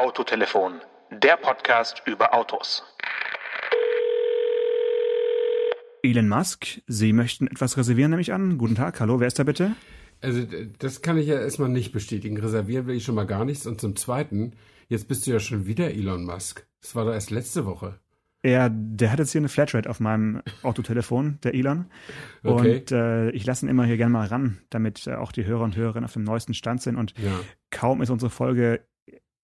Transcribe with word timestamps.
Autotelefon, 0.00 0.74
der 1.10 1.38
Podcast 1.38 2.02
über 2.04 2.34
Autos. 2.34 2.84
Elon 6.02 6.28
Musk, 6.28 6.82
Sie 6.86 7.14
möchten 7.14 7.46
etwas 7.46 7.78
reservieren, 7.78 8.10
nehme 8.10 8.20
ich 8.20 8.34
an. 8.34 8.58
Guten 8.58 8.74
Tag, 8.74 9.00
hallo, 9.00 9.20
wer 9.20 9.26
ist 9.26 9.38
da 9.38 9.44
bitte? 9.44 9.72
Also 10.20 10.42
das 10.78 11.00
kann 11.00 11.16
ich 11.16 11.26
ja 11.28 11.40
erstmal 11.40 11.70
nicht 11.70 11.92
bestätigen. 11.92 12.36
Reservieren 12.36 12.86
will 12.86 12.96
ich 12.96 13.04
schon 13.04 13.14
mal 13.14 13.24
gar 13.24 13.46
nichts. 13.46 13.66
Und 13.66 13.80
zum 13.80 13.96
Zweiten, 13.96 14.52
jetzt 14.88 15.08
bist 15.08 15.26
du 15.26 15.30
ja 15.30 15.40
schon 15.40 15.64
wieder 15.66 15.90
Elon 15.90 16.24
Musk. 16.26 16.66
Das 16.82 16.94
war 16.94 17.06
doch 17.06 17.12
erst 17.14 17.30
letzte 17.30 17.64
Woche. 17.64 17.98
Ja, 18.44 18.68
der 18.70 19.10
hat 19.10 19.18
jetzt 19.18 19.32
hier 19.32 19.40
eine 19.40 19.48
Flatrate 19.48 19.88
auf 19.88 19.98
meinem 19.98 20.42
Autotelefon, 20.62 21.38
der 21.42 21.54
Elon. 21.54 21.86
Okay. 22.44 22.76
Und 22.80 22.92
äh, 22.92 23.30
ich 23.30 23.46
lasse 23.46 23.64
ihn 23.64 23.70
immer 23.70 23.86
hier 23.86 23.96
gerne 23.96 24.12
mal 24.12 24.26
ran, 24.26 24.58
damit 24.68 25.06
äh, 25.06 25.14
auch 25.14 25.32
die 25.32 25.46
Hörer 25.46 25.64
und 25.64 25.74
Hörerinnen 25.74 26.04
auf 26.04 26.12
dem 26.12 26.22
neuesten 26.22 26.52
Stand 26.54 26.82
sind. 26.82 26.96
Und 26.96 27.14
Ja. 27.18 27.32
kaum 27.70 28.02
ist 28.02 28.10
unsere 28.10 28.30
Folge 28.30 28.82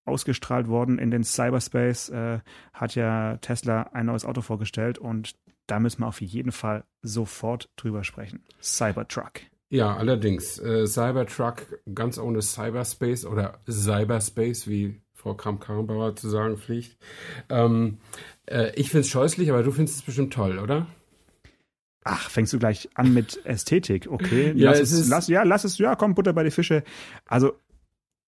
ausgestrahlt 0.05 0.69
worden 0.69 0.99
in 0.99 1.11
den 1.11 1.25
Cyberspace, 1.25 2.09
äh, 2.11 2.41
hat 2.73 2.95
ja 2.95 3.37
Tesla 3.39 3.91
ein 3.93 4.07
neues 4.07 4.25
Auto 4.25 4.41
vorgestellt 4.41 4.99
und 4.99 5.35
da 5.67 5.79
müssen 5.81 6.01
wir 6.01 6.09
auf 6.09 6.21
jeden 6.21 6.53
Fall 6.53 6.85
sofort 7.03 7.71
drüber 7.77 8.05
sprechen. 8.05 8.43
Cybertruck. 8.61 9.41
Ja, 9.71 9.97
allerdings. 9.97 10.59
Äh, 10.59 10.87
Cybertruck 10.87 11.67
ganz 11.95 12.19
ohne 12.19 12.43
Cyberspace 12.43 13.25
oder 13.25 13.61
Cyberspace, 13.71 14.67
wie 14.69 15.01
Frau 15.15 15.35
Kramp-Karrenbauer 15.35 16.17
zu 16.17 16.29
sagen 16.29 16.59
pflegt. 16.59 16.99
Ähm, 17.49 17.99
äh, 18.47 18.75
ich 18.75 18.91
finde 18.91 19.03
es 19.03 19.09
scheußlich, 19.09 19.51
aber 19.51 19.63
du 19.63 19.71
findest 19.71 19.99
es 19.99 20.03
bestimmt 20.03 20.35
toll, 20.35 20.59
oder? 20.59 20.89
Ach, 22.05 22.29
fängst 22.29 22.53
du 22.53 22.59
gleich 22.59 22.89
an 22.95 23.15
mit 23.15 23.45
Ästhetik, 23.47 24.09
okay? 24.11 24.53
Ja, 24.57 24.71
lass 24.71 24.81
es 24.81 24.93
es, 24.93 25.09
lass, 25.09 25.29
ja, 25.29 25.45
lass 25.45 25.65
es, 25.65 25.79
ja, 25.79 25.95
komm, 25.95 26.15
Butter 26.15 26.33
bei 26.33 26.43
die 26.43 26.51
Fische. 26.51 26.83
Also, 27.27 27.53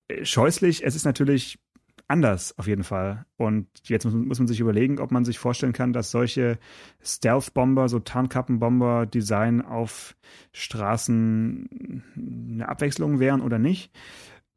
äh, 0.08 0.24
scheußlich, 0.24 0.84
es 0.84 0.94
ist 0.94 1.04
natürlich 1.04 1.58
anders, 2.08 2.58
auf 2.58 2.66
jeden 2.66 2.84
Fall. 2.84 3.26
Und 3.36 3.68
jetzt 3.84 4.04
muss, 4.04 4.14
muss 4.14 4.38
man 4.38 4.48
sich 4.48 4.60
überlegen, 4.60 4.98
ob 4.98 5.10
man 5.10 5.24
sich 5.24 5.38
vorstellen 5.38 5.72
kann, 5.72 5.92
dass 5.92 6.10
solche 6.10 6.58
Stealth-Bomber, 7.02 7.88
so 7.88 7.98
Tarnkappenbomber-Design 8.00 9.62
auf 9.62 10.16
Straßen 10.52 12.02
eine 12.16 12.68
Abwechslung 12.68 13.20
wären 13.20 13.40
oder 13.40 13.58
nicht. 13.58 13.92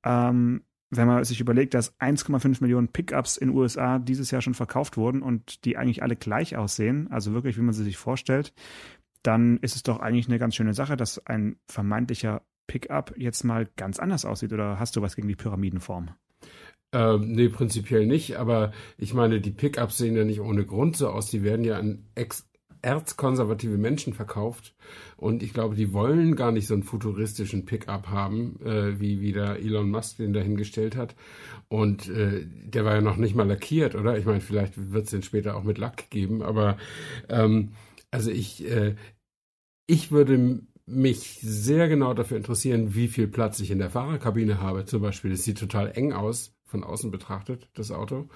Ähm, 0.03 0.63
wenn 0.89 1.07
man 1.07 1.23
sich 1.25 1.41
überlegt, 1.41 1.73
dass 1.73 1.99
1,5 1.99 2.61
Millionen 2.61 2.87
Pickups 2.87 3.35
in 3.37 3.49
USA 3.49 3.99
dieses 3.99 4.31
Jahr 4.31 4.41
schon 4.41 4.53
verkauft 4.53 4.95
wurden 4.95 5.21
und 5.21 5.65
die 5.65 5.77
eigentlich 5.77 6.01
alle 6.01 6.15
gleich 6.15 6.55
aussehen, 6.55 7.09
also 7.11 7.33
wirklich, 7.33 7.57
wie 7.57 7.61
man 7.61 7.73
sie 7.73 7.83
sich 7.83 7.97
vorstellt, 7.97 8.53
dann 9.21 9.57
ist 9.57 9.75
es 9.75 9.83
doch 9.83 9.99
eigentlich 9.99 10.27
eine 10.27 10.39
ganz 10.39 10.55
schöne 10.55 10.73
Sache, 10.73 10.95
dass 10.95 11.25
ein 11.25 11.57
vermeintlicher 11.67 12.43
Pickup 12.67 13.13
jetzt 13.17 13.43
mal 13.43 13.67
ganz 13.75 13.99
anders 13.99 14.23
aussieht. 14.23 14.53
Oder 14.53 14.79
hast 14.79 14.95
du 14.95 15.01
was 15.01 15.15
gegen 15.15 15.27
die 15.27 15.35
Pyramidenform? 15.35 16.11
Ähm, 16.97 17.33
nee, 17.33 17.47
prinzipiell 17.49 18.07
nicht, 18.07 18.37
aber 18.37 18.71
ich 18.97 19.13
meine, 19.13 19.39
die 19.39 19.51
Pickups 19.51 19.99
sehen 19.99 20.15
ja 20.15 20.25
nicht 20.25 20.41
ohne 20.41 20.65
Grund 20.65 20.97
so 20.97 21.09
aus. 21.09 21.29
Die 21.29 21.43
werden 21.43 21.63
ja 21.63 21.77
an 21.77 22.07
ex 22.15 22.49
erzkonservative 22.81 23.77
Menschen 23.77 24.13
verkauft. 24.13 24.75
Und 25.15 25.43
ich 25.43 25.53
glaube, 25.53 25.75
die 25.75 25.93
wollen 25.93 26.35
gar 26.35 26.51
nicht 26.51 26.67
so 26.67 26.73
einen 26.73 26.83
futuristischen 26.83 27.65
Pickup 27.65 28.07
haben, 28.07 28.59
äh, 28.63 28.99
wie, 28.99 29.19
wie 29.19 29.31
der 29.31 29.57
Elon 29.57 29.89
Musk 29.89 30.17
den 30.17 30.33
dahingestellt 30.33 30.95
hat. 30.95 31.15
Und 31.69 32.07
äh, 32.09 32.45
der 32.45 32.85
war 32.85 32.95
ja 32.95 33.01
noch 33.01 33.17
nicht 33.17 33.35
mal 33.35 33.47
lackiert, 33.47 33.95
oder? 33.95 34.17
Ich 34.17 34.25
meine, 34.25 34.41
vielleicht 34.41 34.91
wird 34.91 35.05
es 35.05 35.11
den 35.11 35.23
später 35.23 35.55
auch 35.55 35.63
mit 35.63 35.77
Lack 35.77 36.09
geben, 36.09 36.41
aber 36.41 36.77
ähm, 37.29 37.73
also 38.11 38.31
ich, 38.31 38.65
äh, 38.69 38.95
ich 39.87 40.11
würde 40.11 40.61
mich 40.85 41.39
sehr 41.41 41.89
genau 41.89 42.13
dafür 42.13 42.37
interessieren, 42.37 42.95
wie 42.95 43.07
viel 43.07 43.27
Platz 43.27 43.59
ich 43.59 43.71
in 43.71 43.79
der 43.79 43.89
Fahrerkabine 43.89 44.61
habe. 44.61 44.85
Zum 44.85 45.01
Beispiel, 45.01 45.31
es 45.31 45.43
sieht 45.43 45.59
total 45.59 45.91
eng 45.91 46.13
aus, 46.13 46.56
von 46.67 46.83
außen 46.83 47.09
betrachtet, 47.11 47.69
das 47.73 47.91
Auto. 47.91 48.29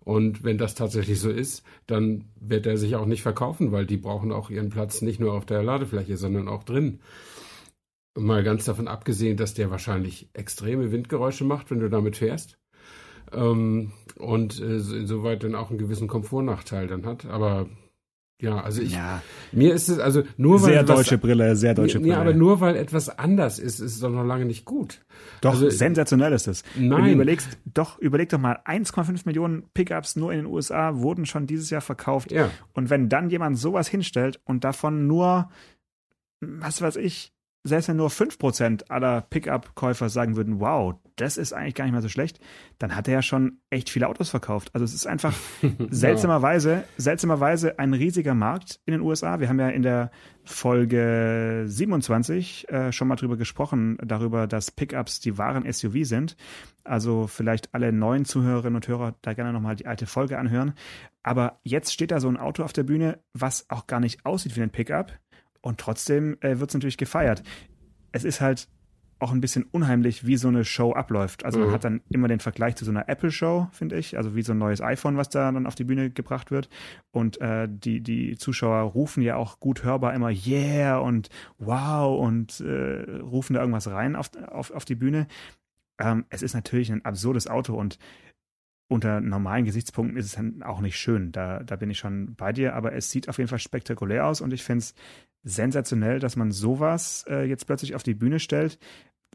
Und 0.00 0.44
wenn 0.44 0.58
das 0.58 0.74
tatsächlich 0.74 1.20
so 1.20 1.30
ist, 1.30 1.64
dann 1.86 2.24
wird 2.40 2.66
er 2.66 2.78
sich 2.78 2.96
auch 2.96 3.06
nicht 3.06 3.22
verkaufen, 3.22 3.72
weil 3.72 3.86
die 3.86 3.96
brauchen 3.96 4.32
auch 4.32 4.50
ihren 4.50 4.70
Platz 4.70 5.02
nicht 5.02 5.20
nur 5.20 5.32
auf 5.34 5.44
der 5.44 5.62
Ladefläche, 5.62 6.16
sondern 6.16 6.48
auch 6.48 6.64
drin. 6.64 7.00
Mal 8.16 8.42
ganz 8.42 8.64
davon 8.64 8.88
abgesehen, 8.88 9.36
dass 9.36 9.54
der 9.54 9.70
wahrscheinlich 9.70 10.28
extreme 10.32 10.92
Windgeräusche 10.92 11.44
macht, 11.44 11.70
wenn 11.70 11.80
du 11.80 11.90
damit 11.90 12.16
fährst. 12.16 12.58
Ähm, 13.32 13.92
und 14.16 14.60
äh, 14.60 14.80
so- 14.80 14.96
insoweit 14.96 15.44
dann 15.44 15.54
auch 15.54 15.70
einen 15.70 15.78
gewissen 15.78 16.08
Komfortnachteil 16.08 16.86
dann 16.86 17.06
hat. 17.06 17.26
Aber 17.26 17.68
ja, 18.40 18.60
also 18.62 18.80
ich, 18.82 18.92
Ja, 18.92 19.22
mir 19.52 19.74
ist 19.74 19.88
es 19.88 19.98
also 19.98 20.22
nur 20.36 20.62
weil 20.62 20.70
sehr 20.72 20.80
etwas- 20.80 20.96
deutsche 20.98 21.18
Brille, 21.18 21.56
sehr 21.56 21.74
deutsche 21.74 21.98
Brille. 21.98 22.12
ja, 22.12 22.20
aber 22.20 22.34
nur 22.34 22.60
weil 22.60 22.76
etwas 22.76 23.08
anders 23.18 23.58
ist, 23.58 23.80
ist 23.80 23.94
es 23.94 24.00
doch 24.00 24.10
noch 24.10 24.24
lange 24.24 24.44
nicht 24.44 24.64
gut. 24.64 25.00
doch, 25.40 25.50
also- 25.54 25.68
sensationell 25.70 26.32
ist 26.32 26.46
es. 26.46 26.62
Wenn 26.76 26.90
du 26.90 26.98
Nein. 26.98 27.14
überlegst, 27.14 27.58
doch, 27.64 27.98
überleg 27.98 28.28
doch 28.28 28.38
mal, 28.38 28.60
1,5 28.64 29.26
Millionen 29.26 29.64
Pickups 29.74 30.16
nur 30.16 30.32
in 30.32 30.38
den 30.38 30.46
USA 30.46 30.96
wurden 30.96 31.26
schon 31.26 31.46
dieses 31.46 31.70
Jahr 31.70 31.80
verkauft. 31.80 32.30
Ja. 32.30 32.50
Und 32.74 32.90
wenn 32.90 33.08
dann 33.08 33.28
jemand 33.30 33.58
sowas 33.58 33.88
hinstellt 33.88 34.40
und 34.44 34.62
davon 34.64 35.06
nur, 35.06 35.50
was 36.40 36.80
weiß 36.80 36.96
ich, 36.96 37.32
selbst 37.68 37.88
wenn 37.88 37.96
nur 37.96 38.08
5% 38.08 38.90
aller 38.90 39.20
Pickup-Käufer 39.22 40.08
sagen 40.08 40.36
würden, 40.36 40.60
wow, 40.60 40.94
das 41.16 41.36
ist 41.36 41.52
eigentlich 41.52 41.74
gar 41.74 41.84
nicht 41.84 41.92
mehr 41.92 42.02
so 42.02 42.08
schlecht, 42.08 42.40
dann 42.78 42.94
hat 42.94 43.08
er 43.08 43.14
ja 43.14 43.22
schon 43.22 43.58
echt 43.70 43.90
viele 43.90 44.08
Autos 44.08 44.30
verkauft. 44.30 44.70
Also 44.72 44.84
es 44.84 44.94
ist 44.94 45.06
einfach 45.06 45.34
seltsamerweise, 45.90 46.84
seltsamerweise 46.96 47.78
ein 47.78 47.94
riesiger 47.94 48.34
Markt 48.34 48.80
in 48.86 48.92
den 48.92 49.00
USA. 49.00 49.40
Wir 49.40 49.48
haben 49.48 49.60
ja 49.60 49.68
in 49.68 49.82
der 49.82 50.10
Folge 50.44 51.64
27 51.66 52.68
äh, 52.70 52.92
schon 52.92 53.08
mal 53.08 53.16
drüber 53.16 53.36
gesprochen, 53.36 53.98
darüber, 54.02 54.46
dass 54.46 54.70
Pickups 54.70 55.20
die 55.20 55.36
wahren 55.36 55.70
SUV 55.70 56.04
sind. 56.04 56.36
Also 56.84 57.26
vielleicht 57.26 57.74
alle 57.74 57.92
neuen 57.92 58.24
Zuhörerinnen 58.24 58.76
und 58.76 58.88
Hörer 58.88 59.14
da 59.20 59.34
gerne 59.34 59.52
nochmal 59.52 59.76
die 59.76 59.86
alte 59.86 60.06
Folge 60.06 60.38
anhören. 60.38 60.72
Aber 61.22 61.60
jetzt 61.62 61.92
steht 61.92 62.10
da 62.10 62.20
so 62.20 62.28
ein 62.28 62.38
Auto 62.38 62.62
auf 62.62 62.72
der 62.72 62.84
Bühne, 62.84 63.18
was 63.34 63.68
auch 63.68 63.86
gar 63.86 64.00
nicht 64.00 64.24
aussieht 64.24 64.56
wie 64.56 64.62
ein 64.62 64.70
Pickup. 64.70 65.12
Und 65.60 65.78
trotzdem 65.80 66.36
äh, 66.40 66.58
wird 66.60 66.70
es 66.70 66.74
natürlich 66.74 66.98
gefeiert. 66.98 67.42
Es 68.12 68.24
ist 68.24 68.40
halt 68.40 68.68
auch 69.20 69.32
ein 69.32 69.40
bisschen 69.40 69.64
unheimlich, 69.64 70.26
wie 70.26 70.36
so 70.36 70.46
eine 70.46 70.64
Show 70.64 70.92
abläuft. 70.92 71.44
Also 71.44 71.58
man 71.58 71.68
Mhm. 71.68 71.72
hat 71.72 71.82
dann 71.82 72.00
immer 72.08 72.28
den 72.28 72.38
Vergleich 72.38 72.76
zu 72.76 72.84
so 72.84 72.92
einer 72.92 73.08
Apple-Show, 73.08 73.66
finde 73.72 73.98
ich. 73.98 74.16
Also 74.16 74.36
wie 74.36 74.42
so 74.42 74.52
ein 74.52 74.58
neues 74.58 74.80
iPhone, 74.80 75.16
was 75.16 75.28
da 75.28 75.50
dann 75.50 75.66
auf 75.66 75.74
die 75.74 75.82
Bühne 75.82 76.10
gebracht 76.10 76.52
wird. 76.52 76.68
Und 77.10 77.40
äh, 77.40 77.66
die, 77.68 78.00
die 78.00 78.36
Zuschauer 78.36 78.80
rufen 78.92 79.22
ja 79.22 79.34
auch 79.34 79.58
gut 79.58 79.82
hörbar 79.82 80.14
immer 80.14 80.30
Yeah 80.30 80.98
und 80.98 81.30
Wow 81.58 82.24
und 82.24 82.60
äh, 82.60 83.16
rufen 83.20 83.54
da 83.54 83.60
irgendwas 83.60 83.90
rein 83.90 84.14
auf, 84.14 84.30
auf, 84.46 84.70
auf 84.70 84.84
die 84.84 84.94
Bühne. 84.94 85.26
Ähm, 85.98 86.24
es 86.28 86.42
ist 86.42 86.54
natürlich 86.54 86.92
ein 86.92 87.04
absurdes 87.04 87.48
Auto 87.48 87.74
und 87.74 87.98
unter 88.86 89.20
normalen 89.20 89.64
Gesichtspunkten 89.64 90.16
ist 90.16 90.26
es 90.26 90.32
dann 90.36 90.62
auch 90.62 90.80
nicht 90.80 90.96
schön. 90.96 91.32
Da, 91.32 91.64
da 91.64 91.74
bin 91.74 91.90
ich 91.90 91.98
schon 91.98 92.36
bei 92.36 92.52
dir, 92.52 92.74
aber 92.74 92.92
es 92.94 93.10
sieht 93.10 93.28
auf 93.28 93.38
jeden 93.38 93.48
Fall 93.48 93.58
spektakulär 93.58 94.24
aus 94.26 94.40
und 94.40 94.52
ich 94.52 94.62
finde 94.62 94.78
es 94.78 94.94
sensationell, 95.44 96.20
dass 96.20 96.36
man 96.36 96.50
sowas 96.52 97.24
äh, 97.28 97.44
jetzt 97.48 97.66
plötzlich 97.66 97.94
auf 97.94 98.02
die 98.02 98.14
Bühne 98.14 98.40
stellt. 98.40 98.78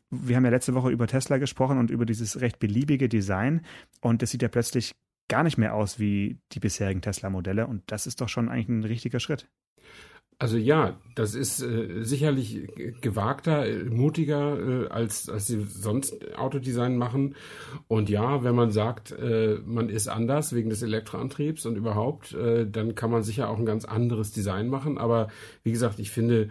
Wir 0.09 0.35
haben 0.35 0.45
ja 0.45 0.51
letzte 0.51 0.75
Woche 0.75 0.91
über 0.91 1.07
Tesla 1.07 1.37
gesprochen 1.37 1.77
und 1.77 1.89
über 1.89 2.05
dieses 2.05 2.41
recht 2.41 2.59
beliebige 2.59 3.09
Design 3.09 3.61
und 4.01 4.21
das 4.21 4.31
sieht 4.31 4.41
ja 4.41 4.47
plötzlich 4.47 4.93
gar 5.27 5.43
nicht 5.43 5.57
mehr 5.57 5.73
aus 5.73 5.99
wie 5.99 6.37
die 6.51 6.59
bisherigen 6.59 7.01
Tesla-Modelle 7.01 7.65
und 7.65 7.83
das 7.87 8.05
ist 8.05 8.21
doch 8.21 8.29
schon 8.29 8.49
eigentlich 8.49 8.69
ein 8.69 8.83
richtiger 8.83 9.19
Schritt. 9.19 9.49
Also 10.43 10.57
ja, 10.57 10.97
das 11.15 11.35
ist 11.35 11.61
äh, 11.61 12.03
sicherlich 12.03 12.67
gewagter, 12.99 13.65
äh, 13.65 13.85
mutiger, 13.85 14.59
äh, 14.59 14.87
als, 14.89 15.29
als 15.29 15.47
sie 15.47 15.61
sonst 15.61 16.35
Autodesign 16.35 16.97
machen. 16.97 17.35
Und 17.87 18.09
ja, 18.09 18.43
wenn 18.43 18.53
man 18.53 18.69
sagt, 18.69 19.13
äh, 19.13 19.59
man 19.65 19.87
ist 19.87 20.09
anders 20.09 20.53
wegen 20.53 20.69
des 20.69 20.81
Elektroantriebs 20.81 21.65
und 21.65 21.77
überhaupt, 21.77 22.33
äh, 22.33 22.67
dann 22.69 22.93
kann 22.93 23.09
man 23.09 23.23
sicher 23.23 23.49
auch 23.49 23.57
ein 23.57 23.65
ganz 23.65 23.85
anderes 23.85 24.33
Design 24.33 24.67
machen. 24.67 24.97
Aber 24.97 25.29
wie 25.63 25.71
gesagt, 25.71 25.97
ich 25.99 26.11
finde 26.11 26.49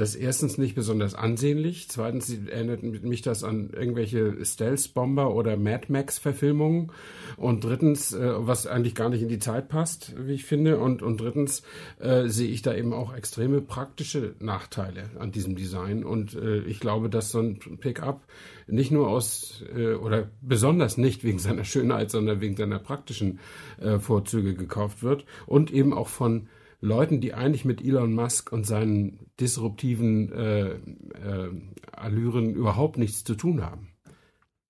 das 0.00 0.14
erstens 0.14 0.56
nicht 0.56 0.74
besonders 0.74 1.14
ansehnlich. 1.14 1.88
Zweitens 1.88 2.30
erinnert 2.30 2.82
mich 2.82 3.20
das 3.20 3.44
an 3.44 3.70
irgendwelche 3.70 4.42
Stealth-Bomber 4.42 5.34
oder 5.34 5.58
Mad 5.58 5.86
Max-Verfilmungen. 5.88 6.90
Und 7.36 7.64
drittens, 7.64 8.12
äh, 8.12 8.32
was 8.38 8.66
eigentlich 8.66 8.94
gar 8.94 9.10
nicht 9.10 9.20
in 9.20 9.28
die 9.28 9.38
Zeit 9.38 9.68
passt, 9.68 10.14
wie 10.16 10.32
ich 10.32 10.44
finde. 10.44 10.78
Und, 10.78 11.02
und 11.02 11.20
drittens 11.20 11.62
äh, 11.98 12.28
sehe 12.28 12.48
ich 12.48 12.62
da 12.62 12.74
eben 12.74 12.94
auch 12.94 13.14
extreme 13.14 13.60
praktische 13.60 14.34
Nachteile 14.40 15.10
an 15.18 15.32
diesem 15.32 15.54
Design. 15.54 16.02
Und 16.02 16.34
äh, 16.34 16.60
ich 16.60 16.80
glaube, 16.80 17.10
dass 17.10 17.30
so 17.30 17.40
ein 17.40 17.58
Pickup 17.58 18.22
nicht 18.66 18.90
nur 18.90 19.08
aus 19.08 19.62
äh, 19.76 19.92
oder 19.92 20.28
besonders 20.40 20.96
nicht 20.96 21.24
wegen 21.24 21.38
seiner 21.38 21.64
Schönheit, 21.64 22.10
sondern 22.10 22.40
wegen 22.40 22.56
seiner 22.56 22.78
praktischen 22.78 23.38
äh, 23.80 23.98
Vorzüge 23.98 24.54
gekauft 24.54 25.02
wird 25.02 25.26
und 25.46 25.70
eben 25.70 25.92
auch 25.92 26.08
von 26.08 26.48
Leuten, 26.80 27.20
die 27.20 27.34
eigentlich 27.34 27.64
mit 27.64 27.84
Elon 27.84 28.14
Musk 28.14 28.52
und 28.52 28.66
seinen 28.66 29.30
disruptiven 29.38 30.32
äh, 30.32 30.70
äh, 30.70 31.50
Allüren 31.92 32.54
überhaupt 32.54 32.96
nichts 32.96 33.24
zu 33.24 33.34
tun 33.34 33.62
haben. 33.62 33.88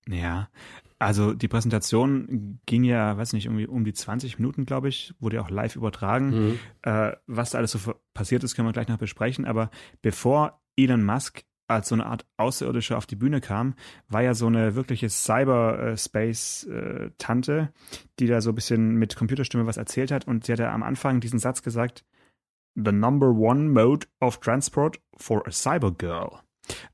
Ja, 0.07 0.49
also 0.99 1.33
die 1.33 1.47
Präsentation 1.47 2.59
ging 2.65 2.83
ja, 2.83 3.17
weiß 3.17 3.33
nicht, 3.33 3.45
irgendwie 3.45 3.65
um 3.65 3.83
die 3.83 3.93
20 3.93 4.39
Minuten, 4.39 4.65
glaube 4.65 4.89
ich, 4.89 5.13
wurde 5.19 5.37
ja 5.37 5.41
auch 5.41 5.49
live 5.49 5.75
übertragen. 5.75 6.29
Mhm. 6.29 6.59
Äh, 6.83 7.13
was 7.27 7.51
da 7.51 7.57
alles 7.57 7.71
so 7.71 7.93
passiert 8.13 8.43
ist, 8.43 8.55
können 8.55 8.67
wir 8.67 8.73
gleich 8.73 8.87
noch 8.87 8.97
besprechen. 8.97 9.45
Aber 9.45 9.71
bevor 10.01 10.61
Elon 10.75 11.03
Musk 11.03 11.43
als 11.71 11.89
so 11.89 11.95
eine 11.95 12.05
Art 12.05 12.25
Außerirdische 12.37 12.95
auf 12.97 13.05
die 13.05 13.15
Bühne 13.15 13.41
kam, 13.41 13.75
war 14.07 14.21
ja 14.21 14.33
so 14.33 14.47
eine 14.47 14.75
wirkliche 14.75 15.09
Cyberspace-Tante, 15.09 17.73
die 18.19 18.27
da 18.27 18.41
so 18.41 18.51
ein 18.51 18.55
bisschen 18.55 18.95
mit 18.95 19.15
Computerstimme 19.15 19.65
was 19.65 19.77
erzählt 19.77 20.11
hat. 20.11 20.27
Und 20.27 20.45
sie 20.45 20.51
hatte 20.53 20.69
am 20.69 20.83
Anfang 20.83 21.19
diesen 21.19 21.39
Satz 21.39 21.63
gesagt, 21.63 22.05
The 22.75 22.91
number 22.91 23.31
one 23.31 23.69
mode 23.69 24.07
of 24.21 24.39
transport 24.39 25.01
for 25.17 25.45
a 25.45 25.51
cybergirl. 25.51 26.39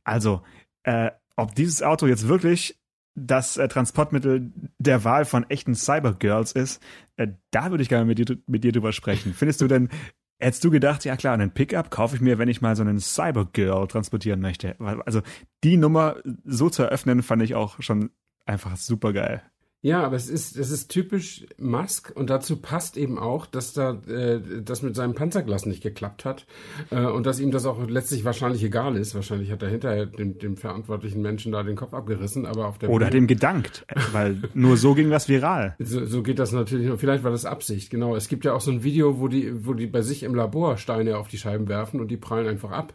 Also, 0.04 0.42
äh, 0.84 1.12
ob 1.36 1.54
dieses 1.54 1.84
Auto 1.84 2.08
jetzt 2.08 2.28
wirklich 2.28 2.80
das 3.18 3.58
äh, 3.58 3.68
Transportmittel 3.68 4.52
der 4.78 5.04
Wahl 5.04 5.26
von 5.26 5.50
echten 5.50 5.76
Cybergirls 5.76 6.52
ist, 6.52 6.82
äh, 7.18 7.28
da 7.52 7.72
würde 7.72 7.84
ich 7.84 7.90
gerne 7.90 8.06
mit 8.06 8.20
dir, 8.20 8.38
mit 8.48 8.64
dir 8.64 8.72
drüber 8.72 8.94
sprechen. 8.94 9.34
Findest 9.34 9.62
du 9.62 9.68
denn, 9.68 9.90
hättest 10.40 10.64
du 10.64 10.72
gedacht, 10.72 11.06
ja 11.06 11.16
klar, 11.18 11.34
einen 11.34 11.52
Pickup 11.52 11.90
kaufe 11.90 12.16
ich 12.16 12.22
mir, 12.22 12.38
wenn 12.38 12.50
ich 12.50 12.62
mal 12.62 12.76
so 12.76 12.84
einen 12.84 13.00
Cybergirl 13.00 13.88
transportieren 13.88 14.40
möchte? 14.40 14.76
Also 15.06 15.22
die 15.64 15.78
Nummer 15.78 16.18
so 16.46 16.70
zu 16.70 16.84
eröffnen, 16.84 17.24
fand 17.24 17.42
ich 17.42 17.56
auch 17.56 17.82
schon 17.82 18.12
einfach 18.46 18.78
super 18.78 19.14
geil. 19.14 19.42
Ja, 19.84 20.04
aber 20.04 20.16
es 20.16 20.28
ist, 20.28 20.58
es 20.58 20.72
ist 20.72 20.90
typisch 20.90 21.46
Musk 21.60 22.12
und 22.16 22.32
dazu 22.32 22.58
passt 22.58 22.98
eben 22.98 23.20
auch, 23.20 23.46
dass 23.46 23.74
da 23.74 23.92
äh, 24.08 24.42
das 24.64 24.82
mit 24.82 24.96
seinem 24.96 25.14
Panzerglas 25.14 25.68
nicht 25.68 25.84
geklappt 25.84 26.26
hat 26.26 26.48
äh, 26.90 27.06
und 27.06 27.28
dass 27.28 27.40
ihm 27.40 27.52
das 27.52 27.68
auch 27.68 27.88
letztlich 27.88 28.26
wahrscheinlich 28.26 28.64
egal 28.64 28.98
ist. 28.98 29.14
Wahrscheinlich 29.14 29.52
hat 29.52 29.62
er 29.62 29.70
hinterher 29.70 30.08
dem, 30.08 30.40
dem 30.40 30.58
verantwortlichen 30.58 31.22
Menschen 31.22 31.52
da 31.52 31.62
den 31.62 31.76
Kopf 31.76 31.94
abgerissen, 31.94 32.48
aber 32.48 32.66
auf 32.66 32.80
der 32.80 32.90
Oder 32.90 33.06
Bühne, 33.06 33.20
dem 33.20 33.28
gedankt, 33.28 33.86
weil 34.14 34.42
nur 34.56 34.78
so 34.78 34.96
ging 34.96 35.12
was 35.12 35.30
viral. 35.30 35.76
so, 35.78 36.06
so 36.06 36.24
geht 36.24 36.40
das 36.40 36.52
natürlich. 36.52 37.00
Vielleicht 37.00 37.24
war 37.24 37.32
das 37.32 37.46
Absicht, 37.46 37.92
genau. 37.92 38.16
Es 38.16 38.30
gibt 38.30 38.46
ja 38.46 38.54
auch 38.54 38.62
so 38.62 38.72
ein 38.72 38.84
Video, 38.84 39.20
wo 39.20 39.28
die, 39.28 39.68
wo 39.68 39.76
die 39.76 39.86
bei 39.86 40.02
sich 40.02 40.24
im 40.24 40.34
Labor 40.34 40.78
Steine 40.78 41.18
auf 41.18 41.28
die 41.28 41.38
Scheiben 41.38 41.68
werfen 41.68 42.00
und 42.00 42.10
die 42.10 42.18
prallen 42.18 42.48
einfach 42.48 42.72
ab. 42.72 42.94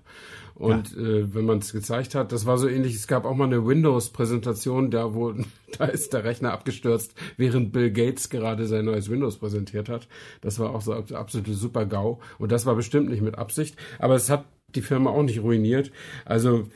Und 0.54 0.94
ja. 0.94 1.02
äh, 1.02 1.34
wenn 1.34 1.44
man 1.44 1.58
es 1.58 1.72
gezeigt 1.72 2.14
hat, 2.14 2.32
das 2.32 2.46
war 2.46 2.58
so 2.58 2.68
ähnlich. 2.68 2.94
Es 2.94 3.06
gab 3.06 3.24
auch 3.24 3.34
mal 3.34 3.44
eine 3.44 3.66
Windows-Präsentation, 3.66 4.90
da 4.90 5.14
wo 5.14 5.34
da 5.78 5.84
ist 5.86 6.12
der 6.12 6.24
Rechner 6.24 6.52
abgestürzt, 6.52 7.14
während 7.36 7.72
Bill 7.72 7.90
Gates 7.90 8.30
gerade 8.30 8.66
sein 8.66 8.84
neues 8.84 9.10
Windows 9.10 9.38
präsentiert 9.38 9.88
hat. 9.88 10.08
Das 10.40 10.58
war 10.58 10.74
auch 10.74 10.82
so 10.82 10.92
absolute 10.92 11.54
super 11.54 11.86
GAU. 11.86 12.20
Und 12.38 12.52
das 12.52 12.66
war 12.66 12.74
bestimmt 12.74 13.10
nicht 13.10 13.22
mit 13.22 13.38
Absicht. 13.38 13.76
Aber 13.98 14.14
es 14.14 14.30
hat 14.30 14.44
die 14.74 14.82
Firma 14.82 15.10
auch 15.10 15.22
nicht 15.22 15.42
ruiniert. 15.42 15.92
Also 16.24 16.68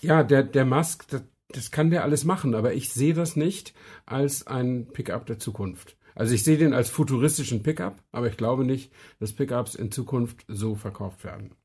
ja, 0.00 0.22
der 0.22 0.42
der 0.42 0.64
Musk, 0.64 1.08
das, 1.08 1.22
das 1.48 1.70
kann 1.70 1.90
der 1.90 2.02
alles 2.02 2.24
machen. 2.24 2.54
Aber 2.54 2.74
ich 2.74 2.90
sehe 2.90 3.14
das 3.14 3.36
nicht 3.36 3.74
als 4.06 4.46
ein 4.46 4.86
Pickup 4.92 5.26
der 5.26 5.38
Zukunft. 5.38 5.96
Also 6.14 6.34
ich 6.34 6.44
sehe 6.44 6.58
den 6.58 6.74
als 6.74 6.90
futuristischen 6.90 7.62
Pickup, 7.62 7.96
aber 8.12 8.28
ich 8.28 8.36
glaube 8.36 8.64
nicht, 8.64 8.92
dass 9.18 9.32
Pickups 9.32 9.74
in 9.74 9.90
Zukunft 9.90 10.44
so 10.46 10.76
verkauft 10.76 11.24
werden. 11.24 11.56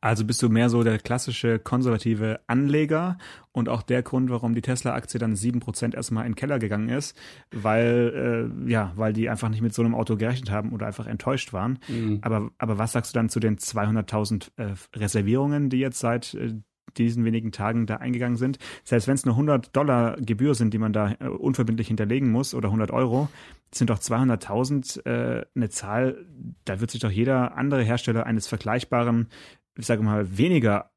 Also 0.00 0.24
bist 0.24 0.42
du 0.42 0.48
mehr 0.48 0.68
so 0.68 0.82
der 0.82 0.98
klassische 0.98 1.58
konservative 1.58 2.40
Anleger 2.46 3.18
und 3.52 3.68
auch 3.68 3.82
der 3.82 4.02
Grund, 4.02 4.30
warum 4.30 4.54
die 4.54 4.62
Tesla-Aktie 4.62 5.18
dann 5.18 5.34
7% 5.34 5.94
erstmal 5.94 6.26
in 6.26 6.32
den 6.32 6.36
Keller 6.36 6.58
gegangen 6.58 6.88
ist, 6.88 7.16
weil, 7.50 8.50
äh, 8.66 8.70
ja, 8.70 8.92
weil 8.96 9.12
die 9.12 9.28
einfach 9.30 9.48
nicht 9.48 9.62
mit 9.62 9.74
so 9.74 9.82
einem 9.82 9.94
Auto 9.94 10.16
gerechnet 10.16 10.50
haben 10.50 10.72
oder 10.72 10.86
einfach 10.86 11.06
enttäuscht 11.06 11.52
waren. 11.52 11.78
Mhm. 11.88 12.18
Aber, 12.22 12.50
aber 12.58 12.78
was 12.78 12.92
sagst 12.92 13.14
du 13.14 13.18
dann 13.18 13.28
zu 13.28 13.40
den 13.40 13.56
200.000 13.56 14.50
äh, 14.56 14.74
Reservierungen, 14.94 15.70
die 15.70 15.78
jetzt 15.78 15.98
seit 15.98 16.34
äh, 16.34 16.54
diesen 16.98 17.24
wenigen 17.24 17.52
Tagen 17.52 17.86
da 17.86 17.96
eingegangen 17.96 18.36
sind. 18.36 18.58
Selbst 18.84 19.08
wenn 19.08 19.14
es 19.14 19.24
nur 19.24 19.34
100 19.34 19.74
Dollar 19.74 20.16
Gebühr 20.20 20.54
sind, 20.54 20.72
die 20.74 20.78
man 20.78 20.92
da 20.92 21.14
äh, 21.20 21.28
unverbindlich 21.28 21.88
hinterlegen 21.88 22.30
muss 22.30 22.54
oder 22.54 22.68
100 22.68 22.90
Euro, 22.90 23.28
sind 23.72 23.90
doch 23.90 23.98
200.000 23.98 25.06
äh, 25.06 25.44
eine 25.54 25.68
Zahl, 25.68 26.24
da 26.64 26.80
wird 26.80 26.90
sich 26.90 27.00
doch 27.00 27.10
jeder 27.10 27.56
andere 27.56 27.82
Hersteller 27.82 28.26
eines 28.26 28.46
vergleichbaren, 28.46 29.28
ich 29.76 29.86
sage 29.86 30.02
mal, 30.02 30.38
weniger 30.38 30.90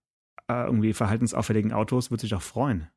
äh, 0.48 0.66
irgendwie 0.66 0.94
verhaltensauffälligen 0.94 1.74
Autos, 1.74 2.12
wird 2.12 2.22
sich 2.22 2.32
doch 2.32 2.42
freuen. 2.42 2.88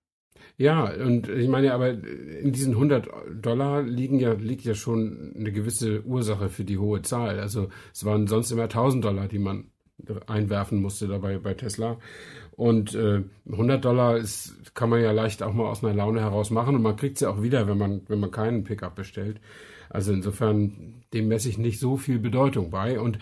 Ja, 0.56 0.93
und 0.93 1.28
ich 1.28 1.48
meine, 1.48 1.72
aber 1.72 1.90
in 1.90 2.52
diesen 2.52 2.75
100 2.75 3.08
Dollar 3.40 3.82
liegen 3.82 4.19
ja, 4.19 4.34
liegt 4.34 4.64
ja 4.64 4.75
schon 4.75 5.34
eine 5.37 5.52
gewisse 5.52 6.05
Ursache 6.05 6.48
für 6.50 6.64
die 6.64 6.78
hohe 6.78 7.02
Zahl. 7.02 7.40
Also 7.40 7.69
es 7.93 8.05
waren 8.05 8.26
sonst 8.26 8.50
immer 8.50 8.64
1000 8.64 9.05
Dollar, 9.05 9.28
die 9.28 9.38
man 9.38 9.70
einwerfen 10.26 10.81
musste 10.81 11.06
dabei 11.06 11.38
bei 11.38 11.55
Tesla. 11.55 11.98
Und 12.62 12.94
äh, 12.94 13.25
100 13.50 13.85
Dollar 13.85 14.17
ist, 14.17 14.55
kann 14.76 14.88
man 14.88 15.03
ja 15.03 15.11
leicht 15.11 15.43
auch 15.43 15.53
mal 15.53 15.69
aus 15.69 15.82
einer 15.82 15.94
Laune 15.94 16.20
heraus 16.20 16.50
machen 16.50 16.76
und 16.76 16.82
man 16.82 16.94
kriegt 16.94 17.19
sie 17.19 17.25
ja 17.25 17.32
auch 17.32 17.43
wieder, 17.43 17.67
wenn 17.67 17.76
man, 17.76 18.03
wenn 18.06 18.20
man 18.20 18.31
keinen 18.31 18.62
Pickup 18.62 18.94
bestellt. 18.94 19.41
Also 19.91 20.12
insofern, 20.12 21.03
dem 21.12 21.26
messe 21.26 21.49
ich 21.49 21.59
nicht 21.59 21.81
so 21.81 21.97
viel 21.97 22.20
Bedeutung 22.20 22.70
bei. 22.70 23.00
Und 23.00 23.19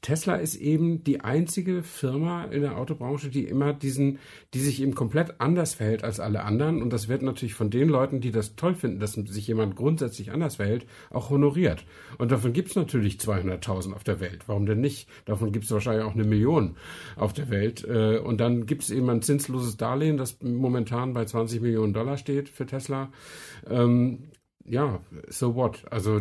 Tesla 0.00 0.36
ist 0.36 0.56
eben 0.56 1.04
die 1.04 1.20
einzige 1.20 1.84
Firma 1.84 2.44
in 2.46 2.62
der 2.62 2.76
Autobranche, 2.76 3.28
die 3.28 3.44
immer 3.44 3.72
diesen, 3.72 4.18
die 4.54 4.58
sich 4.58 4.82
eben 4.82 4.96
komplett 4.96 5.40
anders 5.40 5.74
verhält 5.74 6.02
als 6.02 6.18
alle 6.18 6.42
anderen. 6.42 6.82
Und 6.82 6.92
das 6.92 7.06
wird 7.06 7.22
natürlich 7.22 7.54
von 7.54 7.70
den 7.70 7.88
Leuten, 7.88 8.20
die 8.20 8.32
das 8.32 8.56
toll 8.56 8.74
finden, 8.74 8.98
dass 8.98 9.12
sich 9.12 9.46
jemand 9.46 9.76
grundsätzlich 9.76 10.32
anders 10.32 10.56
verhält, 10.56 10.86
auch 11.10 11.30
honoriert. 11.30 11.84
Und 12.18 12.32
davon 12.32 12.52
gibt 12.52 12.70
es 12.70 12.76
natürlich 12.76 13.18
200.000 13.18 13.92
auf 13.92 14.02
der 14.02 14.18
Welt. 14.18 14.48
Warum 14.48 14.66
denn 14.66 14.80
nicht? 14.80 15.08
Davon 15.26 15.52
gibt 15.52 15.66
es 15.66 15.70
wahrscheinlich 15.70 16.04
auch 16.04 16.14
eine 16.14 16.24
Million 16.24 16.76
auf 17.14 17.32
der 17.32 17.48
Welt. 17.48 17.84
Äh, 17.84 18.18
und 18.18 18.40
dann 18.40 18.66
gibt 18.66 18.82
es 18.82 18.90
eben 18.90 19.08
ein 19.10 19.22
zinsloses 19.22 19.76
Darlehen, 19.76 20.16
das 20.16 20.42
momentan 20.42 21.14
bei 21.14 21.24
20 21.24 21.60
Millionen 21.60 21.92
Dollar 21.92 22.16
steht 22.16 22.48
für 22.48 22.66
Tesla. 22.66 23.12
Ähm, 23.70 24.24
ja, 24.64 25.00
so 25.28 25.54
what? 25.54 25.84
Also 25.88 26.20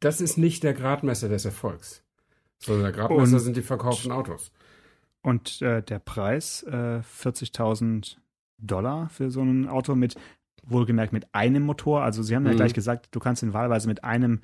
das 0.00 0.20
ist 0.20 0.36
nicht 0.38 0.62
der 0.62 0.74
Gradmesser 0.74 1.28
des 1.28 1.44
Erfolgs, 1.44 2.02
sondern 2.58 2.84
der 2.84 2.92
Gradmesser 2.92 3.36
und, 3.36 3.40
sind 3.40 3.56
die 3.56 3.62
verkauften 3.62 4.12
Autos. 4.12 4.52
Und 5.22 5.60
äh, 5.62 5.82
der 5.82 5.98
Preis, 5.98 6.62
äh, 6.64 7.00
40.000 7.00 8.16
Dollar 8.58 9.08
für 9.10 9.30
so 9.30 9.42
ein 9.42 9.68
Auto 9.68 9.94
mit, 9.94 10.14
wohlgemerkt 10.62 11.12
mit 11.12 11.34
einem 11.34 11.62
Motor. 11.62 12.02
Also 12.02 12.22
Sie 12.22 12.34
haben 12.34 12.44
mhm. 12.44 12.50
ja 12.50 12.56
gleich 12.56 12.74
gesagt, 12.74 13.08
du 13.10 13.20
kannst 13.20 13.42
ihn 13.42 13.52
wahlweise 13.52 13.88
mit 13.88 14.04
einem 14.04 14.40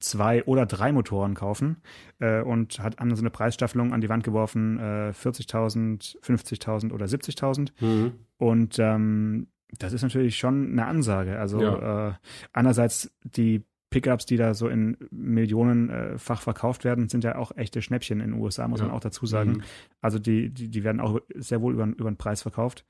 zwei 0.00 0.42
oder 0.44 0.66
drei 0.66 0.92
Motoren 0.92 1.34
kaufen 1.34 1.76
äh, 2.18 2.42
und 2.42 2.80
hat 2.80 2.98
haben 2.98 3.14
so 3.14 3.22
eine 3.22 3.30
Preisstaffelung 3.30 3.92
an 3.92 4.00
die 4.00 4.08
Wand 4.08 4.24
geworfen, 4.24 4.78
äh, 4.78 5.12
40.000, 5.12 6.20
50.000 6.20 6.92
oder 6.92 7.06
70.000. 7.06 7.70
Mhm. 7.80 8.12
Und 8.36 8.78
ähm, 8.78 9.46
das 9.78 9.92
ist 9.92 10.02
natürlich 10.02 10.36
schon 10.36 10.72
eine 10.72 10.86
Ansage. 10.86 11.38
Also 11.38 11.62
ja. 11.62 12.08
äh, 12.08 12.12
einerseits 12.52 13.12
die 13.22 13.64
Pickups, 13.92 14.26
die 14.26 14.36
da 14.36 14.54
so 14.54 14.68
in 14.68 14.96
Millionenfach 15.10 16.40
äh, 16.40 16.44
verkauft 16.44 16.84
werden, 16.84 17.08
sind 17.08 17.24
ja 17.24 17.36
auch 17.36 17.56
echte 17.56 17.82
Schnäppchen 17.82 18.20
in 18.20 18.32
den 18.32 18.40
USA, 18.40 18.66
muss 18.66 18.80
ja. 18.80 18.86
man 18.86 18.94
auch 18.94 19.00
dazu 19.00 19.26
sagen. 19.26 19.52
Mhm. 19.52 19.62
Also 20.00 20.18
die, 20.18 20.50
die, 20.50 20.68
die 20.68 20.84
werden 20.84 21.00
auch 21.00 21.20
sehr 21.34 21.62
wohl 21.62 21.74
über, 21.74 21.84
über 21.84 22.10
den 22.10 22.16
Preis 22.16 22.42
verkauft. 22.42 22.84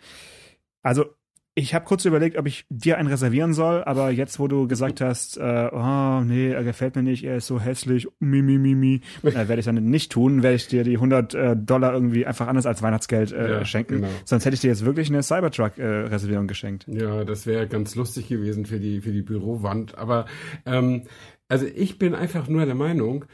Also 0.82 1.14
ich 1.54 1.74
habe 1.74 1.84
kurz 1.84 2.04
überlegt, 2.06 2.38
ob 2.38 2.46
ich 2.46 2.64
dir 2.70 2.96
einen 2.96 3.08
reservieren 3.08 3.52
soll, 3.52 3.84
aber 3.84 4.10
jetzt, 4.10 4.38
wo 4.38 4.48
du 4.48 4.66
gesagt 4.66 5.02
hast, 5.02 5.36
äh, 5.36 5.68
oh, 5.70 6.20
nee, 6.22 6.50
er 6.50 6.64
gefällt 6.64 6.96
mir 6.96 7.02
nicht, 7.02 7.24
er 7.24 7.36
ist 7.36 7.46
so 7.46 7.60
hässlich, 7.60 8.08
mi, 8.20 8.40
mi, 8.40 8.56
mi, 8.56 8.74
mi, 8.74 9.00
äh, 9.22 9.32
werde 9.34 9.58
ich 9.58 9.66
dann 9.66 9.74
nicht 9.74 10.12
tun, 10.12 10.42
werde 10.42 10.56
ich 10.56 10.68
dir 10.68 10.82
die 10.82 10.94
100 10.94 11.34
äh, 11.34 11.56
Dollar 11.56 11.92
irgendwie 11.92 12.24
einfach 12.24 12.46
anders 12.48 12.64
als 12.64 12.80
Weihnachtsgeld 12.82 13.32
äh, 13.32 13.50
ja, 13.50 13.64
schenken. 13.66 13.96
Genau. 13.96 14.08
Sonst 14.24 14.46
hätte 14.46 14.54
ich 14.54 14.60
dir 14.60 14.68
jetzt 14.68 14.84
wirklich 14.84 15.10
eine 15.10 15.22
Cybertruck-Reservierung 15.22 16.44
äh, 16.44 16.48
geschenkt. 16.48 16.86
Ja, 16.88 17.24
das 17.24 17.46
wäre 17.46 17.68
ganz 17.68 17.94
lustig 17.96 18.28
gewesen 18.28 18.64
für 18.64 18.80
die, 18.80 19.02
für 19.02 19.12
die 19.12 19.22
Bürowand. 19.22 19.98
Aber 19.98 20.24
ähm, 20.64 21.02
also 21.48 21.66
ich 21.66 21.98
bin 21.98 22.14
einfach 22.14 22.48
nur 22.48 22.64
der 22.64 22.74
Meinung, 22.74 23.26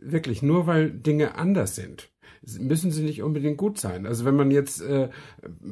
wirklich, 0.00 0.42
nur 0.42 0.66
weil 0.66 0.90
Dinge 0.90 1.36
anders 1.36 1.76
sind, 1.76 2.10
müssen 2.58 2.90
sie 2.90 3.02
nicht 3.02 3.22
unbedingt 3.22 3.56
gut 3.56 3.78
sein. 3.78 4.06
Also 4.06 4.24
wenn 4.24 4.36
man 4.36 4.50
jetzt 4.50 4.80
äh, 4.80 5.08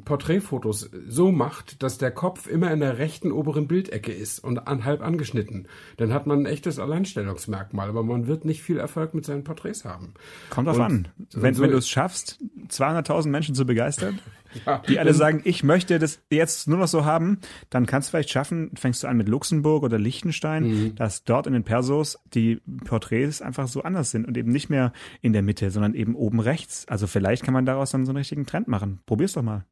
Porträtfotos 0.05 0.91
so 1.09 1.31
macht, 1.31 1.83
dass 1.83 1.99
der 1.99 2.11
Kopf 2.11 2.47
immer 2.47 2.73
in 2.73 2.81
der 2.81 2.99
rechten 2.99 3.33
oberen 3.33 3.69
Bildecke 3.69 4.13
ist 4.13 4.41
und 4.41 4.67
an, 4.67 4.85
halb 4.85 5.03
angeschnitten, 5.03 5.69
dann 5.97 6.13
hat 6.13 6.27
man 6.27 6.41
ein 6.41 6.47
echtes 6.47 6.79
Alleinstellungsmerkmal, 6.79 7.89
aber 7.89 8.03
man 8.03 8.27
wird 8.27 8.45
nicht 8.45 8.63
viel 8.63 8.79
Erfolg 8.79 9.15
mit 9.15 9.25
seinen 9.25 9.45
Porträts 9.45 9.85
haben. 9.85 10.15
Kommt 10.51 10.69
drauf 10.69 10.77
und, 10.77 10.83
an. 10.83 11.09
Wenn, 11.33 11.55
so 11.55 11.63
wenn 11.63 11.71
du 11.71 11.77
es 11.77 11.89
schaffst, 11.89 12.41
200.000 12.69 13.29
Menschen 13.29 13.55
zu 13.55 13.65
begeistern, 13.65 14.19
ja, 14.67 14.79
die 14.89 14.99
alle 14.99 15.15
sagen, 15.15 15.43
ich 15.45 15.63
möchte 15.65 15.99
das 15.99 16.21
jetzt 16.31 16.69
nur 16.69 16.79
noch 16.79 16.89
so 16.89 17.05
haben, 17.05 17.39
dann 17.71 17.87
kannst 17.87 18.09
du 18.09 18.11
vielleicht 18.13 18.31
schaffen, 18.31 18.71
fängst 18.75 19.03
du 19.03 19.07
an 19.07 19.17
mit 19.17 19.29
Luxemburg 19.29 19.83
oder 19.83 19.99
Liechtenstein, 19.99 20.65
mhm. 20.65 20.95
dass 20.95 21.25
dort 21.25 21.47
in 21.47 21.53
den 21.53 21.65
Persos 21.65 22.19
die 22.33 22.61
Porträts 22.85 23.43
einfach 23.43 23.69
so 23.69 23.83
anders 23.83 24.11
sind 24.11 24.27
und 24.27 24.37
eben 24.37 24.51
nicht 24.51 24.71
mehr 24.71 24.93
in 25.21 25.33
der 25.33 25.43
Mitte, 25.43 25.71
sondern 25.71 25.95
eben 25.95 26.15
oben 26.15 26.41
rechts. 26.41 26.87
Also 26.89 27.07
vielleicht 27.07 27.45
kann 27.45 27.55
man 27.55 27.67
daraus 27.67 27.91
dann 27.91 28.05
so 28.05 28.11
einen 28.11 28.19
richtigen 28.19 28.47
Trend 28.47 28.69
machen. 28.69 29.01
Probier's 29.07 29.33
doch 29.33 29.43
mal. 29.43 29.65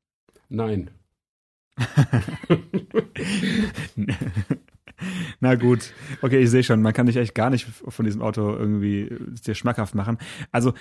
Nein. 0.49 0.91
Na 5.41 5.55
gut. 5.57 5.93
Okay, 6.21 6.39
ich 6.41 6.51
sehe 6.51 6.63
schon, 6.63 6.83
man 6.83 6.93
kann 6.93 7.07
dich 7.07 7.17
echt 7.17 7.35
gar 7.35 7.51
nicht 7.51 7.67
von 7.67 8.05
diesem 8.05 8.23
Auto 8.23 8.55
irgendwie 8.55 9.17
dir 9.47 9.55
schmackhaft 9.55 9.95
machen. 9.95 10.19
Also 10.51 10.75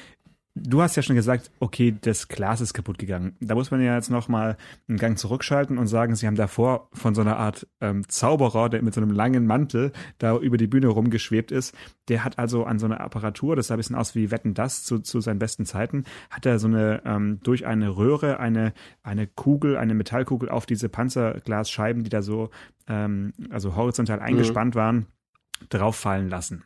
du 0.53 0.81
hast 0.81 0.96
ja 0.96 1.03
schon 1.03 1.15
gesagt, 1.15 1.50
okay, 1.60 1.96
das 2.00 2.27
Glas 2.27 2.60
ist 2.62 2.74
kaputt 2.74 2.98
gegangen. 2.98 3.36
Da 3.39 3.55
muss 3.55 3.72
man 3.72 3.81
ja 3.81 3.96
jetzt 3.96 4.10
noch 4.10 4.27
mal 4.27 4.58
einen 4.88 4.98
Gang 4.98 5.17
zurückschalten 5.17 5.77
und 5.77 5.88
sagen, 5.88 6.15
sie 6.15 6.27
haben 6.27 6.36
davor 6.36 6.89
von 6.91 7.15
so 7.15 7.22
einer 7.22 7.38
Art 7.38 7.67
ähm, 7.79 8.08
Zauberer, 8.08 8.70
der 8.70 8.81
mit 8.81 8.93
so 8.93 9.01
einem 9.01 9.12
langen 9.12 9.48
Mantel 9.48 9.93
da 10.17 10.38
über 10.38 10.58
die 10.58 10.67
Bühne 10.67 10.88
rumgeschwebt 10.88 11.51
ist, 11.51 11.75
der 12.10 12.24
hat 12.24 12.38
also 12.38 12.65
an 12.65 12.79
so 12.79 12.86
einer 12.86 13.00
Apparatur, 13.00 13.55
das 13.55 13.67
sah 13.67 13.75
ein 13.75 13.77
bisschen 13.77 13.96
aus 13.96 14.13
wie 14.15 14.31
Wetten 14.31 14.53
das 14.53 14.84
zu, 14.84 15.00
zu 15.00 15.22
seinen 15.22 15.39
besten 15.39 15.65
Zeiten, 15.65 16.03
hat 16.29 16.46
er 16.46 16.60
so 16.60 16.67
eine 16.67 17.01
ähm, 17.05 17.39
durch 17.43 17.65
eine 17.65 17.96
Röhre 17.96 18.39
eine 18.39 18.74
eine 19.03 19.27
Kugel, 19.27 19.77
eine 19.77 19.93
Metallkugel 19.93 20.50
auf 20.50 20.65
diese 20.65 20.89
Panzerglasscheiben, 20.89 22.03
die 22.03 22.10
da 22.10 22.22
so 22.22 22.50
ähm, 22.88 23.34
also 23.50 23.75
horizontal 23.75 24.17
mhm. 24.17 24.24
eingespannt 24.24 24.75
mhm. 24.75 24.79
waren, 24.79 25.05
drauffallen 25.70 26.29
lassen. 26.29 26.63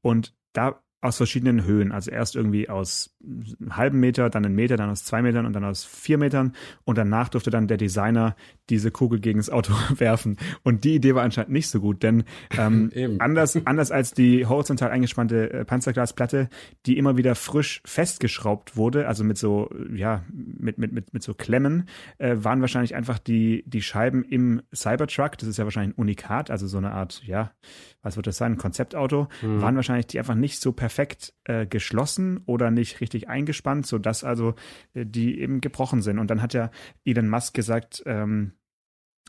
Und 0.00 0.34
da 0.52 0.80
aus 1.06 1.16
verschiedenen 1.16 1.64
Höhen. 1.64 1.92
Also 1.92 2.10
erst 2.10 2.36
irgendwie 2.36 2.68
aus 2.68 3.16
einem 3.22 3.76
halben 3.76 4.00
Meter, 4.00 4.30
dann 4.30 4.44
einen 4.44 4.54
Meter, 4.54 4.76
dann 4.76 4.90
aus 4.90 5.04
zwei 5.04 5.22
Metern 5.22 5.46
und 5.46 5.52
dann 5.52 5.64
aus 5.64 5.84
vier 5.84 6.18
Metern. 6.18 6.54
Und 6.84 6.98
danach 6.98 7.28
durfte 7.28 7.50
dann 7.50 7.68
der 7.68 7.76
Designer 7.76 8.36
diese 8.70 8.90
Kugel 8.90 9.20
gegen 9.20 9.38
das 9.38 9.50
Auto 9.50 9.72
werfen. 9.96 10.36
Und 10.62 10.84
die 10.84 10.94
Idee 10.94 11.14
war 11.14 11.22
anscheinend 11.22 11.52
nicht 11.52 11.68
so 11.68 11.80
gut, 11.80 12.02
denn 12.02 12.24
ähm, 12.56 12.90
anders, 13.18 13.58
anders 13.64 13.90
als 13.90 14.12
die 14.12 14.46
horizontal 14.46 14.90
eingespannte 14.90 15.52
äh, 15.52 15.64
Panzerglasplatte, 15.64 16.48
die 16.86 16.98
immer 16.98 17.16
wieder 17.16 17.34
frisch 17.34 17.82
festgeschraubt 17.84 18.76
wurde, 18.76 19.08
also 19.08 19.24
mit 19.24 19.38
so, 19.38 19.70
ja, 19.94 20.24
mit, 20.32 20.78
mit, 20.78 20.92
mit, 20.92 21.12
mit 21.12 21.22
so 21.22 21.34
Klemmen, 21.34 21.88
äh, 22.18 22.36
waren 22.38 22.60
wahrscheinlich 22.60 22.94
einfach 22.94 23.18
die, 23.18 23.64
die 23.66 23.82
Scheiben 23.82 24.24
im 24.24 24.62
Cybertruck, 24.74 25.38
das 25.38 25.48
ist 25.48 25.56
ja 25.56 25.64
wahrscheinlich 25.64 25.96
ein 25.96 26.00
Unikat, 26.00 26.50
also 26.50 26.66
so 26.66 26.78
eine 26.78 26.92
Art, 26.92 27.22
ja, 27.24 27.52
was 28.02 28.16
wird 28.16 28.26
das 28.26 28.36
sein, 28.36 28.52
ein 28.52 28.58
Konzeptauto, 28.58 29.28
mhm. 29.42 29.60
waren 29.60 29.76
wahrscheinlich 29.76 30.06
die 30.06 30.18
einfach 30.18 30.34
nicht 30.34 30.60
so 30.60 30.72
perfekt 30.72 31.34
äh, 31.44 31.66
geschlossen 31.66 32.40
oder 32.46 32.70
nicht 32.70 33.00
richtig 33.00 33.28
eingespannt, 33.28 33.86
sodass 33.86 34.24
also 34.24 34.54
äh, 34.94 35.04
die 35.04 35.40
eben 35.40 35.60
gebrochen 35.60 36.02
sind. 36.02 36.18
Und 36.18 36.30
dann 36.30 36.42
hat 36.42 36.54
ja 36.54 36.70
Elon 37.04 37.28
Musk 37.28 37.54
gesagt, 37.54 38.02
ähm, 38.06 38.52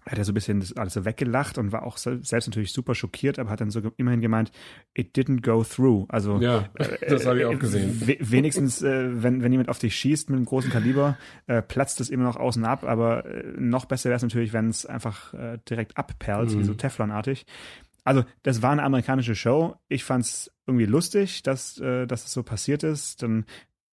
hat 0.08 0.18
er 0.18 0.26
so 0.26 0.32
ein 0.32 0.36
bisschen 0.36 0.60
das 0.60 0.76
alles 0.76 0.94
so 0.94 1.06
weggelacht 1.06 1.58
und 1.58 1.72
war 1.72 1.84
auch 1.84 1.98
selbst 1.98 2.48
natürlich 2.48 2.72
super 2.72 2.96
schockiert, 2.96 3.40
aber 3.40 3.50
hat 3.50 3.62
dann 3.62 3.70
so 3.70 3.82
immerhin 3.98 4.22
gemeint, 4.22 4.52
it 4.94 5.16
didn't 5.16 5.42
go 5.42 5.64
through. 5.64 6.06
Also 6.10 6.40
ja, 6.40 6.70
das 7.08 7.26
habe 7.26 7.40
ich 7.40 7.46
auch 7.46 7.60
gesehen. 7.60 8.02
wenigstens, 8.20 8.82
äh, 8.82 9.22
wenn, 9.22 9.44
wenn 9.44 9.52
jemand 9.52 9.70
auf 9.70 9.80
dich 9.80 9.96
schießt 9.96 10.30
mit 10.30 10.38
einem 10.38 10.46
großen 10.46 10.72
Kaliber, 10.72 11.18
äh, 11.48 11.62
platzt 11.62 12.00
es 12.02 12.10
immer 12.10 12.24
noch 12.24 12.38
außen 12.38 12.64
ab, 12.66 12.84
aber 12.84 13.26
äh, 13.26 13.44
noch 13.58 13.86
besser 13.86 14.10
wäre 14.10 14.18
es 14.18 14.24
natürlich, 14.24 14.54
wenn 14.54 14.70
es 14.70 14.86
einfach 14.86 15.34
äh, 15.34 15.60
direkt 15.70 15.98
abperlt, 15.98 16.52
mhm. 16.52 16.60
wie 16.60 16.64
so 16.64 16.74
Teflonartig. 16.74 17.46
Also, 18.04 18.24
das 18.44 18.62
war 18.62 18.72
eine 18.72 18.84
amerikanische 18.84 19.36
Show. 19.36 19.76
Ich 19.90 20.06
fand 20.06 20.24
es 20.24 20.52
irgendwie 20.66 20.86
lustig, 20.86 21.44
dass, 21.44 21.78
äh, 21.80 22.08
dass 22.08 22.24
es 22.24 22.32
so 22.32 22.42
passiert 22.42 22.84
ist. 22.84 23.22
Dann, 23.22 23.46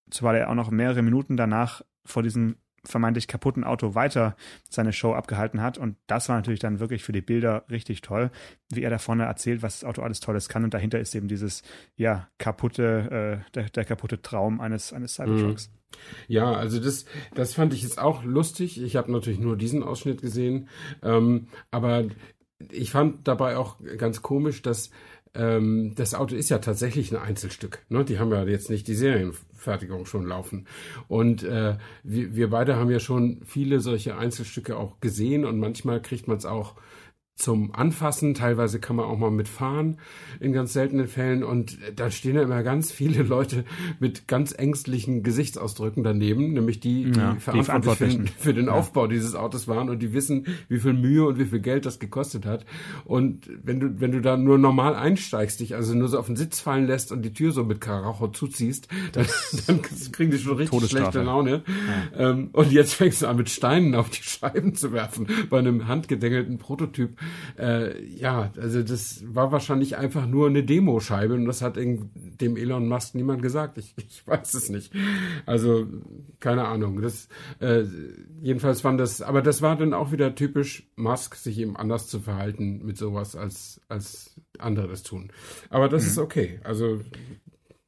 zumal 0.09 0.37
er 0.37 0.50
auch 0.50 0.54
noch 0.54 0.71
mehrere 0.71 1.02
Minuten 1.02 1.37
danach 1.37 1.83
vor 2.04 2.23
diesem 2.23 2.56
vermeintlich 2.85 3.29
kaputten 3.29 3.64
Auto 3.64 3.95
weiter 3.95 4.37
seine 4.69 4.93
Show 4.93 5.14
abgehalten 5.14 5.61
hat. 5.61 5.79
Und 5.79 5.97
das 6.07 6.29
war 6.29 6.37
natürlich 6.37 6.61
dann 6.61 6.81
wirklich 6.81 7.03
für 7.03 7.12
die 7.12 7.23
Bilder 7.23 7.64
richtig 7.71 8.03
toll, 8.03 8.31
wie 8.71 8.83
er 8.83 8.91
da 8.91 8.99
vorne 8.99 9.25
erzählt, 9.25 9.62
was 9.62 9.81
das 9.81 9.88
Auto 9.88 10.03
alles 10.03 10.21
Tolles 10.21 10.49
kann. 10.49 10.64
Und 10.64 10.75
dahinter 10.75 11.00
ist 11.00 11.14
eben 11.14 11.29
dieses, 11.29 11.62
ja, 11.97 12.29
kaputte, 12.38 13.43
äh, 13.45 13.50
der, 13.53 13.71
der 13.71 13.85
kaputte 13.85 14.23
Traum 14.23 14.61
eines, 14.61 14.93
eines 14.93 15.14
Cybertrucks. 15.14 15.69
Mhm. 15.69 15.85
Ja, 16.26 16.53
also 16.53 16.81
das, 16.81 17.05
das 17.35 17.55
fand 17.55 17.73
ich 17.73 17.83
jetzt 17.83 17.99
auch 17.99 18.25
lustig. 18.25 18.83
Ich 18.83 18.97
habe 18.97 19.12
natürlich 19.12 19.38
nur 19.38 19.57
diesen 19.57 19.83
Ausschnitt 19.83 20.23
gesehen. 20.23 20.69
Ähm, 21.03 21.49
aber 21.71 22.05
ich 22.73 22.91
fand 22.91 23.29
dabei 23.29 23.57
auch 23.57 23.76
ganz 23.97 24.23
komisch, 24.23 24.62
dass 24.62 24.91
ähm, 25.35 25.93
das 25.97 26.14
Auto 26.14 26.37
ist 26.37 26.49
ja 26.49 26.59
tatsächlich 26.59 27.12
ein 27.12 27.21
Einzelstück. 27.21 27.85
Ne? 27.88 28.05
Die 28.05 28.19
haben 28.19 28.31
ja 28.31 28.45
jetzt 28.45 28.71
nicht 28.71 28.87
die 28.87 28.95
Serienfertigung 29.64 30.06
schon 30.06 30.26
laufen. 30.26 30.66
Und 31.09 31.42
äh, 31.42 31.76
wir, 32.02 32.37
wir 32.37 32.50
beide 32.50 32.76
haben 32.76 32.90
ja 32.90 33.00
schon 33.00 33.40
viele 33.44 33.80
solche 33.80 34.16
Einzelstücke 34.16 34.76
auch 34.76 35.00
gesehen 35.00 35.44
und 35.44 35.59
manchmal 35.59 36.00
kriegt 36.00 36.28
man 36.28 36.37
es 36.37 36.47
auch 36.47 36.75
zum 37.37 37.75
Anfassen. 37.75 38.35
Teilweise 38.35 38.79
kann 38.79 38.97
man 38.97 39.07
auch 39.07 39.19
mal 39.19 39.31
mitfahren 39.31 39.99
in 40.38 40.53
ganz 40.53 40.73
seltenen 40.73 41.09
Fällen. 41.09 41.43
Und 41.43 41.79
da 41.97 42.11
stehen 42.11 42.37
ja 42.37 42.43
immer 42.43 42.62
ganz 42.62 42.93
viele 42.93 43.23
Leute 43.23 43.64
mit 43.99 44.29
ganz 44.29 44.55
ängstlichen 44.57 45.23
Gesichtsausdrücken 45.23 46.05
daneben, 46.05 46.53
nämlich 46.53 46.81
die, 46.81 47.11
die 47.11 47.19
ja, 47.19 47.35
verantwortlich 47.37 48.17
die 48.17 48.19
für, 48.19 48.25
den, 48.25 48.29
für 48.29 48.55
den 48.55 48.69
Aufbau 48.69 49.09
dieses 49.09 49.35
Autos 49.35 49.67
waren 49.67 49.91
und 49.91 50.00
die 50.00 50.12
wissen, 50.12 50.47
wie 50.69 50.79
viel 50.79 50.93
Mühe 50.93 51.26
und 51.26 51.38
wie 51.38 51.47
viel 51.47 51.61
Geld 51.61 51.87
das 51.87 51.99
gekostet 51.99 52.47
hat. 52.47 52.64
Und 53.05 53.49
wenn 53.62 53.81
du, 53.81 54.00
wenn 54.00 54.12
du 54.12 54.21
da 54.21 54.37
nur 54.37 54.59
normal 54.59 54.95
einsteigst, 54.95 55.59
dich 55.59 55.75
also 55.75 55.95
nur 55.95 56.09
so 56.09 56.19
auf 56.19 56.26
den 56.26 56.37
Sitz 56.37 56.61
fallen 56.61 56.87
lässt 56.87 57.11
und 57.11 57.23
die 57.23 57.33
Tür 57.33 57.50
so 57.50 57.64
mit 57.64 57.81
Karacho 57.81 58.29
zuziehst, 58.29 58.87
dann, 59.12 59.26
dann 59.67 59.83
kriegen 59.83 60.31
die 60.31 60.38
schon 60.38 60.57
richtig 60.57 60.88
schlechte 60.88 61.23
Laune. 61.23 61.64
Ja. 62.17 62.31
Ähm, 62.31 62.50
und 62.53 62.71
jetzt 62.71 62.95
fängst 62.95 63.23
du 63.23 63.26
an, 63.26 63.37
mit 63.37 63.50
Steinen 63.50 63.97
auf 63.97 64.09
die 64.11 64.23
Scheiben 64.23 64.76
zu 64.76 64.93
werfen 64.93 65.26
bei 65.50 65.59
einem 65.59 65.88
handgedengelten 65.88 66.59
Prototyp 66.59 67.19
äh, 67.59 68.04
ja, 68.04 68.52
also 68.57 68.83
das 68.83 69.25
war 69.26 69.52
wahrscheinlich 69.52 69.97
einfach 69.97 70.26
nur 70.26 70.49
eine 70.49 70.64
Demoscheibe 70.64 71.35
und 71.35 71.47
das 71.47 71.62
hat 71.62 71.76
dem 71.76 72.57
Elon 72.57 72.88
Musk 72.88 73.14
niemand 73.14 73.43
gesagt. 73.43 73.78
Ich, 73.78 73.95
ich 73.97 74.26
weiß 74.26 74.54
es 74.54 74.69
nicht. 74.71 74.93
Also 75.47 75.87
keine 76.40 76.66
Ahnung. 76.66 77.02
Das 77.02 77.28
äh, 77.61 77.85
jedenfalls 78.40 78.81
fand 78.81 79.00
das, 79.00 79.23
aber 79.23 79.43
das 79.43 79.62
war 79.62 79.76
dann 79.76 79.95
auch 79.95 80.12
wieder 80.12 80.35
typisch 80.35 80.88
Musk, 80.97 81.35
sich 81.37 81.59
eben 81.59 81.76
anders 81.76 82.09
zu 82.09 82.21
verhalten 82.21 82.85
mit 82.85 82.97
sowas 82.97 83.37
als 83.37 83.81
als 83.88 84.35
andere 84.59 84.88
das 84.88 85.02
tun. 85.02 85.33
Aber 85.71 85.88
das 85.88 86.02
mhm. 86.02 86.09
ist 86.09 86.19
okay. 86.19 86.61
Also 86.64 87.00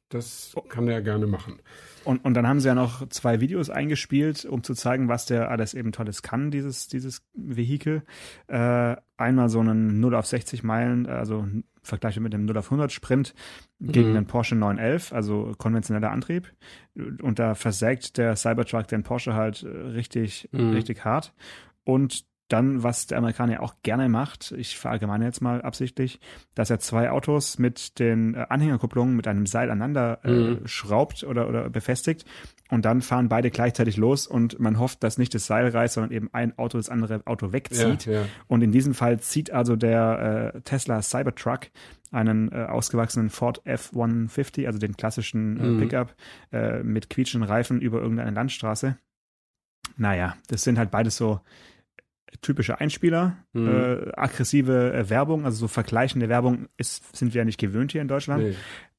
das 0.09 0.55
kann 0.69 0.87
er 0.87 1.01
gerne 1.01 1.27
machen. 1.27 1.59
Und, 2.07 2.23
und 2.23 2.35
dann 2.35 2.47
haben 2.47 2.61
sie 2.61 2.69
ja 2.69 2.73
noch 2.73 3.09
zwei 3.09 3.41
Videos 3.41 3.69
eingespielt, 3.69 4.45
um 4.45 4.63
zu 4.63 4.73
zeigen, 4.73 5.09
was 5.09 5.25
der 5.25 5.51
alles 5.51 5.73
eben 5.73 5.91
Tolles 5.91 6.21
kann, 6.21 6.51
dieses, 6.51 6.87
dieses 6.87 7.21
Vehikel. 7.33 8.03
Äh, 8.47 8.95
einmal 9.17 9.49
so 9.49 9.59
einen 9.59 9.99
0 9.99 10.15
auf 10.15 10.25
60 10.25 10.63
Meilen, 10.63 11.05
also 11.05 11.45
Vergleiche 11.83 12.21
mit 12.21 12.31
dem 12.31 12.45
0 12.45 12.59
auf 12.59 12.67
100 12.67 12.93
Sprint 12.93 13.33
gegen 13.81 14.11
mhm. 14.11 14.13
den 14.13 14.25
Porsche 14.25 14.55
911, 14.55 15.11
also 15.11 15.51
konventioneller 15.57 16.11
Antrieb. 16.11 16.49
Und 16.95 17.39
da 17.39 17.55
versägt 17.55 18.17
der 18.17 18.37
Cybertruck 18.37 18.87
den 18.87 19.03
Porsche 19.03 19.33
halt 19.33 19.65
richtig, 19.65 20.47
mhm. 20.53 20.69
richtig 20.69 21.03
hart. 21.03 21.33
Und 21.83 22.23
dann, 22.47 22.83
was 22.83 23.07
der 23.07 23.17
Amerikaner 23.17 23.53
ja 23.53 23.59
auch 23.59 23.75
gerne 23.83 24.09
macht, 24.09 24.53
ich 24.57 24.77
verallgemeine 24.77 25.25
jetzt 25.25 25.41
mal 25.41 25.61
absichtlich, 25.61 26.19
dass 26.55 26.69
er 26.69 26.79
zwei 26.79 27.11
Autos 27.11 27.59
mit 27.59 27.99
den 27.99 28.35
äh, 28.35 28.45
Anhängerkupplungen 28.49 29.15
mit 29.15 29.27
einem 29.27 29.45
Seil 29.45 29.69
aneinander 29.69 30.19
äh, 30.23 30.31
mhm. 30.31 30.67
schraubt 30.67 31.23
oder, 31.23 31.47
oder 31.49 31.69
befestigt 31.69 32.25
und 32.69 32.85
dann 32.85 33.01
fahren 33.01 33.29
beide 33.29 33.49
gleichzeitig 33.49 33.97
los 33.97 34.27
und 34.27 34.59
man 34.59 34.79
hofft, 34.79 35.03
dass 35.03 35.17
nicht 35.17 35.33
das 35.33 35.45
Seil 35.45 35.67
reißt, 35.67 35.95
sondern 35.95 36.11
eben 36.11 36.29
ein 36.33 36.57
Auto 36.57 36.77
das 36.77 36.89
andere 36.89 37.21
Auto 37.25 37.51
wegzieht. 37.51 38.05
Ja, 38.05 38.13
ja. 38.13 38.25
Und 38.47 38.61
in 38.61 38.71
diesem 38.71 38.93
Fall 38.93 39.19
zieht 39.19 39.51
also 39.51 39.75
der 39.75 40.53
äh, 40.55 40.61
Tesla 40.61 41.01
Cybertruck 41.01 41.67
einen 42.11 42.51
äh, 42.51 42.65
ausgewachsenen 42.65 43.29
Ford 43.29 43.61
F-150, 43.65 44.65
also 44.65 44.79
den 44.79 44.95
klassischen 44.95 45.59
äh, 45.59 45.63
mhm. 45.63 45.79
Pickup 45.79 46.15
äh, 46.51 46.83
mit 46.83 47.09
quietschenden 47.09 47.49
Reifen 47.49 47.81
über 47.81 47.99
irgendeine 47.99 48.31
Landstraße. 48.31 48.97
Naja, 49.97 50.35
das 50.47 50.63
sind 50.63 50.77
halt 50.77 50.91
beides 50.91 51.17
so 51.17 51.41
typische 52.41 52.79
Einspieler, 52.79 53.37
mhm. 53.53 53.67
äh, 53.67 54.11
aggressive 54.15 54.93
äh, 54.93 55.09
Werbung, 55.09 55.45
also 55.45 55.57
so 55.57 55.67
vergleichende 55.67 56.29
Werbung 56.29 56.67
ist, 56.77 57.15
sind 57.15 57.33
wir 57.33 57.39
ja 57.39 57.45
nicht 57.45 57.59
gewöhnt 57.59 57.91
hier 57.91 58.01
in 58.01 58.07
Deutschland. 58.07 58.43
Nee. 58.43 58.55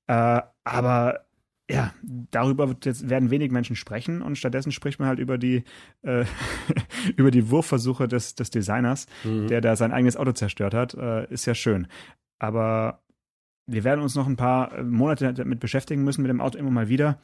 Äh, 0.07 0.43
aber 0.65 1.27
ja, 1.71 1.93
darüber 2.03 2.75
jetzt, 2.83 3.11
werden 3.11 3.31
wenig 3.31 3.53
Menschen 3.53 3.77
sprechen 3.77 4.23
und 4.23 4.39
stattdessen 4.39 4.73
spricht 4.73 4.99
man 4.99 5.09
halt 5.09 5.19
über 5.19 5.37
die 5.37 5.65
äh, 6.03 6.25
über 7.17 7.31
die 7.31 7.51
Wurfversuche 7.51 8.09
des, 8.09 8.35
des 8.35 8.51
Designers, 8.51 9.07
mhm. 9.25 9.49
der 9.49 9.61
da 9.61 9.77
sein 9.77 9.93
eigenes 9.93 10.17
Auto 10.17 10.33
zerstört 10.33 10.73
hat. 10.73 10.95
Äh, 10.95 11.31
ist 11.31 11.47
ja 11.47 11.55
schön. 11.55 11.87
Aber 12.39 13.03
wir 13.69 13.85
werden 13.85 14.01
uns 14.01 14.15
noch 14.15 14.27
ein 14.27 14.37
paar 14.37 14.83
Monate 14.83 15.33
damit 15.33 15.61
beschäftigen 15.61 16.03
müssen 16.03 16.23
mit 16.23 16.31
dem 16.31 16.41
Auto 16.41 16.59
immer 16.59 16.71
mal 16.71 16.89
wieder 16.89 17.19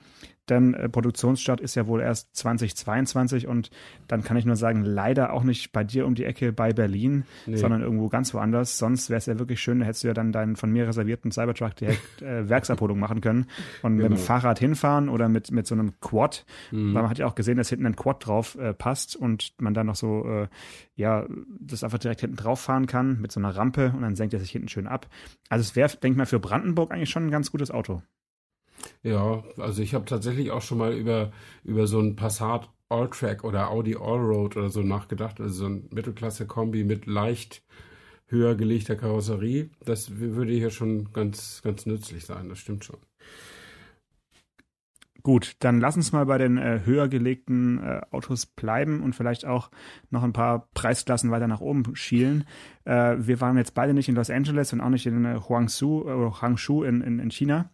denn 0.49 0.75
äh, 0.75 0.89
Produktionsstart 0.89 1.61
ist 1.61 1.75
ja 1.75 1.87
wohl 1.87 2.01
erst 2.01 2.37
2022 2.37 3.47
und 3.47 3.71
dann 4.09 4.23
kann 4.23 4.37
ich 4.37 4.45
nur 4.45 4.57
sagen, 4.57 4.85
leider 4.85 5.33
auch 5.33 5.43
nicht 5.43 5.73
bei 5.73 5.85
dir 5.85 6.07
um 6.07 6.15
die 6.15 6.25
Ecke 6.25 6.53
bei 6.53 6.73
Berlin, 6.73 7.25
nee. 7.47 7.57
sondern 7.57 7.81
irgendwo 7.81 8.09
ganz 8.09 8.35
woanders. 8.35 8.79
Sonst 8.79 9.09
wäre 9.09 9.19
es 9.19 9.27
ja 9.27 9.39
wirklich 9.39 9.61
schön, 9.61 9.81
da 9.81 9.87
hättest 9.87 10.05
du 10.05 10.09
ja 10.09 10.15
dann 10.15 10.33
deinen 10.33 10.57
von 10.57 10.71
mir 10.71 10.87
reservierten 10.87 11.31
Cybertruck 11.33 11.77
direkt 11.77 12.23
äh, 12.23 12.49
Werksabholung 12.49 12.99
machen 12.99 13.21
können 13.21 13.47
und 13.83 13.97
genau. 13.97 14.03
mit 14.03 14.05
dem 14.05 14.15
genau. 14.17 14.27
Fahrrad 14.27 14.59
hinfahren 14.59 15.09
oder 15.09 15.29
mit, 15.29 15.51
mit 15.51 15.67
so 15.67 15.75
einem 15.75 15.99
Quad. 16.01 16.45
Mhm. 16.71 16.95
Weil 16.95 17.03
man 17.03 17.11
hat 17.11 17.19
ja 17.19 17.27
auch 17.27 17.35
gesehen, 17.35 17.57
dass 17.57 17.71
hinten 17.71 17.87
ein 17.87 17.97
Quad 17.97 18.27
drauf 18.27 18.57
äh, 18.57 18.75
passt 18.75 19.17
und 19.17 19.55
man 19.59 19.73
dann 19.73 19.87
noch 19.87 19.97
so, 19.97 20.27
äh, 20.27 20.49
ja, 20.97 21.27
das 21.61 21.85
einfach 21.85 21.99
direkt 21.99 22.21
hinten 22.21 22.37
drauf 22.37 22.61
fahren 22.61 22.87
kann 22.87 23.21
mit 23.21 23.33
so 23.33 23.41
einer 23.41 23.57
Rampe 23.57 23.93
und 23.95 24.03
dann 24.03 24.17
senkt 24.17 24.35
er 24.35 24.41
sich 24.41 24.51
hinten 24.51 24.69
schön 24.69 24.87
ab. 24.87 25.09
Also 25.49 25.63
es 25.63 25.77
wäre, 25.77 25.89
denke 25.89 26.15
ich 26.15 26.17
mal, 26.17 26.27
für 26.27 26.41
Brandenburg 26.41 26.93
eigentlich 26.93 27.11
schon 27.11 27.27
ein 27.27 27.31
ganz 27.31 27.51
gutes 27.51 27.71
Auto. 27.71 28.03
Ja, 29.03 29.43
also 29.59 29.83
ich 29.83 29.95
habe 29.95 30.05
tatsächlich 30.05 30.51
auch 30.51 30.63
schon 30.63 30.79
mal 30.79 30.93
über, 30.95 31.33
über 31.65 31.87
so 31.87 32.01
ein 32.01 32.17
Passat 32.17 32.71
Alltrack 32.89 33.45
oder 33.45 33.71
Audi 33.71 33.97
Allroad 33.97 34.57
oder 34.57 34.69
so 34.71 34.83
nachgedacht, 34.83 35.41
also 35.41 35.55
so 35.55 35.67
ein 35.67 35.89
Mittelklasse-Kombi 35.91 36.85
mit 36.85 37.07
leicht 37.07 37.63
höher 38.27 38.55
gelegter 38.55 38.97
Karosserie. 38.97 39.71
Das 39.85 40.19
würde 40.19 40.53
hier 40.53 40.71
schon 40.71 41.13
ganz, 41.13 41.61
ganz 41.63 41.87
nützlich 41.87 42.25
sein, 42.25 42.49
das 42.49 42.59
stimmt 42.59 42.85
schon. 42.85 42.99
Gut, 45.25 45.57
dann 45.61 45.81
lass 45.81 45.97
uns 45.97 46.13
mal 46.13 46.27
bei 46.27 46.37
den 46.37 46.59
äh, 46.59 46.81
höher 46.85 47.09
gelegten 47.09 47.83
äh, 47.83 48.03
Autos 48.11 48.45
bleiben 48.45 49.03
und 49.03 49.15
vielleicht 49.15 49.47
auch 49.47 49.71
noch 50.11 50.23
ein 50.23 50.35
paar 50.35 50.69
Preisklassen 50.75 51.31
weiter 51.31 51.49
nach 51.49 51.63
oben 51.63 51.97
schielen. 51.97 52.45
Äh, 52.85 53.17
wir 53.19 53.41
waren 53.41 53.57
jetzt 53.57 53.73
beide 53.73 53.95
nicht 53.95 54.11
in 54.11 54.17
Los 54.17 54.29
Angeles 54.29 54.75
und 54.75 54.83
auch 54.83 54.91
nicht 54.91 55.07
in 55.07 55.25
äh, 55.25 55.41
Huangzhou 55.49 56.03
oder 56.03 56.27
äh, 56.27 56.43
Hangzhou 56.43 56.85
in, 56.85 57.01
in, 57.01 57.21
in 57.21 57.31
China 57.31 57.71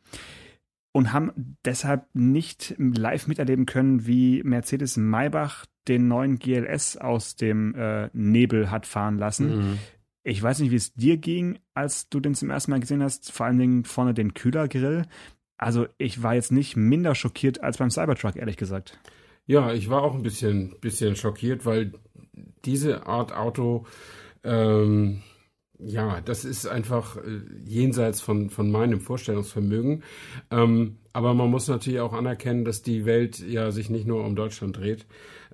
und 0.93 1.13
haben 1.13 1.57
deshalb 1.65 2.07
nicht 2.15 2.77
live 2.79 3.27
miterleben 3.27 3.67
können, 3.67 4.07
wie 4.07 4.45
Mercedes 4.45 4.97
Maybach 4.97 5.67
den 5.89 6.07
neuen 6.07 6.39
GLS 6.39 6.99
aus 6.99 7.35
dem 7.35 7.75
äh, 7.75 8.11
Nebel 8.13 8.71
hat 8.71 8.87
fahren 8.87 9.19
lassen. 9.19 9.57
Mhm. 9.57 9.79
Ich 10.23 10.41
weiß 10.41 10.61
nicht, 10.61 10.71
wie 10.71 10.77
es 10.77 10.95
dir 10.95 11.17
ging, 11.17 11.59
als 11.75 12.09
du 12.09 12.21
den 12.21 12.35
zum 12.35 12.51
ersten 12.51 12.71
Mal 12.71 12.81
gesehen 12.81 13.03
hast, 13.03 13.33
vor 13.33 13.47
allen 13.47 13.59
Dingen 13.59 13.85
vorne 13.85 14.15
den 14.15 14.35
Kühlergrill. 14.35 15.07
Also 15.61 15.87
ich 15.99 16.23
war 16.23 16.35
jetzt 16.35 16.53
nicht 16.53 16.77
minder 16.77 17.15
schockiert 17.15 17.63
als 17.63 17.77
beim 17.77 17.91
Cybertruck, 17.91 18.37
ehrlich 18.37 18.57
gesagt. 18.57 18.99
Ja, 19.47 19.75
ich 19.75 19.91
war 19.91 20.03
auch 20.03 20.15
ein 20.15 20.23
bisschen, 20.23 20.75
bisschen 20.81 21.17
schockiert, 21.17 21.67
weil 21.67 21.93
diese 22.65 23.07
Art 23.07 23.37
Auto, 23.37 23.85
ähm, 24.43 25.21
ja, 25.79 26.23
das 26.23 26.47
ist 26.47 26.67
einfach 26.67 27.19
äh, 27.19 27.43
jenseits 27.67 28.23
von, 28.23 28.49
von 28.49 28.71
meinem 28.71 29.03
Vorstellungsvermögen. 29.03 30.03
Ähm, 30.51 30.97
aber 31.13 31.35
man 31.35 31.51
muss 31.51 31.69
natürlich 31.69 32.01
auch 32.01 32.15
anerkennen, 32.15 32.65
dass 32.65 32.81
die 32.81 33.05
Welt 33.05 33.39
ja 33.39 33.71
sich 33.71 33.91
nicht 33.91 34.07
nur 34.07 34.25
um 34.25 34.37
Deutschland 34.37 34.79
dreht. 34.79 35.05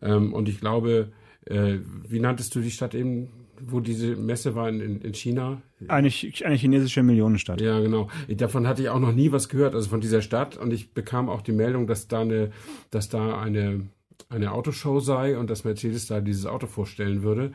Ähm, 0.01 0.33
und 0.33 0.49
ich 0.49 0.61
glaube, 0.61 1.11
äh, 1.47 1.79
wie 2.07 2.21
nanntest 2.21 2.55
du 2.55 2.61
die 2.61 2.71
Stadt 2.71 2.95
eben? 2.95 3.33
Wo 3.65 3.81
diese 3.81 4.17
Messe 4.17 4.55
war 4.55 4.69
in, 4.69 5.01
in 5.01 5.15
China. 5.15 5.63
Eine, 5.89 6.11
eine 6.45 6.55
chinesische 6.57 7.03
Millionenstadt. 7.03 7.61
Ja, 7.61 7.81
genau. 7.81 8.09
Davon 8.29 8.67
hatte 8.67 8.83
ich 8.83 8.89
auch 8.89 9.01
noch 9.01 9.13
nie 9.13 9.33
was 9.33 9.49
gehört, 9.49 9.75
also 9.75 9.89
von 9.89 10.01
dieser 10.01 10.23
Stadt. 10.23 10.57
Und 10.57 10.73
ich 10.73 10.93
bekam 10.93 11.29
auch 11.29 11.43
die 11.43 11.53
Meldung, 11.53 11.87
dass 11.87 12.09
da 12.09 12.21
eine, 12.21 12.51
dass 12.91 13.09
da 13.09 13.39
eine, 13.39 13.89
eine 14.29 14.53
Autoshow 14.53 15.01
sei 15.01 15.39
und 15.39 15.51
dass 15.51 15.65
Mercedes 15.65 16.07
da 16.07 16.21
dieses 16.21 16.47
Auto 16.47 16.67
vorstellen 16.67 17.23
würde. 17.23 17.53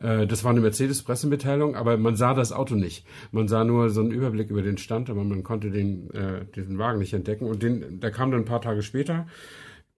Äh, 0.00 0.26
das 0.26 0.44
war 0.44 0.50
eine 0.50 0.60
Mercedes-Pressemitteilung, 0.60 1.76
aber 1.76 1.96
man 1.96 2.16
sah 2.16 2.34
das 2.34 2.52
Auto 2.52 2.74
nicht. 2.74 3.06
Man 3.32 3.48
sah 3.48 3.64
nur 3.64 3.90
so 3.90 4.00
einen 4.00 4.10
Überblick 4.10 4.50
über 4.50 4.62
den 4.62 4.78
Stand, 4.78 5.10
aber 5.10 5.24
man 5.24 5.42
konnte 5.42 5.70
den, 5.70 6.10
äh, 6.10 6.44
diesen 6.54 6.78
Wagen 6.78 6.98
nicht 6.98 7.12
entdecken. 7.12 7.46
Und 7.46 7.62
den, 7.62 8.00
der 8.00 8.10
kam 8.10 8.30
dann 8.30 8.40
ein 8.40 8.46
paar 8.46 8.62
Tage 8.62 8.82
später. 8.82 9.26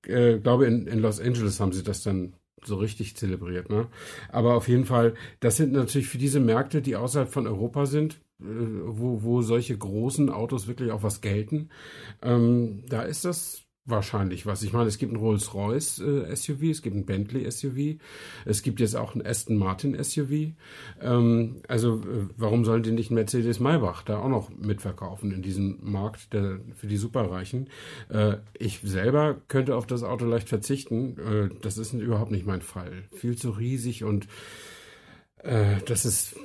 Äh, 0.07 0.39
glaube 0.39 0.67
in, 0.67 0.87
in 0.87 1.01
Los 1.01 1.21
Angeles 1.21 1.61
haben 1.61 1.73
sie 1.73 1.83
das 1.83 2.03
dann 2.03 2.35
so 2.67 2.77
richtig 2.77 3.17
zelebriert. 3.17 3.71
Ne? 3.71 3.89
Aber 4.31 4.55
auf 4.55 4.69
jeden 4.69 4.85
Fall, 4.85 5.15
das 5.41 5.57
sind 5.57 5.73
natürlich 5.73 6.09
für 6.09 6.19
diese 6.19 6.41
Märkte, 6.41 6.83
die 6.83 6.97
außerhalb 6.97 7.31
von 7.31 7.47
Europa 7.47 7.87
sind, 7.87 8.21
äh, 8.41 8.45
wo, 8.45 9.23
wo 9.23 9.43
solche 9.43 9.77
großen 9.77 10.31
Autos 10.31 10.67
wirklich 10.67 10.91
auch 10.91 11.03
was 11.03 11.21
gelten, 11.21 11.71
ähm, 12.23 12.85
da 12.89 13.03
ist 13.03 13.25
das 13.25 13.66
wahrscheinlich 13.87 14.47
was. 14.47 14.63
Ich 14.63 14.73
meine, 14.73 14.89
es 14.89 14.99
gibt 14.99 15.13
ein 15.13 15.17
Rolls-Royce 15.17 16.01
äh, 16.01 16.37
SUV, 16.37 16.63
es 16.65 16.83
gibt 16.83 16.97
ein 16.97 17.07
Bentley 17.07 17.51
SUV, 17.51 18.01
es 18.45 18.63
gibt 18.63 18.81
jetzt 18.81 18.97
auch 18.97 19.15
ein 19.15 19.25
Aston 19.25 19.57
Martin 19.57 20.03
SUV. 20.03 20.55
Ähm, 21.01 21.63
also 21.69 22.01
äh, 22.01 22.29
warum 22.37 22.65
sollen 22.65 22.83
die 22.83 22.91
nicht 22.91 23.11
Mercedes 23.11 23.61
Maybach 23.61 24.03
da 24.03 24.19
auch 24.19 24.29
noch 24.29 24.51
mitverkaufen 24.51 25.33
in 25.33 25.43
diesem 25.43 25.79
Markt 25.81 26.33
der, 26.33 26.61
für 26.75 26.89
die 26.89 26.97
Superreichen? 26.97 27.71
Äh, 28.09 28.39
ich 28.59 28.81
selber 28.83 29.41
könnte 29.49 29.77
auf 29.77 29.87
das 29.87 30.03
Auto 30.03 30.27
leicht 30.27 30.49
verzichten. 30.49 31.19
Äh, 31.19 31.49
das 31.63 31.79
ist 31.79 31.93
überhaupt 31.93 32.33
nicht 32.33 32.47
mein 32.47 32.63
Fall. 32.63 33.05
Viel 33.13 33.37
zu 33.37 33.51
riesig 33.51 34.05
und 34.05 34.27
äh, 35.39 35.77
das 35.87 36.05
ist 36.05 36.37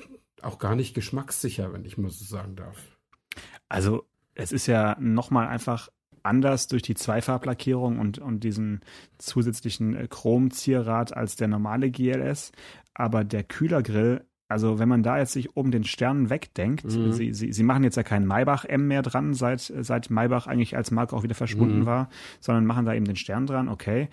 auch 0.42 0.60
gar 0.60 0.76
nicht 0.76 0.94
geschmackssicher, 0.94 1.74
wenn 1.74 1.86
ich 1.86 1.98
mal 1.98 2.10
so 2.10 2.24
sagen 2.24 2.56
darf. 2.56 2.78
Also 3.70 4.06
es 4.36 4.52
ist 4.52 4.68
ja 4.68 4.98
nochmal 5.00 5.48
einfach 5.48 5.90
anders 6.24 6.68
durch 6.68 6.82
die 6.82 6.96
Zweifarblackierung 6.96 8.00
und, 8.00 8.20
und 8.20 8.44
diesen 8.44 8.82
zusätzlichen 9.18 9.96
äh, 9.96 10.08
Chromzierrad 10.08 11.16
als 11.16 11.36
der 11.36 11.48
normale 11.48 11.92
GLS. 11.92 12.52
Aber 12.94 13.24
der 13.24 13.44
Kühlergrill, 13.44 14.26
also 14.48 14.80
wenn 14.80 14.90
man 14.90 15.04
da 15.04 15.18
jetzt 15.18 15.32
sich 15.32 15.56
oben 15.56 15.72
den 15.72 15.84
Stern 15.84 16.30
wegdenkt, 16.30 16.86
mhm. 16.86 17.14
sie, 17.14 17.34
sie, 17.34 17.54
sie 17.54 17.64
machen 17.64 17.84
jetzt 17.84 17.98
ja 17.98 18.04
keinen 18.04 18.28
Maybach 18.28 18.66
M 18.66 18.88
mehr 18.88 19.02
dran, 19.02 19.34
seit, 19.34 19.62
seit 19.62 20.10
Maybach 20.10 20.48
eigentlich 20.48 20.76
als 20.76 20.92
Marke 20.92 21.16
auch 21.16 21.24
wieder 21.24 21.36
verschwunden 21.36 21.80
mhm. 21.80 21.86
war, 21.86 22.10
sondern 22.40 22.66
machen 22.66 22.86
da 22.86 22.94
eben 22.94 23.06
den 23.06 23.16
Stern 23.16 23.46
dran, 23.46 23.70
okay. 23.70 24.10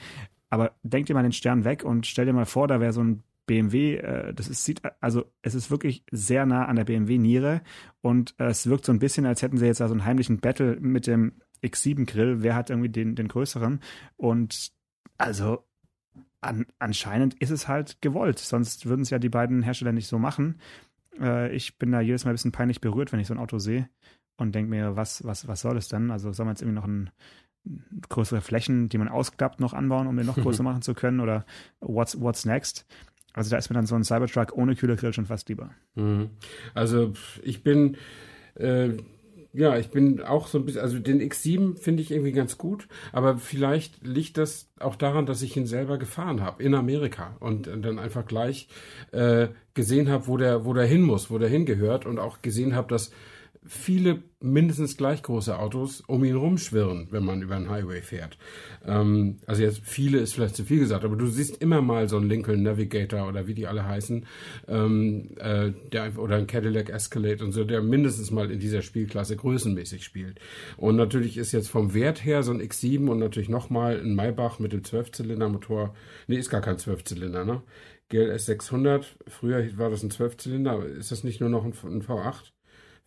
Aber 0.51 0.73
denk 0.83 1.07
dir 1.07 1.15
mal 1.15 1.23
den 1.23 1.33
Stern 1.33 1.65
weg 1.65 1.85
und 1.85 2.07
stell 2.07 2.25
dir 2.25 2.33
mal 2.33 2.47
vor, 2.47 2.69
da 2.69 2.81
wäre 2.81 2.93
so 2.93 3.03
ein 3.03 3.23
BMW, 3.49 3.97
äh, 3.97 4.33
das 4.33 4.47
ist, 4.47 4.65
sieht, 4.65 4.83
also 5.01 5.25
es 5.43 5.57
ist 5.57 5.73
wirklich 5.73 6.05
sehr 6.13 6.47
nah 6.47 6.67
an 6.67 6.77
der 6.77 6.85
BMW-Niere 6.85 7.63
und 8.01 8.37
äh, 8.39 8.45
es 8.45 8.69
wirkt 8.69 8.85
so 8.85 8.93
ein 8.93 9.01
bisschen, 9.01 9.27
als 9.27 9.43
hätten 9.43 9.57
sie 9.57 9.67
jetzt 9.67 9.81
da 9.81 9.89
so 9.89 9.95
einen 9.95 10.05
heimlichen 10.05 10.39
Battle 10.39 10.79
mit 10.79 11.09
dem 11.09 11.33
X7 11.63 12.07
Grill, 12.07 12.43
wer 12.43 12.55
hat 12.55 12.71
irgendwie 12.71 12.89
den, 12.89 13.15
den 13.15 13.29
größeren? 13.29 13.81
Und 14.17 14.71
also 15.17 15.65
an, 16.41 16.67
anscheinend 16.79 17.35
ist 17.35 17.51
es 17.51 17.69
halt 17.69 18.01
gewollt, 18.01 18.39
sonst 18.39 18.87
würden 18.87 19.03
es 19.03 19.11
ja 19.11 19.19
die 19.19 19.29
beiden 19.29 19.63
Hersteller 19.63 19.93
nicht 19.93 20.07
so 20.07 20.19
machen. 20.19 20.61
Äh, 21.21 21.55
ich 21.55 21.79
bin 21.79 21.93
da 21.93 22.01
jedes 22.01 22.25
Mal 22.25 22.31
ein 22.31 22.35
bisschen 22.35 22.53
peinlich 22.53 22.81
berührt, 22.81 23.13
wenn 23.13 23.21
ich 23.21 23.27
so 23.27 23.35
ein 23.35 23.41
Auto 23.41 23.59
sehe 23.59 23.89
und 24.37 24.55
denke 24.55 24.71
mir, 24.71 24.97
was, 24.97 25.25
was, 25.25 25.49
was 25.49 25.61
soll 25.61 25.77
es 25.77 25.89
denn? 25.89 26.11
Also 26.11 26.33
soll 26.33 26.47
man 26.47 26.55
jetzt 26.55 26.63
irgendwie 26.63 26.77
noch 26.77 26.87
ein, 26.87 27.11
größere 28.09 28.41
Flächen, 28.41 28.89
die 28.89 28.99
man 28.99 29.09
ausklappt, 29.09 29.61
noch 29.61 29.73
anbauen, 29.73 30.07
um 30.07 30.17
den 30.17 30.27
noch 30.27 30.37
größer 30.37 30.63
machen 30.65 30.83
zu 30.83 30.95
können? 30.95 31.21
Oder 31.21 31.45
what's, 31.81 32.21
what's 32.21 32.45
next? 32.45 32.87
Also 33.35 33.51
da 33.51 33.59
ist 33.59 33.69
mir 33.71 33.75
dann 33.75 33.87
so 33.87 33.95
ein 33.95 34.05
Cybertruck 34.05 34.57
ohne 34.57 34.75
Kühlergrill 34.75 35.13
schon 35.13 35.27
fast 35.27 35.49
lieber. 35.49 35.71
Mhm. 35.95 36.31
Also 36.75 37.13
ich 37.43 37.63
bin 37.63 37.97
äh, 38.55 38.91
ja, 39.53 39.79
ich 39.79 39.91
bin 39.91 40.21
auch 40.21 40.47
so 40.47 40.59
ein 40.59 40.65
bisschen, 40.65 40.83
also 40.83 40.99
den 40.99 41.21
X7 41.21 41.77
finde 41.77 42.03
ich 42.03 42.11
irgendwie 42.11 42.33
ganz 42.33 42.59
gut, 42.59 42.87
aber 43.13 43.39
vielleicht 43.39 44.07
liegt 44.07 44.37
das 44.37 44.71
auch 44.79 44.95
daran, 44.95 45.27
dass 45.27 45.43
ich 45.43 45.57
ihn 45.57 45.67
selber 45.67 45.99
gefahren 45.99 46.43
habe 46.43 46.63
in 46.63 46.75
Amerika 46.75 47.37
und 47.41 47.67
dann 47.67 47.99
einfach 47.99 48.27
gleich 48.27 48.69
äh, 49.13 49.49
gesehen 49.75 50.11
habe, 50.11 50.27
wo 50.27 50.37
der, 50.37 50.65
wo 50.65 50.75
der 50.75 50.87
hin 50.87 51.03
muss, 51.03 51.31
wo 51.31 51.39
der 51.39 51.49
hingehört 51.49 52.05
und 52.05 52.19
auch 52.19 52.43
gesehen 52.43 52.75
habe, 52.75 52.89
dass 52.89 53.11
viele 53.69 54.23
mindestens 54.41 54.97
gleich 54.97 55.23
große 55.23 55.59
Autos 55.59 56.01
um 56.01 56.25
ihn 56.25 56.37
rumschwirren, 56.37 57.09
wenn 57.11 57.25
man 57.25 57.43
über 57.43 57.57
einen 57.57 57.69
Highway 57.69 58.01
fährt. 58.01 58.39
Ähm, 58.87 59.39
also 59.47 59.63
jetzt 59.63 59.81
viele 59.83 60.19
ist 60.19 60.35
vielleicht 60.35 60.57
zu 60.57 60.65
viel 60.65 60.79
gesagt, 60.79 61.05
aber 61.05 61.17
du 61.17 61.27
siehst 61.27 61.61
immer 61.61 61.83
mal 61.83 62.09
so 62.09 62.17
einen 62.17 62.29
Lincoln 62.29 62.63
Navigator 62.63 63.29
oder 63.29 63.47
wie 63.47 63.55
die 63.55 63.67
alle 63.67 63.87
heißen, 63.87 64.27
ähm, 64.69 65.31
äh, 65.39 65.73
der, 65.93 66.19
oder 66.19 66.37
ein 66.37 66.47
Cadillac 66.47 66.89
Escalade 66.89 67.45
und 67.45 67.53
so, 67.53 67.65
der 67.65 67.83
mindestens 67.83 68.31
mal 68.31 68.51
in 68.51 68.61
dieser 68.61 68.83
Spielklasse 68.83 69.37
größenmäßig 69.37 70.05
spielt. 70.05 70.41
Und 70.77 70.97
natürlich 70.97 71.37
ist 71.37 71.53
jetzt 71.53 71.69
vom 71.69 71.93
Wert 71.93 72.25
her 72.25 72.43
so 72.43 72.53
ein 72.53 72.63
X7 72.63 73.09
und 73.09 73.19
natürlich 73.19 73.49
nochmal 73.49 74.01
ein 74.01 74.15
Maybach 74.15 74.59
mit 74.61 74.73
dem 74.73 74.85
Zwölfzylindermotor, 74.85 75.95
nee, 76.27 76.37
ist 76.37 76.51
gar 76.51 76.63
kein 76.63 76.79
Zwölfzylinder, 76.79 77.45
ne? 77.45 77.63
GLS 78.11 78.47
600, 78.47 79.17
früher 79.27 79.77
war 79.77 79.91
das 79.91 80.03
ein 80.03 80.11
Zwölfzylinder, 80.11 80.87
ist 80.87 81.13
das 81.13 81.25
nicht 81.25 81.41
nur 81.41 81.51
noch 81.51 81.65
ein, 81.65 81.75
ein 81.85 82.03
V8? 82.03 82.53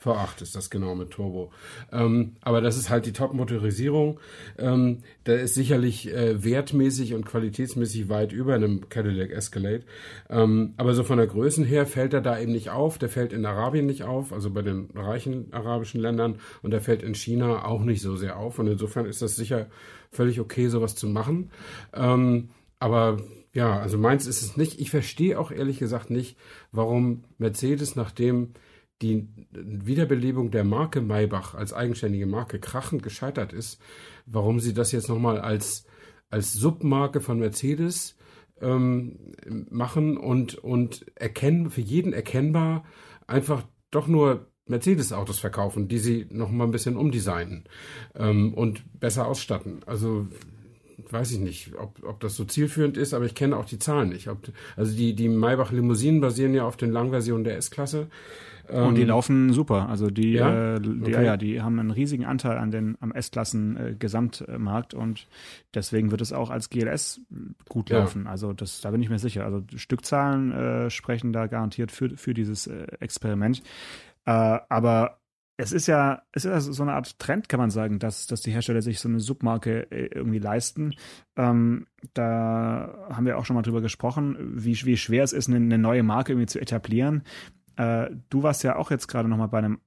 V8 0.03 0.41
ist 0.41 0.55
das 0.55 0.69
genau 0.69 0.95
mit 0.95 1.11
Turbo. 1.11 1.51
Ähm, 1.91 2.35
aber 2.41 2.61
das 2.61 2.77
ist 2.77 2.89
halt 2.89 3.05
die 3.05 3.13
Top-Motorisierung. 3.13 4.19
Ähm, 4.57 4.99
der 5.25 5.41
ist 5.41 5.53
sicherlich 5.53 6.11
äh, 6.11 6.43
wertmäßig 6.43 7.13
und 7.13 7.25
qualitätsmäßig 7.25 8.09
weit 8.09 8.31
über 8.31 8.55
einem 8.55 8.89
Cadillac 8.89 9.31
Escalade. 9.31 9.83
Ähm, 10.29 10.73
aber 10.77 10.93
so 10.93 11.03
von 11.03 11.17
der 11.17 11.27
Größen 11.27 11.65
her 11.65 11.85
fällt 11.85 12.13
er 12.13 12.21
da 12.21 12.39
eben 12.39 12.51
nicht 12.51 12.71
auf. 12.71 12.97
Der 12.97 13.09
fällt 13.09 13.33
in 13.33 13.45
Arabien 13.45 13.85
nicht 13.85 14.03
auf, 14.03 14.33
also 14.33 14.49
bei 14.49 14.61
den 14.61 14.89
reichen 14.95 15.53
arabischen 15.53 16.01
Ländern. 16.01 16.39
Und 16.63 16.71
der 16.71 16.81
fällt 16.81 17.03
in 17.03 17.13
China 17.13 17.65
auch 17.65 17.83
nicht 17.83 18.01
so 18.01 18.15
sehr 18.15 18.37
auf. 18.37 18.57
Und 18.57 18.67
insofern 18.67 19.05
ist 19.05 19.21
das 19.21 19.35
sicher 19.35 19.67
völlig 20.11 20.39
okay, 20.39 20.67
sowas 20.67 20.95
zu 20.95 21.07
machen. 21.07 21.51
Ähm, 21.93 22.49
aber 22.79 23.17
ja, 23.53 23.79
also 23.79 23.97
meins 23.97 24.27
ist 24.27 24.41
es 24.41 24.57
nicht. 24.57 24.79
Ich 24.79 24.89
verstehe 24.89 25.37
auch 25.37 25.51
ehrlich 25.51 25.77
gesagt 25.77 26.09
nicht, 26.09 26.37
warum 26.71 27.23
Mercedes, 27.37 27.95
nachdem 27.95 28.53
die 29.01 29.27
Wiederbelebung 29.51 30.51
der 30.51 30.63
Marke 30.63 31.01
Maybach 31.01 31.55
als 31.55 31.73
eigenständige 31.73 32.25
Marke 32.25 32.59
krachend 32.59 33.03
gescheitert 33.03 33.53
ist, 33.53 33.81
warum 34.25 34.59
sie 34.59 34.73
das 34.73 34.91
jetzt 34.91 35.09
nochmal 35.09 35.39
als, 35.39 35.85
als 36.29 36.53
Submarke 36.53 37.21
von 37.21 37.39
Mercedes 37.39 38.17
ähm, 38.61 39.33
machen 39.69 40.17
und, 40.17 40.55
und 40.55 41.05
erkennen, 41.15 41.69
für 41.69 41.81
jeden 41.81 42.13
erkennbar 42.13 42.83
einfach 43.27 43.63
doch 43.89 44.07
nur 44.07 44.47
Mercedes-Autos 44.67 45.39
verkaufen, 45.39 45.87
die 45.87 45.97
sie 45.97 46.27
nochmal 46.29 46.67
ein 46.67 46.71
bisschen 46.71 46.95
umdesignen 46.95 47.65
ähm, 48.15 48.53
und 48.53 48.83
besser 48.99 49.27
ausstatten. 49.27 49.81
Also 49.85 50.27
weiß 51.09 51.31
ich 51.31 51.39
nicht, 51.39 51.75
ob, 51.75 52.03
ob 52.03 52.19
das 52.19 52.35
so 52.35 52.45
zielführend 52.45 52.97
ist, 52.97 53.13
aber 53.13 53.25
ich 53.25 53.35
kenne 53.35 53.57
auch 53.57 53.65
die 53.65 53.79
Zahlen 53.79 54.09
nicht. 54.09 54.29
Ob, 54.29 54.47
also 54.75 54.95
die, 54.95 55.15
die 55.15 55.29
Maybach-Limousinen 55.29 56.21
basieren 56.21 56.53
ja 56.53 56.65
auf 56.65 56.77
den 56.77 56.91
Langversionen 56.91 57.43
der 57.43 57.57
S-Klasse. 57.57 58.07
Und 58.69 58.95
die 58.95 59.01
ähm, 59.01 59.07
laufen 59.07 59.53
super. 59.53 59.89
Also 59.89 60.09
die, 60.09 60.33
ja? 60.33 60.75
Äh, 60.75 60.81
die, 60.81 61.01
okay. 61.01 61.11
ja, 61.11 61.21
ja, 61.21 61.37
die 61.37 61.61
haben 61.61 61.79
einen 61.79 61.91
riesigen 61.91 62.25
Anteil 62.25 62.57
an 62.57 62.71
den 62.71 62.97
am 62.99 63.11
S-Klassen-Gesamtmarkt 63.11 64.93
äh, 64.93 64.97
und 64.97 65.27
deswegen 65.73 66.11
wird 66.11 66.21
es 66.21 66.33
auch 66.33 66.49
als 66.49 66.69
GLS 66.69 67.21
gut 67.69 67.89
ja. 67.89 67.99
laufen. 67.99 68.27
Also 68.27 68.53
das, 68.53 68.81
da 68.81 68.91
bin 68.91 69.01
ich 69.01 69.09
mir 69.09 69.19
sicher. 69.19 69.45
Also 69.45 69.63
Stückzahlen 69.75 70.51
äh, 70.51 70.89
sprechen 70.89 71.33
da 71.33 71.47
garantiert 71.47 71.91
für, 71.91 72.17
für 72.17 72.33
dieses 72.33 72.67
äh, 72.67 72.87
Experiment. 72.99 73.61
Äh, 74.25 74.59
aber 74.69 75.21
es 75.61 75.71
ist 75.71 75.87
ja, 75.87 76.23
es 76.31 76.43
ist 76.45 76.65
so 76.65 76.81
eine 76.81 76.93
Art 76.93 77.19
Trend, 77.19 77.47
kann 77.47 77.59
man 77.59 77.69
sagen, 77.69 77.99
dass, 77.99 78.25
dass 78.25 78.41
die 78.41 78.51
Hersteller 78.51 78.81
sich 78.81 78.99
so 78.99 79.07
eine 79.07 79.19
Submarke 79.19 79.91
äh, 79.91 80.07
irgendwie 80.07 80.39
leisten. 80.39 80.95
Ähm, 81.35 81.85
da 82.15 83.07
haben 83.11 83.27
wir 83.27 83.37
auch 83.37 83.45
schon 83.45 83.55
mal 83.55 83.61
drüber 83.61 83.81
gesprochen, 83.81 84.37
wie, 84.55 84.75
wie 84.85 84.97
schwer 84.97 85.23
es 85.23 85.33
ist, 85.33 85.49
eine, 85.49 85.57
eine 85.57 85.77
neue 85.77 86.01
Marke 86.01 86.31
irgendwie 86.31 86.47
zu 86.47 86.59
etablieren. 86.59 87.23
Äh, 87.75 88.09
du 88.29 88.43
warst 88.43 88.63
ja 88.63 88.75
auch 88.75 88.91
jetzt 88.91 89.07
gerade 89.07 89.29
nochmal 89.29 89.47
bei 89.47 89.59
einem, 89.59 89.81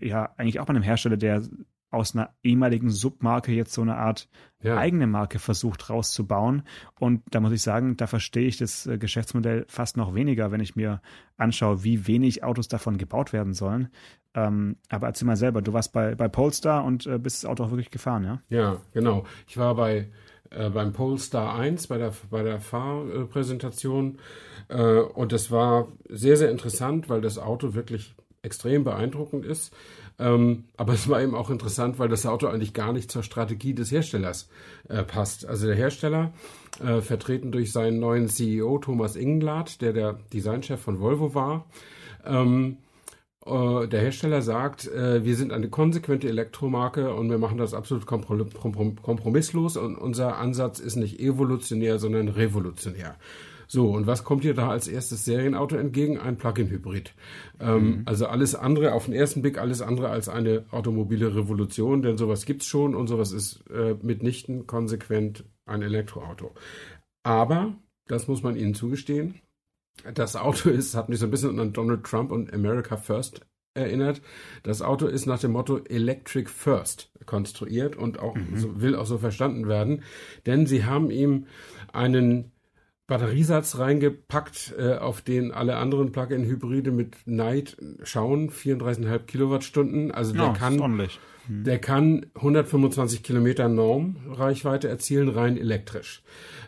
ja, 0.00 0.32
eigentlich 0.36 0.60
auch 0.60 0.66
bei 0.66 0.74
einem 0.74 0.82
Hersteller, 0.82 1.16
der 1.16 1.42
aus 1.90 2.14
einer 2.14 2.30
ehemaligen 2.42 2.88
Submarke 2.90 3.52
jetzt 3.52 3.72
so 3.72 3.82
eine 3.82 3.96
Art 3.96 4.28
ja. 4.62 4.76
eigene 4.76 5.06
Marke 5.06 5.38
versucht 5.38 5.90
rauszubauen. 5.90 6.62
Und 6.98 7.22
da 7.30 7.40
muss 7.40 7.52
ich 7.52 7.62
sagen, 7.62 7.96
da 7.96 8.06
verstehe 8.06 8.46
ich 8.46 8.58
das 8.58 8.86
äh, 8.86 8.96
Geschäftsmodell 8.96 9.64
fast 9.68 9.96
noch 9.96 10.14
weniger, 10.14 10.52
wenn 10.52 10.60
ich 10.60 10.76
mir 10.76 11.02
anschaue, 11.36 11.82
wie 11.82 12.06
wenig 12.06 12.44
Autos 12.44 12.68
davon 12.68 12.96
gebaut 12.96 13.32
werden 13.32 13.54
sollen. 13.54 13.88
Ähm, 14.34 14.76
aber 14.88 15.08
erzähl 15.08 15.26
mal 15.26 15.36
selber, 15.36 15.62
du 15.62 15.72
warst 15.72 15.92
bei, 15.92 16.14
bei 16.14 16.28
Polestar 16.28 16.84
und 16.84 17.06
äh, 17.06 17.18
bist 17.18 17.42
das 17.42 17.50
Auto 17.50 17.64
auch 17.64 17.70
wirklich 17.70 17.90
gefahren, 17.90 18.22
ja? 18.22 18.42
Ja, 18.48 18.76
genau. 18.92 19.24
Ich 19.48 19.56
war 19.56 19.74
bei 19.74 20.08
äh, 20.50 20.68
beim 20.68 20.92
Polestar 20.92 21.56
1 21.58 21.86
bei 21.86 21.98
der, 21.98 22.12
bei 22.30 22.42
der 22.42 22.60
Fahrpräsentation 22.60 24.18
äh, 24.68 25.00
und 25.00 25.32
das 25.32 25.50
war 25.50 25.88
sehr, 26.08 26.36
sehr 26.36 26.50
interessant, 26.50 27.08
weil 27.08 27.20
das 27.20 27.38
Auto 27.38 27.74
wirklich 27.74 28.14
extrem 28.42 28.84
beeindruckend 28.84 29.44
ist. 29.44 29.72
Ähm, 30.18 30.64
aber 30.76 30.94
es 30.94 31.08
war 31.08 31.22
eben 31.22 31.34
auch 31.34 31.50
interessant, 31.50 31.98
weil 31.98 32.08
das 32.08 32.26
Auto 32.26 32.46
eigentlich 32.46 32.74
gar 32.74 32.92
nicht 32.92 33.10
zur 33.10 33.22
Strategie 33.22 33.74
des 33.74 33.92
Herstellers 33.92 34.48
äh, 34.88 35.02
passt. 35.02 35.46
Also 35.46 35.66
der 35.66 35.76
Hersteller, 35.76 36.32
vertreten 37.02 37.52
durch 37.52 37.72
seinen 37.72 37.98
neuen 37.98 38.28
CEO 38.28 38.78
Thomas 38.78 39.16
Ingenlath, 39.16 39.82
der 39.82 39.92
der 39.92 40.18
Designchef 40.32 40.80
von 40.80 41.00
Volvo 41.00 41.34
war, 41.34 41.66
ähm, 42.24 42.78
äh, 43.50 43.88
der 43.88 44.00
Hersteller 44.00 44.42
sagt, 44.42 44.86
äh, 44.86 45.24
wir 45.24 45.36
sind 45.36 45.52
eine 45.52 45.68
konsequente 45.68 46.28
Elektromarke 46.28 47.14
und 47.14 47.30
wir 47.30 47.38
machen 47.38 47.58
das 47.58 47.74
absolut 47.74 48.06
kompromisslos 48.06 49.76
und 49.76 49.96
unser 49.96 50.38
Ansatz 50.38 50.78
ist 50.78 50.96
nicht 50.96 51.20
evolutionär, 51.20 51.98
sondern 51.98 52.28
revolutionär. 52.28 53.16
So, 53.72 53.88
und 53.90 54.08
was 54.08 54.24
kommt 54.24 54.42
dir 54.42 54.54
da 54.54 54.68
als 54.68 54.88
erstes 54.88 55.24
Serienauto 55.24 55.76
entgegen? 55.76 56.18
Ein 56.18 56.38
Plug-in-Hybrid. 56.38 57.14
Ähm, 57.60 57.84
mhm. 57.84 58.02
Also 58.04 58.26
alles 58.26 58.56
andere, 58.56 58.94
auf 58.94 59.04
den 59.04 59.14
ersten 59.14 59.42
Blick 59.42 59.58
alles 59.58 59.80
andere 59.80 60.08
als 60.08 60.28
eine 60.28 60.64
automobile 60.72 61.36
Revolution, 61.36 62.02
denn 62.02 62.18
sowas 62.18 62.46
gibt's 62.46 62.66
schon 62.66 62.96
und 62.96 63.06
sowas 63.06 63.30
ist 63.30 63.62
äh, 63.70 63.94
mitnichten 64.02 64.66
konsequent 64.66 65.44
ein 65.66 65.82
Elektroauto. 65.82 66.50
Aber, 67.22 67.76
das 68.08 68.26
muss 68.26 68.42
man 68.42 68.56
ihnen 68.56 68.74
zugestehen, 68.74 69.36
das 70.14 70.36
Auto 70.36 70.70
ist, 70.70 70.94
hat 70.94 71.08
mich 71.08 71.18
so 71.18 71.26
ein 71.26 71.30
bisschen 71.30 71.58
an 71.58 71.72
Donald 71.72 72.04
Trump 72.04 72.30
und 72.32 72.52
America 72.52 72.96
First 72.96 73.40
erinnert. 73.74 74.20
Das 74.62 74.82
Auto 74.82 75.06
ist 75.06 75.26
nach 75.26 75.38
dem 75.38 75.52
Motto 75.52 75.78
Electric 75.78 76.50
First 76.50 77.12
konstruiert 77.26 77.96
und 77.96 78.18
auch 78.18 78.34
mhm. 78.34 78.56
so, 78.56 78.80
will 78.80 78.96
auch 78.96 79.06
so 79.06 79.18
verstanden 79.18 79.68
werden, 79.68 80.02
denn 80.46 80.66
sie 80.66 80.84
haben 80.84 81.10
ihm 81.10 81.46
einen 81.92 82.52
Batteriesatz 83.10 83.76
reingepackt, 83.76 84.72
äh, 84.78 84.94
auf 84.94 85.20
den 85.20 85.50
alle 85.50 85.78
anderen 85.78 86.12
Plug-in-Hybride 86.12 86.92
mit 86.92 87.16
Neid 87.26 87.76
schauen, 88.04 88.50
34,5 88.50 89.18
Kilowattstunden. 89.26 90.12
Also 90.12 90.32
der 90.32 90.44
ja, 90.44 90.52
kann, 90.52 90.76
mhm. 90.76 91.64
der 91.64 91.80
kann 91.80 92.26
125 92.36 93.24
Kilometer 93.24 93.68
Normreichweite 93.68 94.88
erzielen, 94.88 95.28
rein 95.28 95.56
elektrisch. 95.56 96.22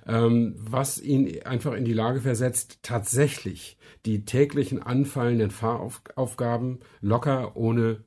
Ähm, 0.05 0.57
was 0.59 1.01
ihn 1.01 1.43
einfach 1.45 1.75
in 1.75 1.85
die 1.85 1.95
Lage 1.95 2.21
versetzt, 2.23 2.81
tatsächlich 2.83 3.79
die 4.05 4.25
täglichen 4.25 4.83
anfallenden 4.83 5.53
Fahraufgaben 5.53 6.81
locker 7.01 7.57
ohne 7.57 8.03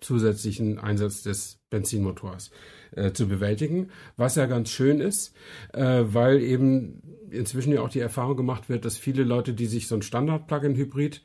zusätzlichen 0.00 0.78
Einsatz 0.78 1.22
des 1.22 1.60
Benzinmotors 1.68 2.50
äh, 2.92 3.12
zu 3.12 3.26
bewältigen, 3.26 3.90
was 4.16 4.36
ja 4.36 4.46
ganz 4.46 4.70
schön 4.70 5.00
ist, 5.00 5.34
äh, 5.72 6.04
weil 6.04 6.40
eben 6.40 7.02
inzwischen 7.34 7.72
ja 7.72 7.82
auch 7.82 7.88
die 7.88 8.00
Erfahrung 8.00 8.36
gemacht 8.36 8.68
wird, 8.68 8.84
dass 8.84 8.96
viele 8.96 9.24
Leute, 9.24 9.52
die 9.52 9.66
sich 9.66 9.88
so 9.88 9.94
ein 9.94 10.02
Standard-Plug-in-Hybrid 10.02 11.22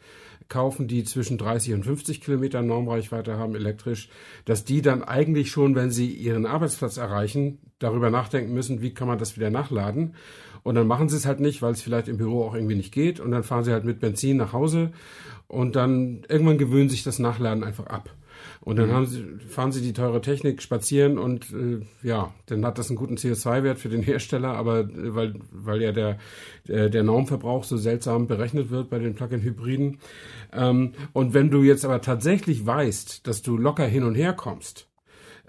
kaufen, 0.49 0.87
die 0.87 1.03
zwischen 1.03 1.37
30 1.37 1.73
und 1.75 1.83
50 1.83 2.21
Kilometer 2.21 2.61
Normreichweite 2.61 3.37
haben 3.37 3.55
elektrisch, 3.55 4.09
dass 4.45 4.65
die 4.65 4.81
dann 4.81 5.03
eigentlich 5.03 5.51
schon, 5.51 5.75
wenn 5.75 5.91
sie 5.91 6.11
ihren 6.11 6.45
Arbeitsplatz 6.45 6.97
erreichen, 6.97 7.59
darüber 7.77 8.09
nachdenken 8.09 8.53
müssen, 8.53 8.81
wie 8.81 8.93
kann 8.93 9.07
man 9.07 9.19
das 9.19 9.37
wieder 9.37 9.49
nachladen. 9.49 10.15
Und 10.63 10.75
dann 10.75 10.87
machen 10.87 11.07
sie 11.07 11.15
es 11.15 11.25
halt 11.25 11.39
nicht, 11.39 11.61
weil 11.61 11.71
es 11.71 11.81
vielleicht 11.81 12.07
im 12.07 12.17
Büro 12.17 12.43
auch 12.43 12.55
irgendwie 12.55 12.75
nicht 12.75 12.91
geht. 12.91 13.19
Und 13.19 13.31
dann 13.31 13.43
fahren 13.43 13.63
sie 13.63 13.71
halt 13.71 13.85
mit 13.85 13.99
Benzin 13.99 14.37
nach 14.37 14.53
Hause 14.53 14.91
und 15.47 15.75
dann 15.75 16.23
irgendwann 16.27 16.57
gewöhnen 16.57 16.89
sich 16.89 17.03
das 17.03 17.19
Nachladen 17.19 17.63
einfach 17.63 17.87
ab. 17.87 18.09
Und 18.61 18.77
dann 18.77 18.89
mhm. 18.89 18.93
haben 18.93 19.05
sie, 19.05 19.23
fahren 19.47 19.71
sie 19.71 19.81
die 19.81 19.93
teure 19.93 20.21
Technik 20.21 20.61
spazieren 20.61 21.17
und 21.17 21.51
äh, 21.51 21.85
ja, 22.05 22.33
dann 22.47 22.65
hat 22.65 22.77
das 22.77 22.89
einen 22.89 22.97
guten 22.97 23.15
CO2-Wert 23.15 23.79
für 23.79 23.89
den 23.89 24.03
Hersteller, 24.03 24.49
aber 24.49 24.79
äh, 24.81 25.15
weil, 25.15 25.35
weil 25.51 25.81
ja 25.81 25.91
der, 25.91 26.17
der, 26.67 26.89
der 26.89 27.03
Normverbrauch 27.03 27.63
so 27.63 27.77
seltsam 27.77 28.27
berechnet 28.27 28.69
wird 28.69 28.89
bei 28.89 28.99
den 28.99 29.15
Plug-in-Hybriden. 29.15 29.99
Ähm, 30.53 30.93
und 31.13 31.33
wenn 31.33 31.49
du 31.49 31.63
jetzt 31.63 31.85
aber 31.85 32.01
tatsächlich 32.01 32.65
weißt, 32.65 33.27
dass 33.27 33.41
du 33.41 33.57
locker 33.57 33.85
hin 33.85 34.03
und 34.03 34.15
her 34.15 34.33
kommst, 34.33 34.81
äh, 34.81 34.88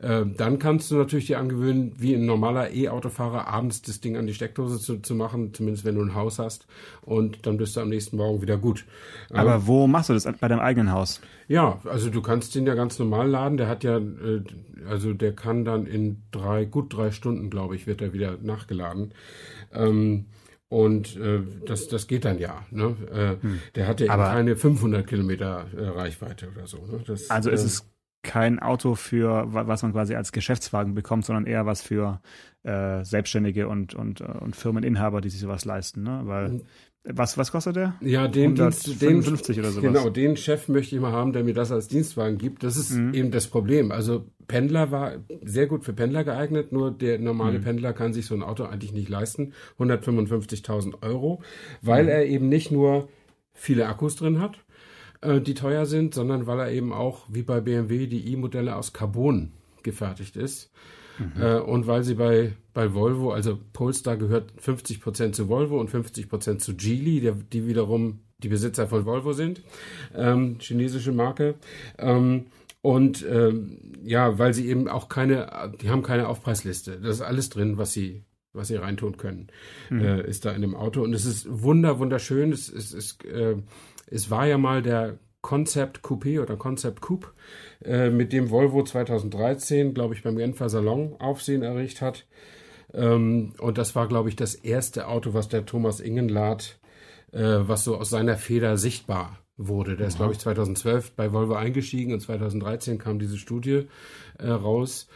dann 0.03 0.59
kannst 0.59 0.91
du 0.91 0.97
natürlich 0.97 1.27
dir 1.27 1.39
angewöhnen, 1.39 1.93
wie 1.99 2.15
ein 2.15 2.25
normaler 2.25 2.71
E-Autofahrer 2.73 3.49
abends 3.49 3.83
das 3.83 4.01
Ding 4.01 4.17
an 4.17 4.27
die 4.27 4.33
Steckdose 4.33 4.81
zu, 4.81 4.99
zu 5.01 5.15
machen, 5.15 5.53
zumindest 5.53 5.85
wenn 5.85 5.97
du 5.97 6.03
ein 6.03 6.15
Haus 6.15 6.39
hast. 6.39 6.67
Und 7.03 7.47
dann 7.47 7.59
bist 7.59 7.77
du 7.77 7.81
am 7.81 7.91
nächsten 7.91 8.17
Morgen 8.17 8.41
wieder 8.41 8.57
gut. 8.57 8.87
Aber 9.31 9.57
ähm, 9.57 9.67
wo 9.67 9.87
machst 9.87 10.09
du 10.09 10.15
das? 10.15 10.27
Bei 10.41 10.49
deinem 10.49 10.61
eigenen 10.61 10.91
Haus? 10.93 11.21
Ja, 11.49 11.81
also 11.85 12.09
du 12.09 12.23
kannst 12.23 12.55
den 12.55 12.67
ja 12.67 12.75
ganz 12.75 12.99
normal 12.99 13.29
laden. 13.29 13.59
Der 13.59 13.69
hat 13.69 13.85
ja, 13.85 13.99
äh, 13.99 14.43
also 14.89 15.13
der 15.13 15.35
kann 15.35 15.65
dann 15.65 15.85
in 15.87 16.23
drei, 16.31 16.65
gut 16.65 16.97
drei 16.97 17.11
Stunden, 17.11 17.51
glaube 17.51 17.77
ich, 17.77 17.87
wird 17.87 18.01
er 18.01 18.13
wieder 18.13 18.39
nachgeladen. 18.41 19.13
Ähm, 19.73 20.27
und 20.69 21.17
äh, 21.17 21.41
das, 21.67 21.89
das 21.89 22.07
geht 22.07 22.25
dann 22.25 22.39
ja. 22.39 22.65
Ne? 22.71 22.97
Äh, 23.13 23.43
hm. 23.43 23.61
Der 23.75 23.89
hat 23.89 24.01
ja 24.01 24.17
keine 24.17 24.55
500 24.55 25.07
Kilometer 25.07 25.67
äh, 25.77 25.89
Reichweite 25.89 26.49
oder 26.55 26.69
so. 26.69 26.79
Ne? 26.87 27.03
Das, 27.05 27.29
also 27.29 27.51
ist 27.51 27.63
äh, 27.63 27.67
es 27.67 27.91
kein 28.23 28.59
Auto 28.59 28.95
für, 28.95 29.47
was 29.49 29.83
man 29.83 29.93
quasi 29.93 30.15
als 30.15 30.33
Geschäftswagen 30.33 30.95
bekommt, 30.95 31.25
sondern 31.25 31.47
eher 31.47 31.67
was 31.67 31.81
für 31.83 32.21
äh, 32.63 33.03
Selbstständige 33.05 33.69
und, 33.69 33.95
und, 33.95 34.21
äh, 34.21 34.25
und 34.25 34.57
Firmeninhaber, 34.57 35.21
die 35.21 35.31
sich 35.31 35.41
sowas 35.41 35.65
leisten. 35.65 36.03
Ne? 36.03 36.23
Weil 36.25 36.61
was, 37.05 37.39
was 37.39 37.51
kostet 37.51 37.77
der? 37.77 37.95
Ja, 38.03 38.29
den 38.29 38.51
155 38.51 39.57
den, 39.57 39.65
oder 39.65 39.73
sowas. 39.73 39.93
Genau, 39.93 40.11
den 40.11 40.37
Chef 40.37 40.69
möchte 40.69 40.95
ich 40.95 41.01
mal 41.01 41.13
haben, 41.13 41.33
der 41.33 41.45
mir 41.45 41.55
das 41.55 41.73
als 41.73 41.89
Dienstwagen 41.89 42.37
gibt. 42.37 42.63
Das 42.63 42.77
ist 42.77 42.91
mhm. 42.91 43.15
eben 43.15 43.31
das 43.31 43.47
Problem. 43.47 43.91
Also 43.91 44.27
Pendler 44.49 44.91
war 44.91 45.15
sehr 45.43 45.67
gut 45.67 45.85
für 45.85 45.95
Pendler 45.95 46.25
geeignet, 46.25 46.73
nur 46.73 46.91
der 46.91 47.19
normale 47.19 47.59
mhm. 47.59 47.63
Pendler 47.63 47.93
kann 47.95 48.13
sich 48.13 48.27
so 48.27 48.35
ein 48.35 48.43
Auto 48.43 48.65
eigentlich 48.65 48.93
nicht 48.93 49.09
leisten. 49.09 49.55
155.000 49.79 51.03
Euro, 51.03 51.43
weil 51.81 52.05
mhm. 52.05 52.11
er 52.11 52.27
eben 52.27 52.49
nicht 52.51 52.71
nur 52.71 53.09
viele 53.55 53.87
Akkus 53.87 54.17
drin 54.17 54.39
hat, 54.41 54.59
äh, 55.21 55.41
die 55.41 55.55
teuer 55.55 55.87
sind, 55.87 56.15
sondern 56.15 56.47
weil 56.47 56.61
er 56.61 56.71
eben 56.71 56.93
auch, 56.93 57.27
wie 57.29 57.43
bei 57.43 57.61
BMW, 57.61 58.07
die 58.07 58.33
i-Modelle 58.33 58.77
aus 58.77 58.93
Carbon 58.93 59.53
gefertigt 59.83 60.37
ist. 60.37 60.71
Mhm. 61.19 61.43
Äh, 61.43 61.59
und 61.61 61.87
weil 61.87 62.03
sie 62.03 62.15
bei, 62.15 62.53
bei 62.73 62.95
Volvo, 62.95 63.33
also 63.33 63.59
Polestar 63.73 64.17
gehört 64.17 64.53
50 64.59 65.01
Prozent 65.01 65.37
zu 65.37 65.49
Volvo 65.49 65.79
und 65.79 65.91
50 65.91 66.29
Prozent 66.29 66.63
zu 66.63 66.75
Geely, 66.75 67.21
der, 67.21 67.33
die 67.33 67.67
wiederum 67.67 68.21
die 68.39 68.49
Besitzer 68.49 68.87
von 68.87 69.05
Volvo 69.05 69.33
sind, 69.33 69.63
ähm, 70.15 70.57
chinesische 70.61 71.13
Marke. 71.13 71.57
Ähm, 71.99 72.47
und 72.83 73.25
ähm, 73.29 73.79
ja, 74.03 74.39
weil 74.39 74.55
sie 74.55 74.69
eben 74.69 74.89
auch 74.89 75.09
keine, 75.09 75.75
die 75.81 75.91
haben 75.91 76.03
keine 76.03 76.29
Aufpreisliste. 76.29 76.99
Das 76.99 77.17
ist 77.17 77.23
alles 77.23 77.51
drin, 77.51 77.77
was 77.77 77.93
sie, 77.93 78.25
was 78.55 78.69
sie 78.69 78.77
reintun 78.77 79.19
können, 79.19 79.49
mhm. 79.91 80.01
äh, 80.01 80.27
ist 80.27 80.47
da 80.47 80.53
in 80.53 80.63
dem 80.63 80.75
Auto. 80.75 81.03
Und 81.03 81.13
es 81.13 81.27
ist 81.27 81.47
wunder, 81.51 81.99
wunderschön. 81.99 82.53
Es, 82.53 82.71
es, 82.71 82.95
es, 82.95 83.19
äh, 83.27 83.57
es 84.11 84.31
war 84.31 84.46
ja 84.46 84.59
mal 84.59 84.83
der 84.83 85.18
Concept 85.40 86.01
Coupé 86.03 86.40
oder 86.40 86.57
Concept 86.57 87.01
Coupe, 87.01 87.29
äh, 87.85 88.11
mit 88.11 88.33
dem 88.33 88.51
Volvo 88.51 88.83
2013, 88.83 89.94
glaube 89.94 90.14
ich, 90.14 90.23
beim 90.23 90.37
Genfer 90.37 90.68
Salon 90.68 91.16
Aufsehen 91.18 91.62
erregt 91.62 92.03
hat. 92.03 92.27
Ähm, 92.92 93.53
und 93.59 93.79
das 93.79 93.94
war, 93.94 94.09
glaube 94.09 94.29
ich, 94.29 94.37
das 94.37 94.55
erste 94.55 95.09
Auto, 95.09 95.33
was 95.33 95.49
der 95.49 95.64
Thomas 95.64 96.01
Ingenlath, 96.01 96.79
äh, 97.33 97.40
was 97.40 97.85
so 97.85 97.96
aus 97.96 98.11
seiner 98.11 98.37
Feder 98.37 98.77
sichtbar 98.77 99.38
wurde. 99.57 99.96
Der 99.96 100.09
ist, 100.09 100.16
glaube 100.16 100.33
ich, 100.33 100.38
2012 100.38 101.12
bei 101.12 101.33
Volvo 101.33 101.55
eingestiegen 101.55 102.12
und 102.12 102.20
2013 102.20 102.99
kam 102.99 103.18
diese 103.18 103.38
Studie 103.38 103.87
äh, 104.38 104.49
raus. 104.49 105.09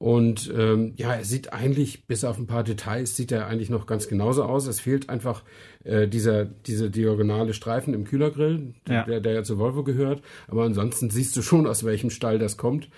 Und 0.00 0.50
ähm, 0.56 0.94
ja, 0.96 1.12
er 1.12 1.26
sieht 1.26 1.52
eigentlich, 1.52 2.06
bis 2.06 2.24
auf 2.24 2.38
ein 2.38 2.46
paar 2.46 2.64
Details, 2.64 3.16
sieht 3.16 3.32
er 3.32 3.48
eigentlich 3.48 3.68
noch 3.68 3.84
ganz 3.84 4.08
genauso 4.08 4.44
aus. 4.44 4.66
Es 4.66 4.80
fehlt 4.80 5.10
einfach 5.10 5.42
äh, 5.84 6.08
dieser, 6.08 6.46
diese 6.46 6.90
diagonale 6.90 7.52
Streifen 7.52 7.92
im 7.92 8.04
Kühlergrill, 8.04 8.72
ja. 8.88 9.04
Der, 9.04 9.20
der 9.20 9.34
ja 9.34 9.42
zu 9.42 9.58
Volvo 9.58 9.84
gehört. 9.84 10.22
Aber 10.48 10.64
ansonsten 10.64 11.10
siehst 11.10 11.36
du 11.36 11.42
schon, 11.42 11.66
aus 11.66 11.84
welchem 11.84 12.08
Stall 12.08 12.38
das 12.38 12.56
kommt, 12.56 12.88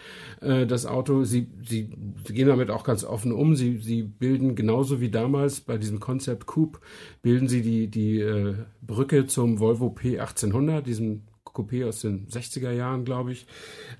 äh, 0.42 0.64
das 0.64 0.86
Auto. 0.86 1.24
Sie, 1.24 1.48
sie, 1.66 1.90
sie 2.24 2.34
gehen 2.34 2.46
damit 2.46 2.70
auch 2.70 2.84
ganz 2.84 3.02
offen 3.02 3.32
um. 3.32 3.56
Sie, 3.56 3.78
sie 3.78 4.04
bilden 4.04 4.54
genauso 4.54 5.00
wie 5.00 5.10
damals 5.10 5.60
bei 5.60 5.78
diesem 5.78 5.98
Concept 5.98 6.46
Coupe, 6.46 6.78
bilden 7.20 7.48
sie 7.48 7.62
die, 7.62 7.88
die 7.88 8.20
äh, 8.20 8.54
Brücke 8.80 9.26
zum 9.26 9.58
Volvo 9.58 9.88
P1800, 9.88 10.82
diesem 10.82 11.22
Coupé 11.54 11.86
aus 11.86 12.00
den 12.00 12.26
60er 12.28 12.72
Jahren, 12.72 13.04
glaube 13.04 13.32
ich. 13.32 13.46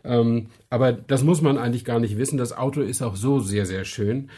Ähm, 0.05 0.49
aber 0.71 0.93
das 0.93 1.23
muss 1.23 1.43
man 1.43 1.59
eigentlich 1.59 1.85
gar 1.85 2.01
nicht 2.01 2.19
wissen. 2.19 2.37
Das 2.37 2.57
Auto 2.57 2.81
ist 2.81 3.03
auch 3.03 3.17
so 3.17 3.41
sehr, 3.41 3.67
sehr 3.67 3.85
schön. 3.85 4.31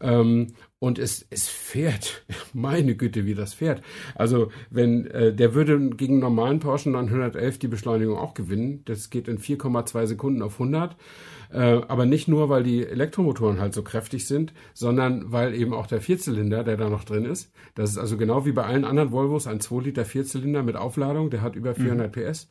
Ähm, 0.00 0.48
und 0.78 0.98
es, 0.98 1.26
es 1.30 1.48
fährt, 1.48 2.24
meine 2.52 2.96
Güte, 2.96 3.24
wie 3.24 3.34
das 3.34 3.54
fährt. 3.54 3.82
Also 4.14 4.50
wenn 4.70 5.06
äh, 5.06 5.34
der 5.34 5.54
würde 5.54 5.90
gegen 5.90 6.18
normalen 6.18 6.60
Porsche 6.60 6.90
911 6.90 7.58
die 7.58 7.68
Beschleunigung 7.68 8.18
auch 8.18 8.34
gewinnen. 8.34 8.82
Das 8.84 9.10
geht 9.10 9.28
in 9.28 9.38
4,2 9.38 10.06
Sekunden 10.06 10.42
auf 10.42 10.54
100. 10.54 10.96
Äh, 11.56 11.80
aber 11.88 12.04
nicht 12.04 12.28
nur, 12.28 12.50
weil 12.50 12.62
die 12.62 12.86
Elektromotoren 12.86 13.60
halt 13.60 13.72
so 13.72 13.82
kräftig 13.82 14.26
sind, 14.26 14.52
sondern 14.74 15.32
weil 15.32 15.54
eben 15.54 15.72
auch 15.72 15.86
der 15.86 16.02
Vierzylinder, 16.02 16.62
der 16.64 16.76
da 16.76 16.90
noch 16.90 17.04
drin 17.04 17.24
ist, 17.24 17.50
das 17.74 17.88
ist 17.88 17.96
also 17.96 18.18
genau 18.18 18.44
wie 18.44 18.52
bei 18.52 18.64
allen 18.64 18.84
anderen 18.84 19.10
Volvos 19.10 19.46
ein 19.46 19.60
2 19.60 19.84
Liter 19.84 20.04
Vierzylinder 20.04 20.62
mit 20.62 20.76
Aufladung, 20.76 21.30
der 21.30 21.40
hat 21.40 21.56
über 21.56 21.74
400 21.74 22.14
mhm. 22.14 22.20
PS. 22.20 22.48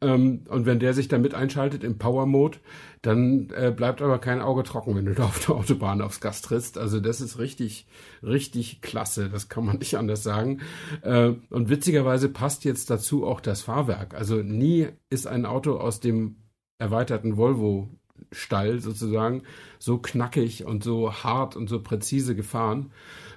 Ähm, 0.00 0.44
und 0.48 0.66
wenn 0.66 0.78
der 0.78 0.94
sich 0.94 1.08
dann 1.08 1.20
mit 1.20 1.34
einschaltet 1.34 1.82
im 1.82 1.98
Power 1.98 2.26
Mode, 2.26 2.58
dann 3.02 3.50
äh, 3.56 3.72
bleibt 3.76 4.00
aber 4.00 4.20
kein 4.20 4.40
Auge 4.40 4.62
trocken, 4.62 4.94
wenn 4.94 5.06
du 5.06 5.14
da 5.14 5.24
auf 5.24 5.44
der 5.44 5.56
Autobahn 5.56 6.00
aufs 6.00 6.20
Gas 6.20 6.40
trittst. 6.40 6.78
Also 6.78 7.00
das 7.00 7.20
ist 7.20 7.40
richtig, 7.40 7.88
richtig 8.22 8.82
klasse. 8.82 9.30
Das 9.30 9.48
kann 9.48 9.64
man 9.64 9.78
nicht 9.78 9.96
anders 9.98 10.22
sagen. 10.22 10.60
Äh, 11.02 11.32
und 11.50 11.70
witzigerweise 11.70 12.28
passt 12.28 12.64
jetzt 12.64 12.88
dazu 12.88 13.26
auch 13.26 13.40
das 13.40 13.62
Fahrwerk. 13.62 14.14
Also 14.14 14.36
nie 14.36 14.90
ist 15.10 15.26
ein 15.26 15.44
Auto 15.44 15.76
aus 15.76 15.98
dem 15.98 16.36
erweiterten 16.78 17.36
Volvo 17.36 17.88
Stall 18.34 18.80
sozusagen 18.80 19.42
so 19.78 19.98
knackig 19.98 20.64
und 20.64 20.84
so 20.84 21.12
hart 21.12 21.56
und 21.56 21.68
so 21.68 21.80
präzise 21.80 22.34
gefahren 22.34 22.90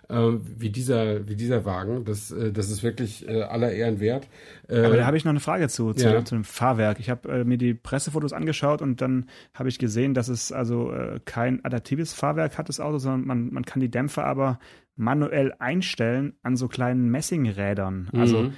äh, 0.10 0.32
wie 0.58 0.70
dieser 0.70 1.28
wie 1.28 1.36
dieser 1.36 1.66
Wagen. 1.66 2.06
Das 2.06 2.32
äh, 2.32 2.52
das 2.52 2.70
ist 2.70 2.84
wirklich 2.84 3.28
äh, 3.28 3.42
aller 3.44 3.72
Ehren 3.72 4.00
wert. 4.00 4.28
Äh, 4.68 4.80
Aber 4.80 4.98
da 4.98 5.06
habe 5.06 5.18
ich 5.18 5.26
noch 5.26 5.32
eine 5.32 5.40
Frage 5.40 5.68
zu 5.70 5.94
zu, 5.94 6.06
ja. 6.06 6.24
zu 6.24 6.36
dem 6.36 6.44
Fahrwerk. 6.44 7.00
Ich 7.00 7.10
habe 7.10 7.30
äh, 7.30 7.44
mir 7.44 7.58
die 7.58 7.74
Pressefotos 7.74 8.34
angeschaut 8.34 8.82
und 8.82 9.02
dann 9.02 9.28
habe 9.54 9.70
ich 9.70 9.80
gesehen, 9.80 10.14
dass 10.14 10.28
es 10.28 10.52
also 10.52 10.92
äh, 10.92 11.20
kein 11.26 11.64
adaptives 11.66 12.14
Fahrwerk 12.14 12.58
hat 12.58 12.70
das 12.70 12.80
Auto, 12.80 12.98
sondern 12.98 13.26
man 13.26 13.54
man 13.54 13.66
kann 13.66 13.80
die 13.80 13.92
Dämpfer 13.92 14.26
aber 14.26 14.60
manuell 14.96 15.54
einstellen 15.60 16.34
an 16.42 16.56
so 16.56 16.68
kleinen 16.68 17.10
Messingrädern. 17.10 18.10
Also 18.14 18.44
mhm. 18.44 18.54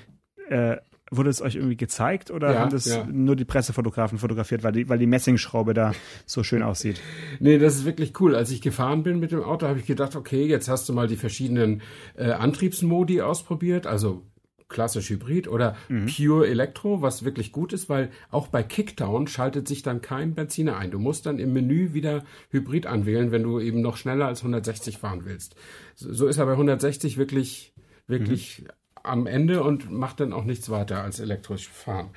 Wurde 1.11 1.29
es 1.29 1.41
euch 1.41 1.55
irgendwie 1.55 1.77
gezeigt 1.77 2.29
oder 2.31 2.53
ja, 2.53 2.59
haben 2.59 2.71
das 2.71 2.85
ja. 2.85 3.05
nur 3.05 3.35
die 3.35 3.45
Pressefotografen 3.45 4.19
fotografiert, 4.19 4.63
weil 4.63 4.73
die, 4.73 4.89
weil 4.89 4.99
die 4.99 5.07
Messingschraube 5.07 5.73
da 5.73 5.93
so 6.25 6.43
schön 6.43 6.61
aussieht? 6.61 7.01
Nee, 7.39 7.57
das 7.57 7.75
ist 7.75 7.85
wirklich 7.85 8.19
cool. 8.19 8.35
Als 8.35 8.51
ich 8.51 8.61
gefahren 8.61 9.03
bin 9.03 9.19
mit 9.19 9.31
dem 9.31 9.43
Auto, 9.43 9.67
habe 9.67 9.79
ich 9.79 9.85
gedacht, 9.85 10.15
okay, 10.15 10.45
jetzt 10.45 10.69
hast 10.69 10.87
du 10.87 10.93
mal 10.93 11.07
die 11.07 11.15
verschiedenen 11.15 11.81
äh, 12.15 12.31
Antriebsmodi 12.31 13.21
ausprobiert, 13.21 13.87
also 13.87 14.23
klassisch 14.69 15.09
Hybrid 15.09 15.47
oder 15.47 15.75
mhm. 15.89 16.05
Pure 16.05 16.47
Elektro, 16.47 17.01
was 17.01 17.25
wirklich 17.25 17.51
gut 17.51 17.73
ist, 17.73 17.89
weil 17.89 18.11
auch 18.29 18.47
bei 18.47 18.61
Kickdown 18.61 19.27
schaltet 19.27 19.67
sich 19.67 19.81
dann 19.81 20.01
kein 20.01 20.35
Benziner 20.35 20.77
ein. 20.77 20.91
Du 20.91 20.99
musst 20.99 21.25
dann 21.25 21.39
im 21.39 21.53
Menü 21.53 21.93
wieder 21.93 22.23
Hybrid 22.51 22.85
anwählen, 22.85 23.31
wenn 23.31 23.43
du 23.43 23.59
eben 23.59 23.81
noch 23.81 23.97
schneller 23.97 24.27
als 24.27 24.41
160 24.41 24.99
fahren 24.99 25.21
willst. 25.25 25.55
So 25.95 26.27
ist 26.27 26.37
er 26.37 26.45
bei 26.45 26.51
160 26.51 27.17
wirklich 27.17 27.73
wirklich 28.07 28.61
mhm 28.61 28.67
am 29.09 29.27
Ende 29.27 29.63
und 29.63 29.91
macht 29.91 30.19
dann 30.19 30.33
auch 30.33 30.43
nichts 30.43 30.69
weiter 30.69 31.03
als 31.03 31.19
elektrisch 31.19 31.69
fahren. 31.69 32.09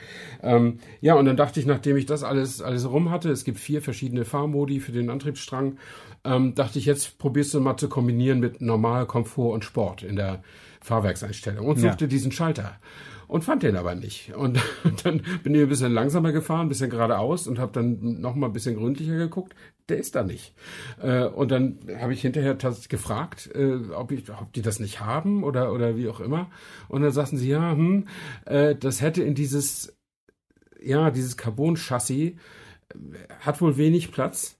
Ähm, 0.42 0.78
ja, 1.00 1.14
und 1.14 1.24
dann 1.24 1.36
dachte 1.36 1.60
ich, 1.60 1.66
nachdem 1.66 1.96
ich 1.96 2.06
das 2.06 2.22
alles, 2.22 2.62
alles 2.62 2.88
rum 2.90 3.10
hatte, 3.10 3.30
es 3.30 3.44
gibt 3.44 3.58
vier 3.58 3.82
verschiedene 3.82 4.24
Fahrmodi 4.24 4.80
für 4.80 4.92
den 4.92 5.10
Antriebsstrang, 5.10 5.78
ähm, 6.24 6.54
dachte 6.54 6.78
ich, 6.78 6.86
jetzt 6.86 7.18
probierst 7.18 7.54
du 7.54 7.60
mal 7.60 7.76
zu 7.76 7.88
kombinieren 7.88 8.40
mit 8.40 8.60
Normal, 8.60 9.06
Komfort 9.06 9.52
und 9.54 9.64
Sport 9.64 10.02
in 10.02 10.16
der 10.16 10.42
Fahrwerkseinstellung 10.80 11.66
und 11.66 11.78
suchte 11.78 12.04
ja. 12.04 12.08
diesen 12.08 12.32
Schalter 12.32 12.78
und 13.32 13.44
fand 13.44 13.62
den 13.62 13.76
aber 13.76 13.94
nicht. 13.94 14.34
Und 14.34 14.60
dann 15.04 15.22
bin 15.42 15.54
ich 15.54 15.62
ein 15.62 15.68
bisschen 15.68 15.92
langsamer 15.92 16.32
gefahren, 16.32 16.66
ein 16.66 16.68
bisschen 16.68 16.90
geradeaus 16.90 17.46
und 17.46 17.58
habe 17.58 17.72
dann 17.72 18.20
noch 18.20 18.34
mal 18.34 18.48
ein 18.48 18.52
bisschen 18.52 18.76
gründlicher 18.76 19.16
geguckt. 19.16 19.54
Der 19.88 19.96
ist 19.96 20.14
da 20.14 20.22
nicht. 20.22 20.54
Äh, 21.00 21.24
und 21.24 21.50
dann 21.50 21.78
habe 21.98 22.12
ich 22.12 22.20
hinterher 22.20 22.58
tatsächlich 22.58 22.90
gefragt, 22.90 23.50
äh, 23.54 23.90
ob, 23.94 24.12
ich, 24.12 24.30
ob 24.30 24.52
die 24.52 24.60
das 24.60 24.80
nicht 24.80 25.00
haben 25.00 25.44
oder, 25.44 25.72
oder 25.72 25.96
wie 25.96 26.10
auch 26.10 26.20
immer. 26.20 26.50
Und 26.88 27.00
dann 27.00 27.10
sagten 27.10 27.38
sie, 27.38 27.48
ja, 27.48 27.72
hm, 27.72 28.06
äh, 28.44 28.74
das 28.74 29.00
hätte 29.00 29.22
in 29.22 29.34
dieses, 29.34 29.96
ja, 30.82 31.10
dieses 31.10 31.38
Carbon-Chassis 31.38 32.34
hat 33.40 33.60
wohl 33.62 33.78
wenig 33.78 34.12
Platz. 34.12 34.58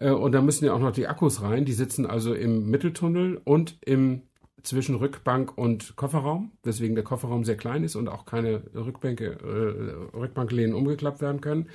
Und 0.00 0.32
da 0.32 0.40
müssen 0.40 0.64
ja 0.64 0.72
auch 0.72 0.80
noch 0.80 0.92
die 0.92 1.06
Akkus 1.06 1.42
rein. 1.42 1.66
Die 1.66 1.72
sitzen 1.72 2.06
also 2.06 2.32
im 2.32 2.70
Mitteltunnel 2.70 3.40
und 3.44 3.76
im 3.82 4.22
zwischen 4.62 4.96
Rückbank 4.96 5.56
und 5.56 5.96
Kofferraum, 5.96 6.52
weswegen 6.62 6.94
der 6.94 7.04
Kofferraum 7.04 7.44
sehr 7.44 7.56
klein 7.56 7.84
ist 7.84 7.96
und 7.96 8.08
auch 8.08 8.24
keine 8.24 8.62
Rückbänke, 8.74 9.38
äh, 9.42 10.16
Rückbanklehnen 10.16 10.74
umgeklappt 10.74 11.20
werden 11.20 11.40
können. 11.40 11.68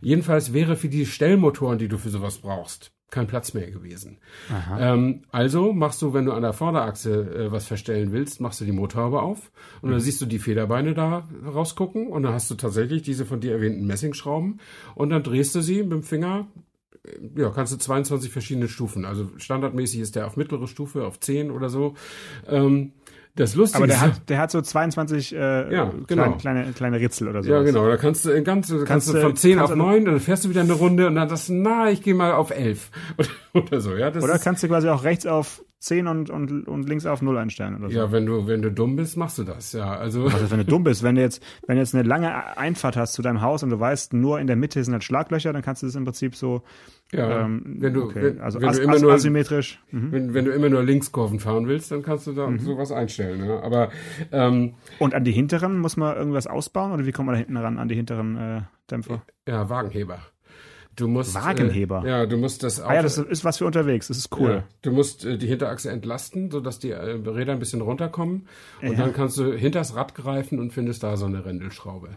Jedenfalls 0.00 0.52
wäre 0.52 0.76
für 0.76 0.88
die 0.88 1.06
Stellmotoren, 1.06 1.78
die 1.78 1.88
du 1.88 1.98
für 1.98 2.10
sowas 2.10 2.38
brauchst, 2.38 2.92
kein 3.10 3.26
Platz 3.26 3.54
mehr 3.54 3.70
gewesen. 3.70 4.18
Ähm, 4.78 5.22
also 5.30 5.72
machst 5.72 6.02
du, 6.02 6.12
wenn 6.12 6.24
du 6.24 6.32
an 6.32 6.42
der 6.42 6.52
Vorderachse 6.52 7.20
äh, 7.34 7.52
was 7.52 7.66
verstellen 7.66 8.12
willst, 8.12 8.40
machst 8.40 8.60
du 8.60 8.64
die 8.64 8.72
Motorhaube 8.72 9.22
auf 9.22 9.52
und 9.80 9.90
mhm. 9.90 9.92
dann 9.92 10.00
siehst 10.00 10.20
du 10.20 10.26
die 10.26 10.38
Federbeine 10.38 10.94
da 10.94 11.28
rausgucken 11.46 12.08
und 12.08 12.22
dann 12.22 12.32
hast 12.32 12.50
du 12.50 12.54
tatsächlich 12.54 13.02
diese 13.02 13.26
von 13.26 13.40
dir 13.40 13.52
erwähnten 13.52 13.86
Messingschrauben 13.86 14.60
und 14.94 15.10
dann 15.10 15.22
drehst 15.22 15.54
du 15.54 15.60
sie 15.60 15.82
mit 15.82 15.92
dem 15.92 16.02
Finger 16.02 16.48
ja, 17.36 17.50
kannst 17.50 17.72
du 17.72 17.78
22 17.78 18.30
verschiedene 18.30 18.68
Stufen. 18.68 19.04
Also 19.04 19.30
standardmäßig 19.36 20.00
ist 20.00 20.16
der 20.16 20.26
auf 20.26 20.36
mittlere 20.36 20.68
Stufe, 20.68 21.04
auf 21.04 21.18
10 21.18 21.50
oder 21.50 21.68
so. 21.68 21.94
Ähm, 22.48 22.92
das 23.34 23.54
Lustige 23.54 23.78
Aber 23.78 23.86
der 23.86 24.00
hat, 24.00 24.28
der 24.28 24.38
hat 24.38 24.50
so 24.50 24.60
22 24.60 25.34
äh, 25.34 25.74
ja, 25.74 25.84
genau. 25.84 26.04
kleine, 26.06 26.36
kleine, 26.36 26.72
kleine 26.72 27.00
Ritzel 27.00 27.28
oder 27.28 27.42
so. 27.42 27.50
Ja, 27.50 27.62
genau. 27.62 27.88
Da 27.88 27.96
kannst 27.96 28.26
du 28.26 28.42
ganz, 28.42 28.68
kannst, 28.68 28.86
kannst 28.86 29.08
du 29.08 29.20
von 29.20 29.34
10 29.34 29.58
auf 29.58 29.74
9, 29.74 30.04
dann 30.04 30.20
fährst 30.20 30.44
du 30.44 30.50
wieder 30.50 30.60
eine 30.60 30.74
Runde 30.74 31.06
und 31.06 31.14
dann 31.14 31.30
sagst 31.30 31.48
du, 31.48 31.54
na, 31.54 31.90
ich 31.90 32.02
gehe 32.02 32.14
mal 32.14 32.32
auf 32.32 32.50
11 32.50 32.90
oder, 33.54 33.80
so. 33.80 33.96
Ja, 33.96 34.10
das 34.10 34.22
oder 34.22 34.38
kannst 34.38 34.62
du 34.62 34.68
quasi 34.68 34.88
auch 34.88 35.02
rechts 35.02 35.24
auf 35.26 35.64
10 35.82 36.06
und, 36.06 36.30
und, 36.30 36.68
und 36.68 36.88
links 36.88 37.06
auf 37.06 37.22
0 37.22 37.36
einstellen 37.38 37.76
oder 37.76 37.90
so. 37.90 37.96
Ja, 37.96 38.12
wenn 38.12 38.24
du, 38.24 38.46
wenn 38.46 38.62
du 38.62 38.70
dumm 38.70 38.96
bist, 38.96 39.16
machst 39.16 39.38
du 39.38 39.44
das, 39.44 39.72
ja. 39.72 39.96
Also. 39.96 40.24
Also 40.26 40.50
wenn 40.50 40.58
du 40.58 40.64
dumm 40.66 40.84
bist, 40.84 41.02
wenn 41.02 41.16
du 41.16 41.20
jetzt, 41.20 41.42
wenn 41.66 41.76
du 41.76 41.82
jetzt 41.82 41.94
eine 41.94 42.08
lange 42.08 42.56
Einfahrt 42.56 42.96
hast 42.96 43.14
zu 43.14 43.22
deinem 43.22 43.40
Haus 43.40 43.62
und 43.62 43.70
du 43.70 43.80
weißt, 43.80 44.12
nur 44.12 44.38
in 44.38 44.46
der 44.46 44.56
Mitte 44.56 44.82
sind 44.82 44.92
halt 44.92 45.04
Schlaglöcher, 45.04 45.52
dann 45.52 45.62
kannst 45.62 45.82
du 45.82 45.86
das 45.86 45.96
im 45.96 46.04
Prinzip 46.04 46.36
so 46.36 46.62
ja, 47.12 47.42
ähm, 47.42 47.62
wenn 47.78 47.92
du, 47.92 48.04
okay. 48.04 48.22
wenn, 48.22 48.40
also 48.40 48.60
wenn 48.60 48.70
as, 48.70 48.76
du 48.76 48.82
immer 48.84 48.98
nur, 48.98 49.12
asymmetrisch. 49.12 49.82
Mhm. 49.90 50.12
Wenn, 50.12 50.34
wenn 50.34 50.44
du 50.46 50.52
immer 50.52 50.70
nur 50.70 50.82
Linkskurven 50.82 51.40
fahren 51.40 51.68
willst, 51.68 51.90
dann 51.90 52.02
kannst 52.02 52.26
du 52.26 52.32
da 52.32 52.46
mhm. 52.46 52.58
sowas 52.58 52.90
einstellen. 52.90 53.44
Ja. 53.44 53.60
Aber 53.60 53.90
ähm, 54.30 54.74
und 54.98 55.14
an 55.14 55.22
die 55.22 55.32
hinteren 55.32 55.78
muss 55.78 55.98
man 55.98 56.16
irgendwas 56.16 56.46
ausbauen 56.46 56.92
oder 56.92 57.04
wie 57.04 57.12
kommt 57.12 57.26
man 57.26 57.34
da 57.34 57.38
hinten 57.40 57.56
ran 57.58 57.78
an 57.78 57.88
die 57.88 57.96
hinteren 57.96 58.36
äh, 58.36 58.60
Dämpfer? 58.90 59.22
Ja, 59.46 59.68
Wagenheber. 59.68 60.20
Du 60.96 61.08
musst 61.08 61.34
Wagenheber. 61.34 62.02
Äh, 62.04 62.08
ja, 62.08 62.26
du 62.26 62.36
musst 62.36 62.62
das 62.62 62.80
Auto, 62.80 62.90
Ah 62.90 62.94
ja, 62.96 63.02
das 63.02 63.16
ist 63.16 63.44
was 63.44 63.58
für 63.58 63.66
unterwegs. 63.66 64.08
Das 64.08 64.18
ist 64.18 64.36
cool. 64.36 64.50
Ja, 64.50 64.64
du 64.82 64.92
musst 64.92 65.24
äh, 65.24 65.38
die 65.38 65.46
Hinterachse 65.46 65.90
entlasten, 65.90 66.50
sodass 66.50 66.78
die 66.78 66.90
äh, 66.90 66.96
Räder 66.96 67.52
ein 67.52 67.58
bisschen 67.58 67.80
runterkommen 67.80 68.46
und 68.82 68.92
ja. 68.92 68.98
dann 68.98 69.12
kannst 69.12 69.38
du 69.38 69.52
hinters 69.52 69.96
Rad 69.96 70.14
greifen 70.14 70.58
und 70.58 70.72
findest 70.72 71.02
da 71.02 71.16
so 71.16 71.24
eine 71.24 71.44
Rändelschraube. 71.44 72.10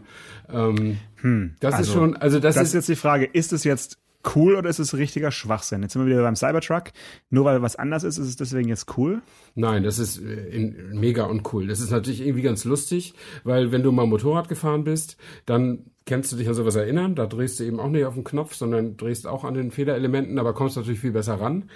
Ähm, 0.49 0.97
hm. 1.21 1.55
Das 1.59 1.75
also, 1.75 1.89
ist 1.89 1.97
schon, 1.97 2.17
also 2.17 2.39
das, 2.39 2.55
das 2.55 2.67
ist, 2.69 2.73
jetzt 2.73 2.89
die 2.89 2.95
Frage. 2.95 3.25
Ist 3.25 3.53
es 3.53 3.63
jetzt 3.63 3.97
cool 4.35 4.55
oder 4.55 4.69
ist 4.69 4.79
es 4.79 4.95
richtiger 4.95 5.31
Schwachsinn? 5.31 5.81
Jetzt 5.81 5.93
sind 5.93 6.01
wir 6.03 6.11
wieder 6.11 6.23
beim 6.23 6.35
Cybertruck. 6.35 6.91
Nur 7.29 7.45
weil 7.45 7.61
was 7.61 7.75
anders 7.75 8.03
ist, 8.03 8.17
ist 8.17 8.27
es 8.27 8.35
deswegen 8.35 8.69
jetzt 8.69 8.97
cool? 8.97 9.21
Nein, 9.53 9.83
das 9.83 9.99
ist 9.99 10.19
äh, 10.19 10.73
mega 10.91 11.25
uncool. 11.25 11.67
Das 11.67 11.79
ist 11.79 11.91
natürlich 11.91 12.21
irgendwie 12.21 12.41
ganz 12.41 12.65
lustig, 12.65 13.13
weil 13.43 13.71
wenn 13.71 13.83
du 13.83 13.91
mal 13.91 14.07
Motorrad 14.07 14.49
gefahren 14.49 14.83
bist, 14.83 15.17
dann 15.45 15.85
kennst 16.05 16.31
du 16.31 16.35
dich 16.37 16.47
an 16.47 16.53
sowas 16.53 16.75
erinnern. 16.75 17.15
Da 17.15 17.25
drehst 17.25 17.59
du 17.59 17.63
eben 17.63 17.79
auch 17.79 17.89
nicht 17.89 18.05
auf 18.05 18.13
den 18.13 18.23
Knopf, 18.23 18.55
sondern 18.55 18.95
drehst 18.95 19.27
auch 19.27 19.43
an 19.43 19.55
den 19.55 19.71
Federelementen, 19.71 20.37
aber 20.39 20.53
kommst 20.53 20.77
natürlich 20.77 20.99
viel 20.99 21.11
besser 21.11 21.35
ran. 21.35 21.69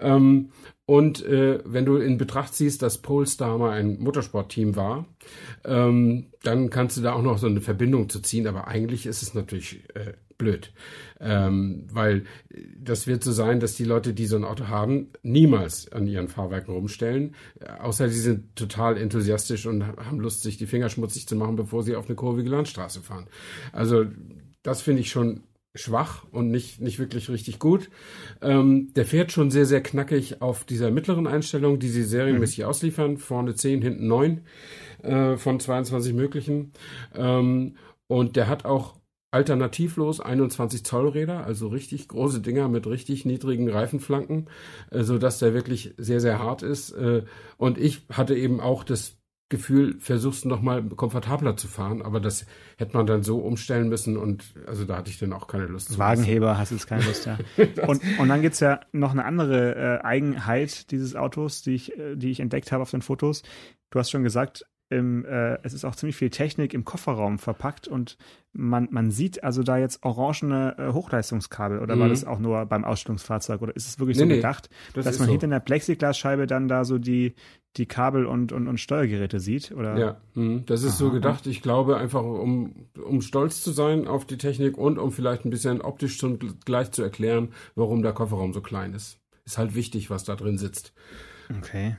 Ähm, 0.00 0.50
und 0.86 1.24
äh, 1.24 1.60
wenn 1.64 1.84
du 1.84 1.96
in 1.96 2.18
Betracht 2.18 2.54
ziehst, 2.54 2.82
dass 2.82 2.98
Polestar 2.98 3.56
mal 3.58 3.70
ein 3.70 3.98
Motorsportteam 4.00 4.76
war, 4.76 5.06
ähm, 5.64 6.26
dann 6.42 6.70
kannst 6.70 6.96
du 6.96 7.02
da 7.02 7.12
auch 7.12 7.22
noch 7.22 7.38
so 7.38 7.46
eine 7.46 7.60
Verbindung 7.60 8.08
zu 8.08 8.20
ziehen. 8.20 8.46
Aber 8.46 8.68
eigentlich 8.68 9.06
ist 9.06 9.22
es 9.22 9.34
natürlich 9.34 9.84
äh, 9.94 10.12
blöd. 10.38 10.72
Ähm, 11.20 11.86
weil 11.92 12.24
das 12.76 13.06
wird 13.06 13.24
so 13.24 13.32
sein, 13.32 13.60
dass 13.60 13.74
die 13.74 13.84
Leute, 13.84 14.14
die 14.14 14.26
so 14.26 14.36
ein 14.36 14.44
Auto 14.44 14.68
haben, 14.68 15.08
niemals 15.22 15.90
an 15.92 16.06
ihren 16.06 16.28
Fahrwerken 16.28 16.74
rumstellen. 16.74 17.34
Außer 17.80 18.08
sie 18.08 18.20
sind 18.20 18.56
total 18.56 18.96
enthusiastisch 18.96 19.66
und 19.66 19.84
haben 19.84 20.20
Lust, 20.20 20.42
sich 20.42 20.56
die 20.56 20.66
Finger 20.66 20.88
schmutzig 20.88 21.26
zu 21.26 21.36
machen, 21.36 21.56
bevor 21.56 21.82
sie 21.82 21.96
auf 21.96 22.06
eine 22.06 22.16
kurvige 22.16 22.50
Landstraße 22.50 23.00
fahren. 23.00 23.26
Also 23.72 24.06
das 24.62 24.82
finde 24.82 25.02
ich 25.02 25.10
schon 25.10 25.42
schwach 25.74 26.24
und 26.30 26.50
nicht, 26.50 26.80
nicht 26.80 26.98
wirklich 26.98 27.28
richtig 27.28 27.58
gut. 27.58 27.90
Ähm, 28.40 28.92
der 28.94 29.04
fährt 29.04 29.32
schon 29.32 29.50
sehr, 29.50 29.66
sehr 29.66 29.82
knackig 29.82 30.40
auf 30.40 30.64
dieser 30.64 30.90
mittleren 30.90 31.26
Einstellung, 31.26 31.78
die 31.78 31.88
sie 31.88 32.04
serienmäßig 32.04 32.60
mhm. 32.60 32.64
ausliefern. 32.64 33.18
Vorne 33.18 33.54
10, 33.54 33.82
hinten 33.82 34.06
9 34.06 34.40
äh, 35.02 35.36
von 35.36 35.58
22 35.58 36.14
möglichen. 36.14 36.72
Ähm, 37.14 37.76
und 38.06 38.36
der 38.36 38.48
hat 38.48 38.64
auch 38.64 38.94
alternativlos 39.34 40.20
21 40.20 40.84
Zoll 40.84 41.08
Räder, 41.08 41.44
also 41.44 41.68
richtig 41.68 42.08
große 42.08 42.40
Dinger 42.40 42.68
mit 42.68 42.86
richtig 42.86 43.24
niedrigen 43.24 43.68
Reifenflanken, 43.68 44.48
äh, 44.90 45.02
so 45.02 45.18
dass 45.18 45.40
der 45.40 45.52
wirklich 45.52 45.94
sehr 45.98 46.20
sehr 46.20 46.38
hart 46.38 46.62
ist. 46.62 46.92
Äh, 46.92 47.24
und 47.56 47.76
ich 47.76 48.06
hatte 48.10 48.36
eben 48.36 48.60
auch 48.60 48.84
das 48.84 49.18
Gefühl, 49.50 49.96
versuchst 50.00 50.46
noch 50.46 50.62
mal 50.62 50.82
komfortabler 50.82 51.56
zu 51.56 51.68
fahren, 51.68 52.00
aber 52.00 52.18
das 52.18 52.46
hätte 52.78 52.96
man 52.96 53.06
dann 53.06 53.22
so 53.22 53.38
umstellen 53.38 53.88
müssen 53.88 54.16
und 54.16 54.54
also 54.66 54.84
da 54.84 54.96
hatte 54.96 55.10
ich 55.10 55.18
dann 55.18 55.32
auch 55.32 55.48
keine 55.48 55.66
Lust 55.66 55.92
zu. 55.92 55.98
Wagenheber 55.98 56.56
hast 56.56 56.70
du 56.70 56.76
jetzt 56.76 56.86
keine 56.86 57.04
Lust, 57.04 57.26
ja. 57.26 57.38
und, 57.86 58.00
und 58.18 58.28
dann 58.28 58.40
gibt's 58.40 58.60
ja 58.60 58.80
noch 58.92 59.10
eine 59.10 59.24
andere 59.24 59.74
äh, 59.74 60.04
Eigenheit 60.04 60.90
dieses 60.92 61.14
Autos, 61.14 61.62
die 61.62 61.74
ich, 61.74 61.98
äh, 61.98 62.16
die 62.16 62.30
ich 62.30 62.40
entdeckt 62.40 62.72
habe 62.72 62.82
auf 62.82 62.90
den 62.90 63.02
Fotos. 63.02 63.42
Du 63.90 63.98
hast 63.98 64.10
schon 64.10 64.22
gesagt, 64.22 64.64
im, 64.90 65.24
äh, 65.24 65.58
es 65.62 65.72
ist 65.72 65.84
auch 65.84 65.96
ziemlich 65.96 66.16
viel 66.16 66.30
Technik 66.30 66.74
im 66.74 66.84
Kofferraum 66.84 67.38
verpackt 67.38 67.88
und 67.88 68.16
man, 68.52 68.88
man 68.90 69.10
sieht 69.10 69.42
also 69.42 69.62
da 69.62 69.78
jetzt 69.78 70.04
orangene 70.04 70.76
äh, 70.78 70.92
Hochleistungskabel 70.92 71.80
oder 71.80 71.96
mhm. 71.96 72.00
war 72.00 72.08
das 72.08 72.24
auch 72.24 72.38
nur 72.38 72.66
beim 72.66 72.84
Ausstellungsfahrzeug 72.84 73.62
oder 73.62 73.74
ist 73.74 73.88
es 73.88 73.98
wirklich 73.98 74.18
nee, 74.18 74.24
so 74.24 74.28
gedacht, 74.28 74.68
das 74.92 75.04
dass 75.06 75.18
man 75.18 75.26
so. 75.26 75.32
hinter 75.32 75.46
einer 75.46 75.60
Plexiglasscheibe 75.60 76.46
dann 76.46 76.68
da 76.68 76.84
so 76.84 76.98
die, 76.98 77.34
die 77.76 77.86
Kabel 77.86 78.26
und, 78.26 78.52
und, 78.52 78.68
und 78.68 78.78
Steuergeräte 78.78 79.40
sieht? 79.40 79.72
Oder? 79.72 79.98
Ja, 79.98 80.20
mh, 80.34 80.62
das 80.66 80.82
ist 80.82 80.92
Aha. 80.92 80.98
so 80.98 81.10
gedacht. 81.10 81.46
Ich 81.46 81.62
glaube 81.62 81.96
einfach, 81.96 82.22
um, 82.22 82.86
um 83.04 83.22
stolz 83.22 83.62
zu 83.62 83.72
sein 83.72 84.06
auf 84.06 84.26
die 84.26 84.38
Technik 84.38 84.78
und 84.78 84.98
um 84.98 85.10
vielleicht 85.10 85.44
ein 85.44 85.50
bisschen 85.50 85.80
optisch 85.80 86.18
zum, 86.18 86.38
gleich 86.64 86.92
zu 86.92 87.02
erklären, 87.02 87.48
warum 87.74 88.02
der 88.02 88.12
Kofferraum 88.12 88.52
so 88.52 88.60
klein 88.60 88.92
ist. 88.92 89.18
Ist 89.44 89.58
halt 89.58 89.74
wichtig, 89.74 90.10
was 90.10 90.24
da 90.24 90.36
drin 90.36 90.58
sitzt. 90.58 90.92
Okay. 91.58 91.96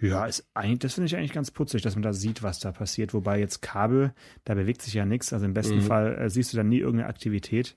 Ja, 0.00 0.26
ist 0.26 0.48
eigentlich, 0.54 0.80
das 0.80 0.94
finde 0.94 1.06
ich 1.06 1.16
eigentlich 1.16 1.32
ganz 1.32 1.50
putzig, 1.50 1.82
dass 1.82 1.94
man 1.94 2.02
da 2.02 2.12
sieht, 2.12 2.42
was 2.42 2.60
da 2.60 2.72
passiert. 2.72 3.14
Wobei 3.14 3.38
jetzt 3.38 3.60
Kabel, 3.60 4.14
da 4.44 4.54
bewegt 4.54 4.82
sich 4.82 4.94
ja 4.94 5.04
nichts. 5.04 5.32
Also 5.32 5.46
im 5.46 5.54
besten 5.54 5.76
mhm. 5.76 5.82
Fall 5.82 6.18
äh, 6.18 6.30
siehst 6.30 6.52
du 6.52 6.56
dann 6.56 6.68
nie 6.68 6.78
irgendeine 6.78 7.08
Aktivität 7.08 7.76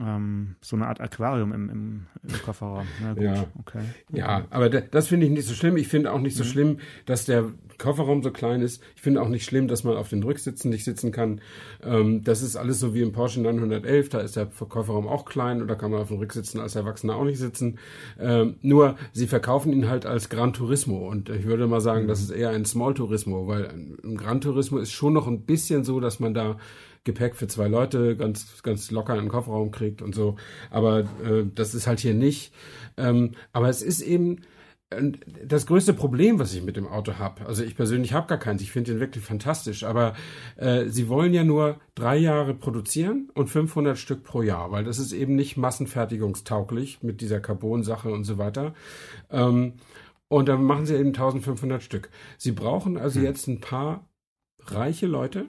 ähm, 0.00 0.56
so 0.60 0.76
eine 0.76 0.86
Art 0.86 1.00
Aquarium 1.00 1.52
im, 1.52 1.70
im, 1.70 2.06
im 2.22 2.42
Kofferraum. 2.42 2.86
Na 3.00 3.14
gut, 3.14 3.22
ja. 3.22 3.46
okay. 3.60 3.82
Ja, 4.12 4.46
aber 4.50 4.68
das 4.68 5.08
finde 5.08 5.26
ich 5.26 5.32
nicht 5.32 5.46
so 5.46 5.54
schlimm. 5.54 5.76
Ich 5.76 5.88
finde 5.88 6.12
auch 6.12 6.20
nicht 6.20 6.36
so 6.36 6.44
mhm. 6.44 6.48
schlimm, 6.48 6.78
dass 7.06 7.24
der 7.24 7.52
Kofferraum 7.78 8.22
so 8.22 8.30
klein 8.30 8.60
ist. 8.60 8.82
Ich 8.96 9.02
finde 9.02 9.22
auch 9.22 9.28
nicht 9.28 9.44
schlimm, 9.44 9.68
dass 9.68 9.84
man 9.84 9.96
auf 9.96 10.08
den 10.08 10.22
Rücksitzen 10.22 10.70
nicht 10.70 10.84
sitzen 10.84 11.12
kann. 11.12 11.40
Ähm, 11.82 12.24
das 12.24 12.42
ist 12.42 12.56
alles 12.56 12.80
so 12.80 12.94
wie 12.94 13.02
im 13.02 13.12
Porsche 13.12 13.40
911. 13.40 14.08
Da 14.08 14.20
ist 14.20 14.36
der 14.36 14.46
Kofferraum 14.46 15.06
auch 15.06 15.24
klein 15.24 15.60
und 15.60 15.68
da 15.68 15.74
kann 15.74 15.90
man 15.90 16.00
auf 16.00 16.08
dem 16.08 16.18
Rücksitzen 16.18 16.60
als 16.60 16.74
Erwachsener 16.74 17.16
auch 17.16 17.24
nicht 17.24 17.38
sitzen. 17.38 17.78
Ähm, 18.18 18.56
nur, 18.62 18.96
sie 19.12 19.26
verkaufen 19.26 19.72
ihn 19.72 19.88
halt 19.88 20.06
als 20.06 20.28
Gran 20.28 20.52
Turismo 20.52 21.08
und 21.08 21.28
ich 21.28 21.44
würde 21.44 21.66
mal 21.66 21.80
sagen, 21.80 22.04
mhm. 22.04 22.08
das 22.08 22.20
ist 22.20 22.30
eher 22.30 22.50
ein 22.50 22.64
Small 22.64 22.94
Turismo, 22.94 23.46
weil 23.46 23.72
ein 24.04 24.16
Gran 24.16 24.40
Turismo 24.40 24.78
ist 24.78 24.92
schon 24.92 25.12
noch 25.12 25.26
ein 25.26 25.42
bisschen 25.42 25.84
so, 25.84 26.00
dass 26.00 26.20
man 26.20 26.34
da 26.34 26.56
Gepäck 27.04 27.36
für 27.36 27.46
zwei 27.46 27.68
Leute 27.68 28.16
ganz, 28.16 28.62
ganz 28.62 28.90
locker 28.90 29.14
in 29.14 29.20
den 29.20 29.28
Kofferraum 29.28 29.70
kriegt 29.70 30.02
und 30.02 30.14
so. 30.14 30.36
Aber 30.70 31.00
äh, 31.00 31.44
das 31.54 31.74
ist 31.74 31.86
halt 31.86 32.00
hier 32.00 32.14
nicht. 32.14 32.52
Ähm, 32.96 33.32
aber 33.52 33.68
es 33.68 33.82
ist 33.82 34.00
eben 34.00 34.40
äh, 34.90 35.12
das 35.46 35.66
größte 35.66 35.92
Problem, 35.92 36.38
was 36.38 36.54
ich 36.54 36.62
mit 36.62 36.76
dem 36.76 36.88
Auto 36.88 37.18
habe. 37.18 37.46
Also 37.46 37.62
ich 37.62 37.76
persönlich 37.76 38.14
habe 38.14 38.26
gar 38.26 38.38
keins. 38.38 38.62
Ich 38.62 38.72
finde 38.72 38.92
ihn 38.92 39.00
wirklich 39.00 39.22
fantastisch. 39.22 39.84
Aber 39.84 40.14
äh, 40.56 40.86
sie 40.86 41.08
wollen 41.08 41.34
ja 41.34 41.44
nur 41.44 41.78
drei 41.94 42.16
Jahre 42.16 42.54
produzieren 42.54 43.30
und 43.34 43.48
500 43.48 43.98
Stück 43.98 44.24
pro 44.24 44.42
Jahr, 44.42 44.70
weil 44.70 44.84
das 44.84 44.98
ist 44.98 45.12
eben 45.12 45.34
nicht 45.34 45.56
massenfertigungstauglich 45.56 47.02
mit 47.02 47.20
dieser 47.20 47.40
Carbon-Sache 47.40 48.10
und 48.10 48.24
so 48.24 48.38
weiter. 48.38 48.74
Ähm, 49.30 49.74
und 50.28 50.48
dann 50.48 50.64
machen 50.64 50.86
sie 50.86 50.94
eben 50.94 51.08
1500 51.08 51.82
Stück. 51.82 52.08
Sie 52.38 52.52
brauchen 52.52 52.96
also 52.96 53.20
hm. 53.20 53.26
jetzt 53.26 53.46
ein 53.46 53.60
paar 53.60 54.08
reiche 54.66 55.06
Leute, 55.06 55.46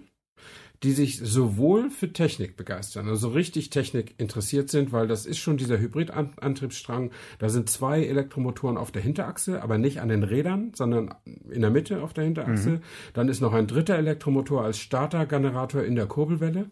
die 0.85 0.91
sich 0.91 1.17
sowohl 1.17 1.89
für 1.89 2.13
Technik 2.13 2.57
begeistern, 2.57 3.09
also 3.09 3.29
richtig 3.29 3.71
Technik 3.71 4.13
interessiert 4.19 4.69
sind, 4.69 4.91
weil 4.91 5.07
das 5.07 5.25
ist 5.25 5.39
schon 5.39 5.57
dieser 5.57 5.79
Hybridantriebsstrang. 5.79 7.09
Da 7.39 7.49
sind 7.49 7.71
zwei 7.71 8.03
Elektromotoren 8.03 8.77
auf 8.77 8.91
der 8.91 9.01
Hinterachse, 9.01 9.63
aber 9.63 9.79
nicht 9.79 9.99
an 9.99 10.09
den 10.09 10.21
Rädern, 10.21 10.73
sondern 10.75 11.15
in 11.49 11.61
der 11.61 11.71
Mitte 11.71 12.03
auf 12.03 12.13
der 12.13 12.25
Hinterachse. 12.25 12.69
Mhm. 12.69 12.81
Dann 13.13 13.29
ist 13.29 13.41
noch 13.41 13.53
ein 13.53 13.65
dritter 13.65 13.97
Elektromotor 13.97 14.63
als 14.63 14.77
Startergenerator 14.77 15.81
in 15.81 15.95
der 15.95 16.05
Kurbelwelle, 16.05 16.69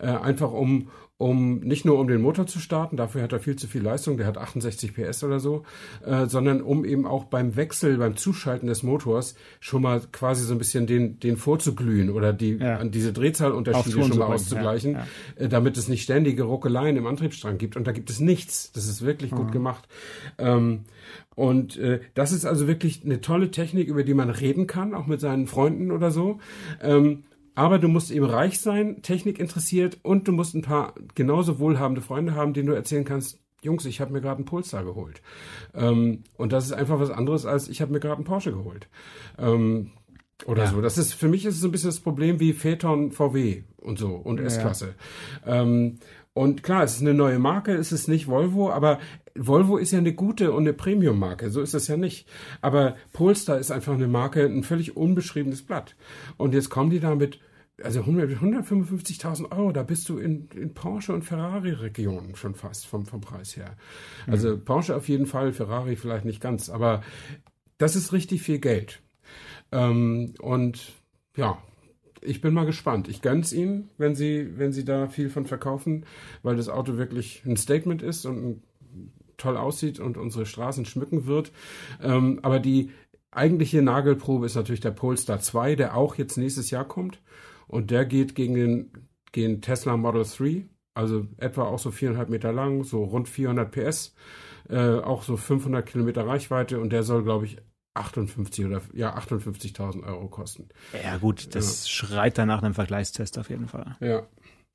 äh, 0.00 0.06
einfach 0.06 0.52
um 0.52 0.90
um 1.18 1.58
nicht 1.58 1.84
nur 1.84 1.98
um 1.98 2.06
den 2.06 2.22
Motor 2.22 2.46
zu 2.46 2.60
starten, 2.60 2.96
dafür 2.96 3.22
hat 3.22 3.32
er 3.32 3.40
viel 3.40 3.56
zu 3.56 3.66
viel 3.66 3.82
Leistung, 3.82 4.16
der 4.16 4.26
hat 4.26 4.38
68 4.38 4.94
PS 4.94 5.24
oder 5.24 5.40
so, 5.40 5.64
äh, 6.06 6.26
sondern 6.26 6.62
um 6.62 6.84
eben 6.84 7.06
auch 7.06 7.24
beim 7.24 7.56
Wechsel, 7.56 7.98
beim 7.98 8.16
Zuschalten 8.16 8.68
des 8.68 8.84
Motors 8.84 9.34
schon 9.58 9.82
mal 9.82 10.00
quasi 10.12 10.44
so 10.44 10.54
ein 10.54 10.58
bisschen 10.58 10.86
den, 10.86 11.18
den 11.18 11.36
vorzuglühen 11.36 12.10
oder 12.10 12.32
die, 12.32 12.56
ja. 12.56 12.84
diese 12.84 13.12
Drehzahlunterschiede 13.12 14.04
schon 14.04 14.18
mal 14.18 14.26
auszugleichen, 14.26 14.92
ja, 14.92 15.06
ja. 15.38 15.44
Äh, 15.44 15.48
damit 15.48 15.76
es 15.76 15.88
nicht 15.88 16.04
ständige 16.04 16.44
Ruckeleien 16.44 16.96
im 16.96 17.06
Antriebsstrang 17.06 17.58
gibt. 17.58 17.76
Und 17.76 17.88
da 17.88 17.92
gibt 17.92 18.10
es 18.10 18.20
nichts. 18.20 18.70
Das 18.70 18.86
ist 18.86 19.02
wirklich 19.02 19.32
mhm. 19.32 19.36
gut 19.36 19.52
gemacht. 19.52 19.88
Ähm, 20.38 20.84
und 21.34 21.76
äh, 21.78 22.00
das 22.14 22.30
ist 22.30 22.44
also 22.44 22.68
wirklich 22.68 23.04
eine 23.04 23.20
tolle 23.20 23.50
Technik, 23.50 23.88
über 23.88 24.04
die 24.04 24.14
man 24.14 24.30
reden 24.30 24.68
kann, 24.68 24.94
auch 24.94 25.06
mit 25.06 25.20
seinen 25.20 25.48
Freunden 25.48 25.90
oder 25.90 26.12
so. 26.12 26.38
Ähm, 26.80 27.24
aber 27.58 27.80
du 27.80 27.88
musst 27.88 28.12
eben 28.12 28.24
reich 28.24 28.60
sein, 28.60 29.02
Technik 29.02 29.40
interessiert 29.40 29.98
und 30.04 30.28
du 30.28 30.32
musst 30.32 30.54
ein 30.54 30.62
paar 30.62 30.94
genauso 31.16 31.58
wohlhabende 31.58 32.00
Freunde 32.00 32.36
haben, 32.36 32.54
denen 32.54 32.68
du 32.68 32.72
erzählen 32.72 33.04
kannst, 33.04 33.40
Jungs, 33.62 33.84
ich 33.84 34.00
habe 34.00 34.12
mir 34.12 34.20
gerade 34.20 34.36
einen 34.36 34.44
Polestar 34.44 34.84
geholt. 34.84 35.20
Ähm, 35.74 36.22
und 36.36 36.52
das 36.52 36.66
ist 36.66 36.72
einfach 36.72 37.00
was 37.00 37.10
anderes, 37.10 37.46
als 37.46 37.68
ich 37.68 37.80
habe 37.80 37.90
mir 37.92 37.98
gerade 37.98 38.14
einen 38.14 38.24
Porsche 38.24 38.52
geholt. 38.52 38.88
Ähm, 39.38 39.90
oder 40.46 40.66
ja. 40.66 40.70
so. 40.70 40.80
Das 40.80 40.98
ist, 40.98 41.14
für 41.14 41.26
mich 41.26 41.44
ist 41.46 41.56
es 41.56 41.60
so 41.60 41.66
ein 41.66 41.72
bisschen 41.72 41.88
das 41.88 41.98
Problem 41.98 42.38
wie 42.38 42.52
Phaeton 42.52 43.10
VW 43.10 43.64
und 43.78 43.98
so 43.98 44.10
und 44.10 44.38
S-Klasse. 44.38 44.94
Ja. 45.44 45.62
Ähm, 45.62 45.98
und 46.34 46.62
klar, 46.62 46.84
es 46.84 46.94
ist 46.94 47.00
eine 47.00 47.14
neue 47.14 47.40
Marke, 47.40 47.74
es 47.74 47.90
ist 47.90 48.06
nicht 48.06 48.28
Volvo, 48.28 48.70
aber 48.70 49.00
Volvo 49.34 49.78
ist 49.78 49.90
ja 49.90 49.98
eine 49.98 50.12
gute 50.12 50.52
und 50.52 50.62
eine 50.62 50.74
Premium-Marke, 50.74 51.50
so 51.50 51.60
ist 51.60 51.74
das 51.74 51.88
ja 51.88 51.96
nicht. 51.96 52.28
Aber 52.60 52.94
Polestar 53.12 53.58
ist 53.58 53.72
einfach 53.72 53.94
eine 53.94 54.06
Marke, 54.06 54.44
ein 54.44 54.62
völlig 54.62 54.96
unbeschriebenes 54.96 55.62
Blatt. 55.62 55.96
Und 56.36 56.54
jetzt 56.54 56.70
kommen 56.70 56.90
die 56.90 57.00
damit 57.00 57.40
also 57.82 58.00
155.000 58.00 59.52
Euro, 59.52 59.72
da 59.72 59.82
bist 59.82 60.08
du 60.08 60.18
in, 60.18 60.48
in 60.54 60.74
Porsche 60.74 61.12
und 61.12 61.22
Ferrari-Regionen 61.22 62.34
schon 62.34 62.54
fast 62.54 62.86
vom, 62.86 63.06
vom 63.06 63.20
Preis 63.20 63.56
her. 63.56 63.76
Also 64.26 64.56
mhm. 64.56 64.64
Porsche 64.64 64.96
auf 64.96 65.08
jeden 65.08 65.26
Fall, 65.26 65.52
Ferrari 65.52 65.96
vielleicht 65.96 66.24
nicht 66.24 66.40
ganz, 66.40 66.70
aber 66.70 67.02
das 67.78 67.94
ist 67.94 68.12
richtig 68.12 68.42
viel 68.42 68.58
Geld. 68.58 69.00
Ähm, 69.70 70.34
und 70.40 70.92
ja, 71.36 71.58
ich 72.20 72.40
bin 72.40 72.52
mal 72.52 72.66
gespannt. 72.66 73.08
Ich 73.08 73.22
gönn's 73.22 73.52
ihnen, 73.52 73.90
wenn 73.96 74.14
sie, 74.16 74.58
wenn 74.58 74.72
sie 74.72 74.84
da 74.84 75.08
viel 75.08 75.30
von 75.30 75.46
verkaufen, 75.46 76.04
weil 76.42 76.56
das 76.56 76.68
Auto 76.68 76.96
wirklich 76.96 77.44
ein 77.46 77.56
Statement 77.56 78.02
ist 78.02 78.26
und 78.26 78.62
toll 79.36 79.56
aussieht 79.56 80.00
und 80.00 80.16
unsere 80.16 80.46
Straßen 80.46 80.84
schmücken 80.84 81.26
wird. 81.26 81.52
Ähm, 82.02 82.40
aber 82.42 82.58
die 82.58 82.90
eigentliche 83.30 83.82
Nagelprobe 83.82 84.46
ist 84.46 84.56
natürlich 84.56 84.80
der 84.80 84.90
Polestar 84.90 85.40
2, 85.40 85.76
der 85.76 85.96
auch 85.96 86.16
jetzt 86.16 86.36
nächstes 86.36 86.70
Jahr 86.70 86.86
kommt. 86.86 87.20
Und 87.68 87.90
der 87.90 88.04
geht 88.04 88.34
gegen 88.34 88.54
den 88.54 89.08
gegen 89.32 89.60
Tesla 89.60 89.96
Model 89.96 90.24
3, 90.24 90.66
also 90.94 91.26
etwa 91.36 91.64
auch 91.64 91.78
so 91.78 91.90
viereinhalb 91.90 92.28
Meter 92.28 92.52
lang, 92.52 92.84
so 92.84 93.04
rund 93.04 93.28
400 93.28 93.70
PS, 93.70 94.14
äh, 94.68 94.98
auch 94.98 95.22
so 95.22 95.36
500 95.36 95.86
Kilometer 95.86 96.26
Reichweite 96.26 96.80
und 96.80 96.90
der 96.90 97.02
soll, 97.02 97.22
glaube 97.22 97.46
ich, 97.46 97.58
58 97.94 98.64
oder 98.64 98.80
ja 98.92 99.16
58.000 99.16 100.04
Euro 100.04 100.28
kosten. 100.28 100.68
Ja 101.04 101.18
gut, 101.18 101.54
das 101.54 101.84
ja. 101.84 101.90
schreit 101.90 102.38
danach 102.38 102.62
einem 102.62 102.74
Vergleichstest 102.74 103.38
auf 103.38 103.50
jeden 103.50 103.66
Fall. 103.66 103.96
Ja, 104.00 104.26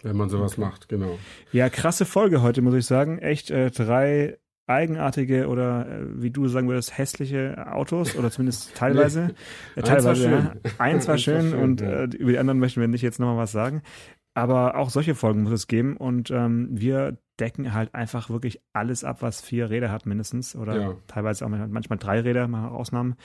wenn 0.01 0.17
man 0.17 0.29
sowas 0.29 0.53
okay. 0.53 0.61
macht, 0.61 0.89
genau. 0.89 1.17
Ja, 1.51 1.69
krasse 1.69 2.05
Folge 2.05 2.41
heute, 2.41 2.61
muss 2.61 2.73
ich 2.73 2.85
sagen. 2.85 3.19
Echt 3.19 3.49
äh, 3.49 3.71
drei 3.71 4.37
eigenartige 4.67 5.47
oder 5.47 5.87
äh, 5.87 6.21
wie 6.21 6.31
du 6.31 6.47
sagen 6.47 6.67
würdest, 6.67 6.97
hässliche 6.97 7.71
Autos 7.71 8.15
oder 8.15 8.31
zumindest 8.31 8.75
teilweise. 8.75 9.27
nee, 9.75 9.81
äh, 9.81 9.83
teilweise, 9.83 10.09
eins 10.09 10.15
war 10.15 10.15
schön, 10.15 10.61
eins 10.77 11.07
war 11.07 11.17
schön, 11.17 11.49
schön 11.51 11.59
und 11.59 11.81
ja. 11.81 12.03
äh, 12.03 12.03
über 12.05 12.31
die 12.31 12.37
anderen 12.37 12.59
möchten 12.59 12.81
wir 12.81 12.87
nicht 12.87 13.01
jetzt 13.01 13.19
nochmal 13.19 13.37
was 13.37 13.51
sagen. 13.51 13.81
Aber 14.35 14.77
auch 14.77 14.89
solche 14.89 15.13
Folgen 15.13 15.43
muss 15.43 15.53
es 15.53 15.67
geben 15.67 15.95
und 15.95 16.31
ähm, 16.31 16.69
wir 16.71 17.19
decken 17.39 17.73
halt 17.73 17.93
einfach 17.93 18.29
wirklich 18.29 18.61
alles 18.73 19.03
ab, 19.03 19.21
was 19.21 19.41
vier 19.41 19.69
Räder 19.69 19.91
hat 19.91 20.05
mindestens 20.05 20.55
oder 20.55 20.75
ja. 20.75 20.95
teilweise 21.07 21.45
auch 21.45 21.49
manchmal 21.49 21.99
drei 21.99 22.19
Räder, 22.21 22.47
mal 22.47 22.69
Ausnahmen. 22.69 23.15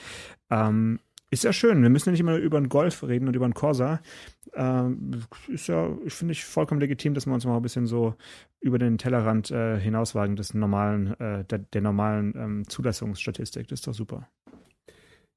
Ähm, 0.51 0.99
ist 1.31 1.43
ja 1.43 1.53
schön. 1.53 1.81
Wir 1.81 1.89
müssen 1.89 2.09
ja 2.09 2.11
nicht 2.11 2.21
immer 2.21 2.37
über 2.37 2.57
einen 2.57 2.69
Golf 2.69 3.03
reden 3.03 3.27
und 3.27 3.35
über 3.35 3.45
einen 3.45 3.53
Corsa. 3.53 4.01
Ähm, 4.53 5.23
ist 5.47 5.67
ja, 5.67 5.89
ich 6.05 6.13
finde 6.13 6.31
ich 6.31 6.43
vollkommen 6.43 6.81
legitim, 6.81 7.13
dass 7.13 7.25
wir 7.25 7.33
uns 7.33 7.45
mal 7.45 7.55
ein 7.55 7.61
bisschen 7.61 7.85
so 7.85 8.15
über 8.59 8.79
den 8.79 8.97
Tellerrand 8.97 9.51
äh, 9.51 9.79
hinauswagen 9.79 10.35
des 10.35 10.53
normalen, 10.53 11.19
äh, 11.19 11.45
der, 11.45 11.59
der, 11.59 11.81
normalen 11.81 12.33
ähm, 12.35 12.67
Zulassungsstatistik. 12.67 13.67
Das 13.67 13.79
ist 13.79 13.87
doch 13.87 13.93
super. 13.93 14.27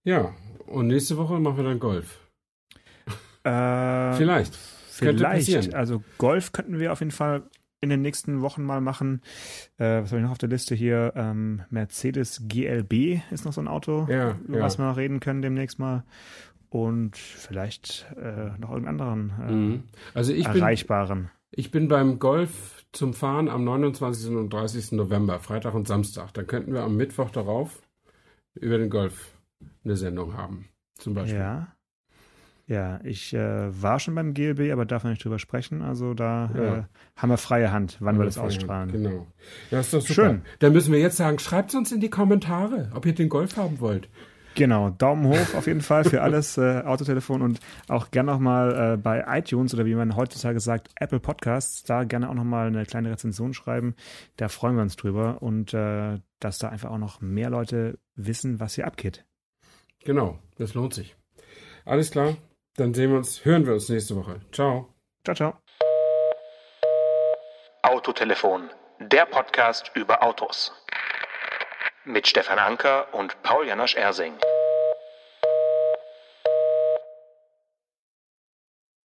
Ja, 0.04 0.34
und 0.66 0.88
nächste 0.88 1.16
Woche 1.16 1.38
machen 1.38 1.58
wir 1.58 1.64
dann 1.64 1.78
Golf. 1.78 2.18
Äh, 3.44 4.12
vielleicht. 4.14 4.56
Vielleicht. 4.88 5.74
Also 5.74 6.02
Golf 6.18 6.52
könnten 6.52 6.78
wir 6.78 6.92
auf 6.92 7.00
jeden 7.00 7.12
Fall 7.12 7.42
in 7.82 7.90
den 7.90 8.00
nächsten 8.00 8.40
Wochen 8.40 8.62
mal 8.62 8.80
machen. 8.80 9.20
Äh, 9.76 10.02
was 10.02 10.10
habe 10.10 10.20
ich 10.20 10.24
noch 10.24 10.30
auf 10.30 10.38
der 10.38 10.48
Liste 10.48 10.74
hier? 10.74 11.12
Ähm, 11.16 11.62
Mercedes 11.68 12.44
GLB 12.48 13.20
ist 13.30 13.44
noch 13.44 13.52
so 13.52 13.60
ein 13.60 13.68
Auto, 13.68 14.06
ja, 14.08 14.38
über 14.46 14.58
ja. 14.58 14.64
was 14.64 14.78
wir 14.78 14.86
noch 14.86 14.96
reden 14.96 15.20
können 15.20 15.42
demnächst 15.42 15.78
mal. 15.78 16.04
Und 16.70 17.18
vielleicht 17.18 18.06
äh, 18.16 18.56
noch 18.58 18.70
irgendeinen 18.70 19.00
anderen 19.00 19.32
äh, 19.40 19.52
mhm. 19.52 19.82
also 20.14 20.32
ich 20.32 20.46
erreichbaren. 20.46 21.24
Bin, 21.24 21.30
ich 21.50 21.70
bin 21.70 21.88
beim 21.88 22.18
Golf 22.18 22.86
zum 22.92 23.12
Fahren 23.12 23.48
am 23.48 23.64
29. 23.64 24.30
und 24.30 24.50
30. 24.50 24.92
November, 24.92 25.38
Freitag 25.40 25.74
und 25.74 25.88
Samstag. 25.88 26.32
Dann 26.32 26.46
könnten 26.46 26.72
wir 26.72 26.82
am 26.82 26.96
Mittwoch 26.96 27.30
darauf 27.30 27.82
über 28.54 28.78
den 28.78 28.90
Golf 28.90 29.36
eine 29.84 29.96
Sendung 29.96 30.36
haben, 30.36 30.68
zum 30.94 31.14
Beispiel. 31.14 31.40
Ja. 31.40 31.74
Ja, 32.72 33.00
ich 33.04 33.34
äh, 33.34 33.82
war 33.82 34.00
schon 34.00 34.14
beim 34.14 34.32
GLB, 34.32 34.72
aber 34.72 34.86
darf 34.86 35.04
nicht 35.04 35.22
drüber 35.22 35.38
sprechen. 35.38 35.82
Also 35.82 36.14
da 36.14 36.50
Ja. 36.56 36.76
äh, 36.78 36.82
haben 37.16 37.28
wir 37.28 37.36
freie 37.36 37.70
Hand, 37.70 37.98
wann 38.00 38.16
wir 38.18 38.24
das 38.24 38.38
ausstrahlen. 38.38 38.90
Genau. 38.92 39.26
Ja, 39.70 39.80
ist 39.80 39.92
doch 39.92 40.00
super. 40.00 40.14
Schön. 40.14 40.42
Dann 40.60 40.72
müssen 40.72 40.90
wir 40.90 40.98
jetzt 40.98 41.18
sagen, 41.18 41.38
schreibt 41.38 41.74
uns 41.74 41.92
in 41.92 42.00
die 42.00 42.08
Kommentare, 42.08 42.90
ob 42.94 43.04
ihr 43.04 43.14
den 43.14 43.28
Golf 43.28 43.58
haben 43.58 43.78
wollt. 43.80 44.08
Genau, 44.54 44.88
Daumen 44.88 45.26
hoch 45.26 45.54
auf 45.54 45.66
jeden 45.66 45.82
Fall 45.82 46.04
für 46.04 46.22
alles 46.22 46.56
äh, 46.56 46.80
Autotelefon 46.82 47.42
und 47.42 47.60
auch 47.88 48.10
gerne 48.10 48.32
nochmal 48.32 48.94
äh, 48.94 48.96
bei 48.96 49.22
iTunes 49.28 49.74
oder 49.74 49.84
wie 49.84 49.94
man 49.94 50.16
heutzutage 50.16 50.58
sagt, 50.60 50.88
Apple 50.98 51.20
Podcasts, 51.20 51.82
da 51.84 52.04
gerne 52.04 52.30
auch 52.30 52.34
nochmal 52.34 52.68
eine 52.68 52.86
kleine 52.86 53.10
Rezension 53.10 53.52
schreiben. 53.52 53.94
Da 54.36 54.48
freuen 54.48 54.76
wir 54.76 54.82
uns 54.82 54.96
drüber 54.96 55.42
und 55.42 55.74
äh, 55.74 56.20
dass 56.40 56.56
da 56.58 56.70
einfach 56.70 56.90
auch 56.90 56.98
noch 56.98 57.20
mehr 57.20 57.50
Leute 57.50 57.98
wissen, 58.14 58.60
was 58.60 58.74
hier 58.76 58.86
abgeht. 58.86 59.26
Genau, 60.04 60.38
das 60.56 60.72
lohnt 60.72 60.94
sich. 60.94 61.16
Alles 61.84 62.10
klar, 62.10 62.36
dann 62.76 62.94
sehen 62.94 63.10
wir 63.10 63.18
uns, 63.18 63.44
hören 63.44 63.66
wir 63.66 63.74
uns 63.74 63.88
nächste 63.88 64.16
Woche. 64.16 64.40
Ciao. 64.52 64.94
Ciao, 65.24 65.34
ciao. 65.34 65.54
Autotelefon, 67.82 68.70
der 68.98 69.26
Podcast 69.26 69.90
über 69.94 70.22
Autos. 70.22 70.72
Mit 72.04 72.26
Stefan 72.26 72.58
Anker 72.58 73.12
und 73.12 73.40
Paul 73.42 73.66
Janosch 73.66 73.96
Ersing. 73.96 74.34